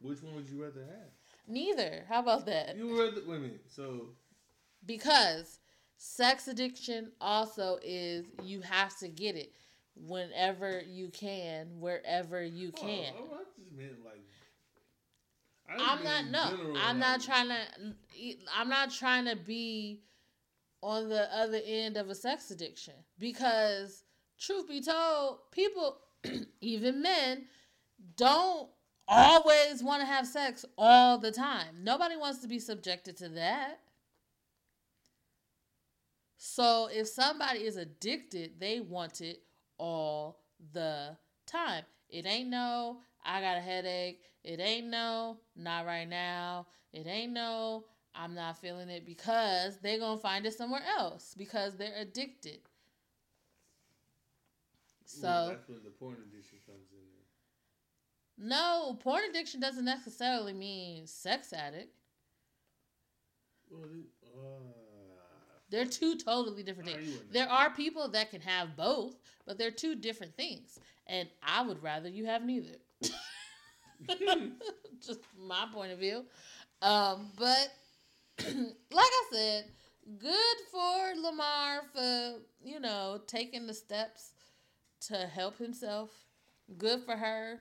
[0.00, 1.13] Which one would you rather have?
[1.46, 2.04] Neither.
[2.08, 2.76] How about that?
[2.76, 3.58] You rather wait women.
[3.68, 4.08] So
[4.86, 5.58] because
[5.96, 9.52] sex addiction also is you have to get it
[9.96, 13.12] whenever you can, wherever you oh, can.
[13.18, 14.20] Oh, I just meant like
[15.68, 16.74] I'm not no.
[16.76, 18.36] I'm not trying to.
[18.54, 20.00] I'm not trying to be
[20.82, 24.04] on the other end of a sex addiction because
[24.38, 25.96] truth be told, people,
[26.60, 27.46] even men,
[28.16, 28.68] don't
[29.08, 31.82] always want to have sex all the time.
[31.82, 33.80] Nobody wants to be subjected to that.
[36.36, 39.42] So if somebody is addicted, they want it
[39.78, 40.40] all
[40.72, 41.16] the
[41.46, 41.84] time.
[42.08, 44.20] It ain't no, I got a headache.
[44.42, 46.66] It ain't no, not right now.
[46.92, 51.34] It ain't no, I'm not feeling it because they're going to find it somewhere else
[51.36, 52.60] because they're addicted.
[55.06, 57.13] So that's when the porn addiction comes in.
[58.36, 61.94] No, porn addiction doesn't necessarily mean sex addict.
[63.70, 63.84] Well,
[64.24, 67.18] uh, they're two totally different things.
[67.30, 69.16] There are people that can have both,
[69.46, 70.78] but they're two different things.
[71.06, 72.76] And I would rather you have neither.
[75.04, 76.24] Just my point of view.
[76.82, 77.72] Um, but
[78.44, 78.46] like
[78.92, 79.64] I said,
[80.18, 84.32] good for Lamar for, you know, taking the steps
[85.08, 86.10] to help himself.
[86.78, 87.60] Good for her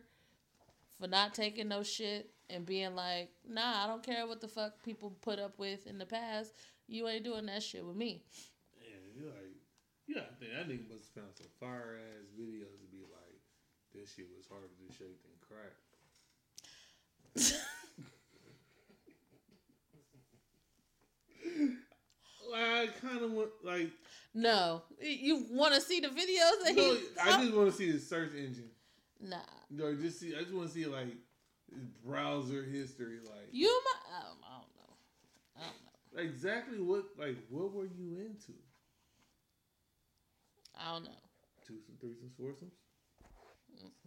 [1.04, 4.82] for not taking no shit and being like, nah, I don't care what the fuck
[4.84, 6.54] people put up with in the past.
[6.88, 8.24] You ain't doing that shit with me.
[8.82, 9.52] Yeah, you're like,
[10.08, 13.42] yeah, I think that nigga must have found some fire ass videos to be like,
[13.94, 15.76] this shit was harder to shake than crack.
[22.56, 23.90] I kind of want like.
[24.34, 27.00] No, you want to see the videos that no, he.
[27.22, 28.70] I just want to see the search engine.
[29.24, 29.38] Nah.
[29.70, 30.36] No, just see.
[30.36, 31.16] I just want to see like
[32.06, 33.20] browser history.
[33.24, 34.18] Like you might.
[34.18, 34.94] I don't, I don't know.
[35.58, 36.22] I don't know.
[36.30, 38.54] Exactly what like what were you into?
[40.78, 41.12] I don't know.
[41.66, 42.74] Twosome, threesomes, foursomes.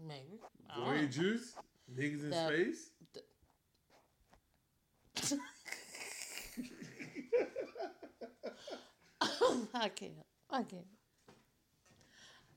[0.07, 0.41] Maybe.
[0.79, 1.55] Voyagers,
[1.95, 2.91] niggas in the, space.
[5.15, 5.39] The...
[9.75, 10.13] I can't.
[10.51, 10.87] I can't.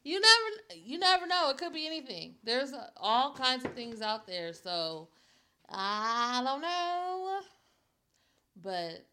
[0.03, 1.49] You never, you never know.
[1.49, 2.35] It could be anything.
[2.43, 4.53] There's all kinds of things out there.
[4.53, 5.09] So
[5.69, 7.41] I don't know,
[8.61, 9.05] but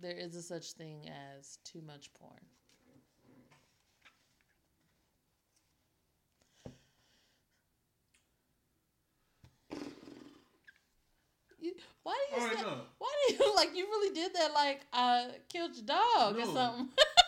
[0.00, 2.40] there is a such thing as too much porn.
[12.02, 12.64] Why do you say?
[12.98, 13.76] Why do you like?
[13.76, 14.52] You really did that?
[14.54, 16.88] Like, uh, killed your dog or something?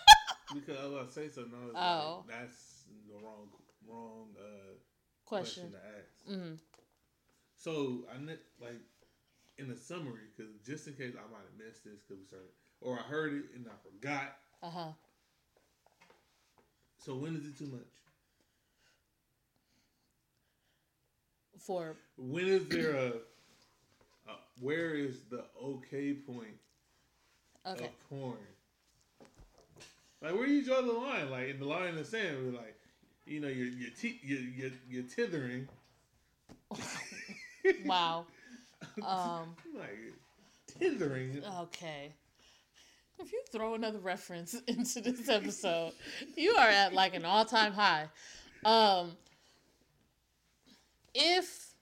[0.55, 1.53] Because I was say something.
[1.61, 2.25] I was Oh.
[2.29, 3.49] like, that's the wrong,
[3.89, 4.75] wrong uh,
[5.25, 5.71] Question.
[5.71, 5.73] question.
[5.73, 6.27] to ask.
[6.29, 6.59] Mm.
[7.57, 8.81] So I ne- like
[9.59, 12.49] in the summary because just in case I might have missed this because we started
[12.81, 14.37] or I heard it and I forgot.
[14.63, 14.93] Uh huh.
[16.99, 17.87] So when is it too much?
[21.59, 23.13] For When is there a,
[24.29, 26.57] a where is the okay point
[27.67, 27.85] okay.
[27.85, 28.39] of porn?
[30.23, 31.31] Like where do you draw the line?
[31.31, 32.79] Like in the line in the sand, we're like,
[33.27, 35.69] you know, you're you're te- you're, you're, you're tithering.
[37.87, 38.27] Wow.
[39.07, 39.55] Um.
[39.79, 39.97] like
[40.67, 41.41] tithering.
[41.61, 42.13] Okay.
[43.21, 45.93] If you throw another reference into this episode,
[46.37, 48.09] you are at like an all time high.
[48.65, 49.13] Um,
[51.15, 51.75] if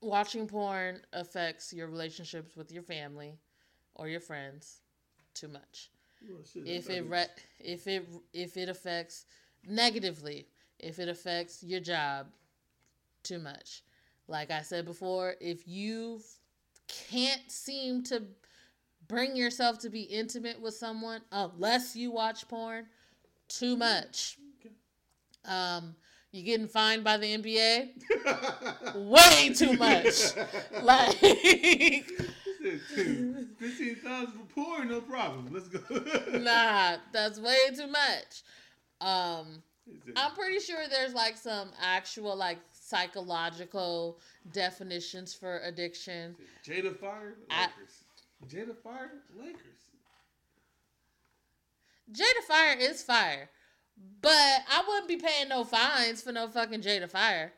[0.00, 3.38] watching porn affects your relationships with your family
[3.94, 4.80] or your friends
[5.34, 5.91] too much,
[6.28, 7.26] Well, shit, if it re-
[7.60, 9.26] if it if it affects
[9.66, 10.46] negatively,
[10.78, 12.26] if it affects your job
[13.22, 13.82] too much.
[14.28, 16.20] Like I said before, if you
[16.88, 18.22] can't seem to
[19.08, 22.86] bring yourself to be intimate with someone unless you watch porn
[23.48, 24.38] too much.
[25.44, 25.96] Um
[26.30, 27.90] you're getting fined by the NBA
[29.10, 30.06] way too much.
[30.82, 31.16] Like
[33.58, 35.48] Fifteen thousand for porn, no problem.
[35.52, 35.80] Let's go.
[36.38, 38.42] nah, that's way too much.
[39.00, 39.62] Um
[40.16, 44.20] I'm pretty sure there's like some actual like psychological
[44.52, 46.36] definitions for addiction.
[46.64, 48.04] Jada Fire, I- Lakers.
[48.48, 49.58] Jada Fire, Lakers.
[52.12, 53.48] Jada Fire is fire,
[54.20, 57.52] but I wouldn't be paying no fines for no fucking Jada Fire.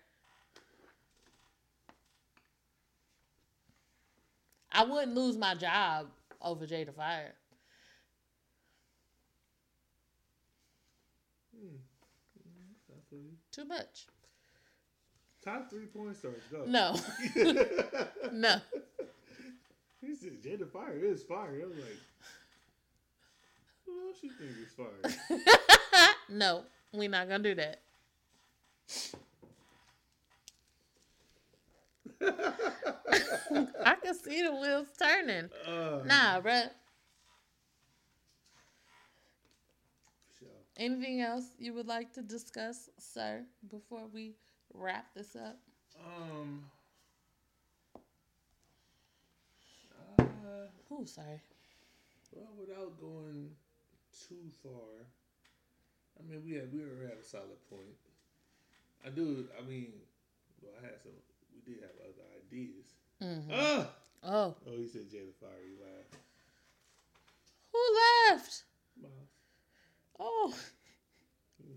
[4.74, 6.08] I wouldn't lose my job
[6.42, 7.32] over Jada Fire.
[11.56, 11.76] Hmm.
[12.90, 13.36] I feel you.
[13.52, 14.06] Too much.
[15.44, 16.64] Top three porn stars, go.
[16.66, 16.96] No,
[18.32, 18.56] no.
[20.00, 21.60] he said Jada Fire is fire.
[21.62, 22.00] I was like,
[23.84, 26.08] who else you think is fire?
[26.28, 27.80] no, we're not gonna do that.
[33.84, 35.50] I can see the wheels turning.
[35.66, 36.70] Uh, Nah, bruh.
[40.38, 40.48] sure.
[40.76, 44.34] Anything else you would like to discuss, sir, before we
[44.72, 45.58] wrap this up?
[46.04, 46.64] Um.
[50.18, 50.22] Uh,
[50.90, 51.40] Oh, sorry.
[52.32, 53.50] well, without going
[54.28, 55.06] too far,
[56.18, 57.96] I mean, we had we were at a solid point.
[59.04, 59.46] I do.
[59.58, 59.92] I mean,
[60.62, 61.12] well, I had some.
[61.66, 62.86] Did have other ideas.
[63.20, 63.88] hmm Ah!
[64.26, 65.50] Oh, Oh, he said Jada Fire.
[65.66, 66.16] You laughed.
[67.72, 67.80] who
[68.30, 68.62] left?
[69.00, 69.28] Miles.
[70.18, 70.54] Oh,
[71.66, 71.74] you.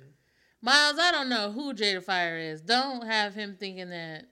[0.61, 2.61] Miles, I don't know who Jada Fire is.
[2.61, 4.26] Don't have him thinking that.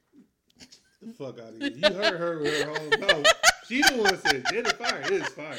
[1.02, 1.70] the fuck out of here.
[1.72, 3.26] You heard her with her whole mouth.
[3.68, 5.58] She the one said Jada Fire is fire.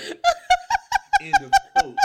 [1.20, 1.96] End of quotes.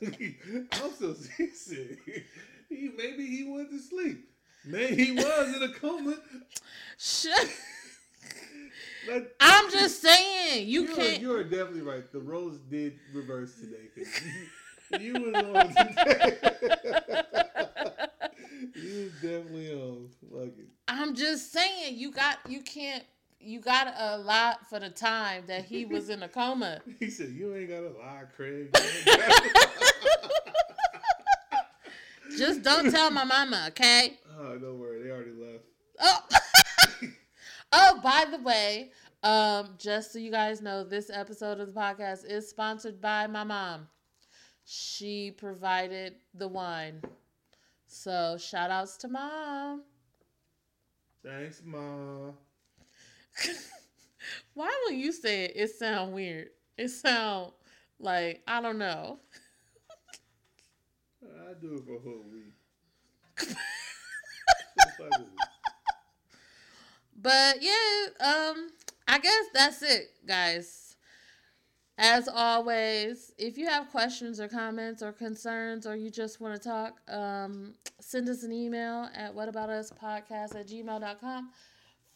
[0.02, 1.14] I'm so
[1.54, 1.96] said
[2.70, 4.26] he maybe he went to sleep.
[4.64, 6.16] Maybe he was in a coma.
[6.98, 7.48] Shut.
[9.08, 11.20] Like, I'm just saying you you are, can't.
[11.20, 12.10] you are definitely right.
[12.12, 13.88] The roles did reverse today.
[15.00, 16.36] you, you was on today.
[18.74, 20.08] you was definitely on.
[20.30, 20.68] Fuck it.
[20.88, 23.04] I'm just saying you got you can't
[23.40, 26.80] you got to allot for the time that he was in a coma.
[26.98, 28.76] He said, "You ain't got a lot, Craig."
[32.36, 34.18] Just don't tell my mama, okay?
[34.38, 35.64] oh, don't worry, they already left.
[36.00, 37.08] Oh.
[37.72, 38.92] oh, by the way,
[39.22, 43.44] um, just so you guys know, this episode of the podcast is sponsored by my
[43.44, 43.88] mom.
[44.64, 47.02] She provided the wine.
[47.86, 49.82] So shout outs to mom.
[51.24, 52.34] Thanks, mom.
[54.54, 56.50] Why when you say it, it sound weird?
[56.78, 57.52] It sound
[57.98, 59.18] like I don't know.
[61.22, 62.54] I do it for a whole week.
[67.22, 68.70] But yeah, um,
[69.06, 70.96] I guess that's it, guys.
[71.98, 76.68] As always, if you have questions or comments or concerns or you just want to
[76.68, 81.50] talk, um, send us an email at whataboutuspodcast at gmail.com.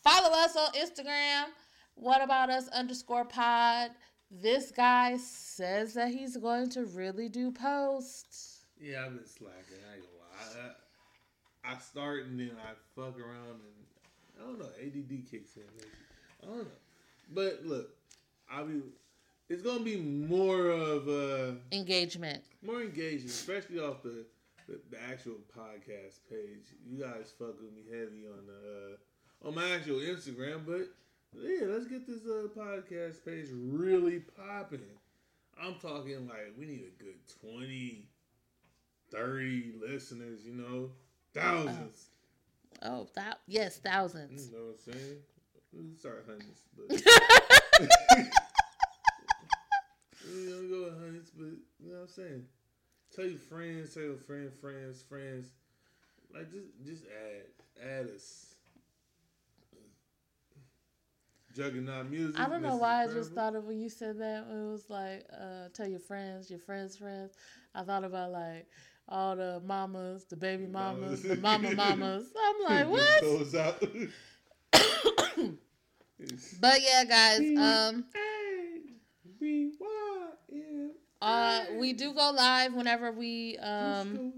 [0.02, 1.44] Follow us on Instagram,
[2.02, 3.90] whataboutus underscore pod.
[4.30, 8.53] This guy says that he's going to really do posts.
[8.80, 9.78] Yeah, I've been slacking.
[9.90, 10.70] I ain't gonna lie.
[11.66, 14.68] I start and then I fuck around and I don't know.
[14.80, 15.62] ADD kicks in.
[15.76, 15.90] Maybe.
[16.42, 16.70] I don't know.
[17.32, 17.90] But look,
[18.50, 18.82] I'll be.
[19.48, 22.42] It's gonna be more of a Engagement.
[22.62, 24.24] more engaging, especially off the,
[24.66, 26.64] the the actual podcast page.
[26.86, 28.94] You guys fuck with me heavy on the
[29.44, 30.88] uh, on my actual Instagram, but
[31.36, 34.80] yeah, let's get this uh, podcast page really popping.
[35.62, 38.06] I'm talking like we need a good 20,
[39.14, 40.90] 30 listeners, you know,
[41.34, 42.08] thousands.
[42.82, 44.48] Oh, that yes, thousands.
[44.48, 45.18] You know what I'm saying?
[46.00, 46.90] Sorry, can hundreds, but
[50.24, 51.46] we don't go with hundreds, but
[51.80, 52.44] you know what I'm saying?
[53.14, 55.48] Tell your friends, tell your friend, friends, friends.
[56.32, 58.54] Like just just add add us.
[61.54, 62.40] Juggernaut music.
[62.40, 62.80] I don't know Mrs.
[62.80, 64.44] why I just thought of when you said that.
[64.50, 67.32] It was like, uh, tell your friends, your friends' friends.
[67.76, 68.66] I thought about like
[69.08, 72.26] all the mamas, the baby mamas, the mama mamas.
[72.38, 73.20] I'm like, what?
[76.60, 78.04] But yeah, guys, um,
[81.20, 84.32] uh, we do go live whenever we um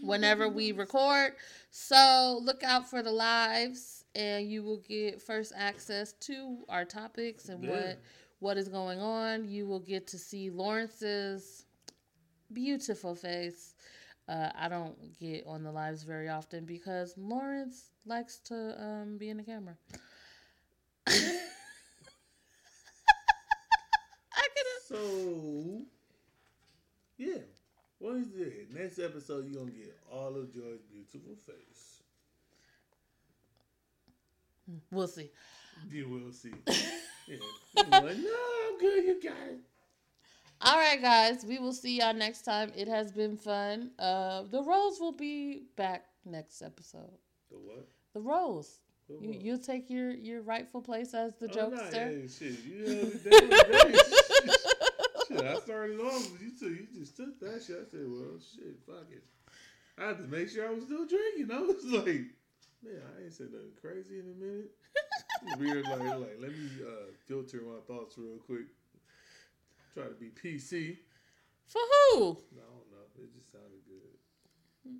[0.00, 1.34] whenever we record.
[1.70, 7.48] So look out for the lives, and you will get first access to our topics
[7.48, 7.70] and Yeah.
[7.70, 7.98] what
[8.40, 9.48] what is going on.
[9.48, 11.64] You will get to see Lawrence's
[12.52, 13.74] beautiful face.
[14.28, 19.30] Uh, I don't get on the lives very often because Lawrence likes to um, be
[19.30, 19.76] in the camera.
[21.08, 21.12] I
[24.54, 25.82] could So,
[27.16, 27.38] yeah.
[27.98, 28.68] What is it?
[28.72, 32.02] Next episode, you're going to get all of Joy's beautiful face.
[34.90, 35.30] We'll see.
[35.90, 36.52] You will see.
[37.28, 37.36] Yeah.
[37.76, 39.04] Like, no, I'm good.
[39.04, 39.60] You got it.
[40.60, 41.44] All right, guys.
[41.44, 42.72] We will see y'all next time.
[42.76, 43.92] It has been fun.
[43.98, 47.16] Uh, the Rose will be back next episode.
[47.50, 47.86] The what?
[48.14, 48.80] The Rose.
[49.08, 51.92] You, you'll take your, your rightful place as the Oh, nah, jokester.
[51.94, 52.58] hey, shit.
[52.64, 53.98] You held it down today.
[55.28, 57.76] shit, I started off, but you, took, you just took that shit.
[57.86, 59.22] I said, well, shit, fuck it.
[59.96, 61.50] I had to make sure I was still drinking.
[61.52, 62.26] I was like,
[62.84, 64.70] man, I ain't said nothing crazy in a minute.
[65.58, 68.66] Weird, like, like, let me uh, filter my thoughts real quick.
[69.98, 70.96] Try to be PC.
[71.66, 72.20] For who?
[72.20, 73.20] Don't know.
[73.20, 74.94] It just sounded good.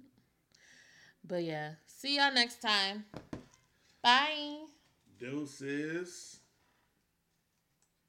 [1.24, 1.74] But yeah.
[1.86, 3.04] See y'all next time.
[4.02, 4.64] Bye.
[5.20, 6.37] Doses.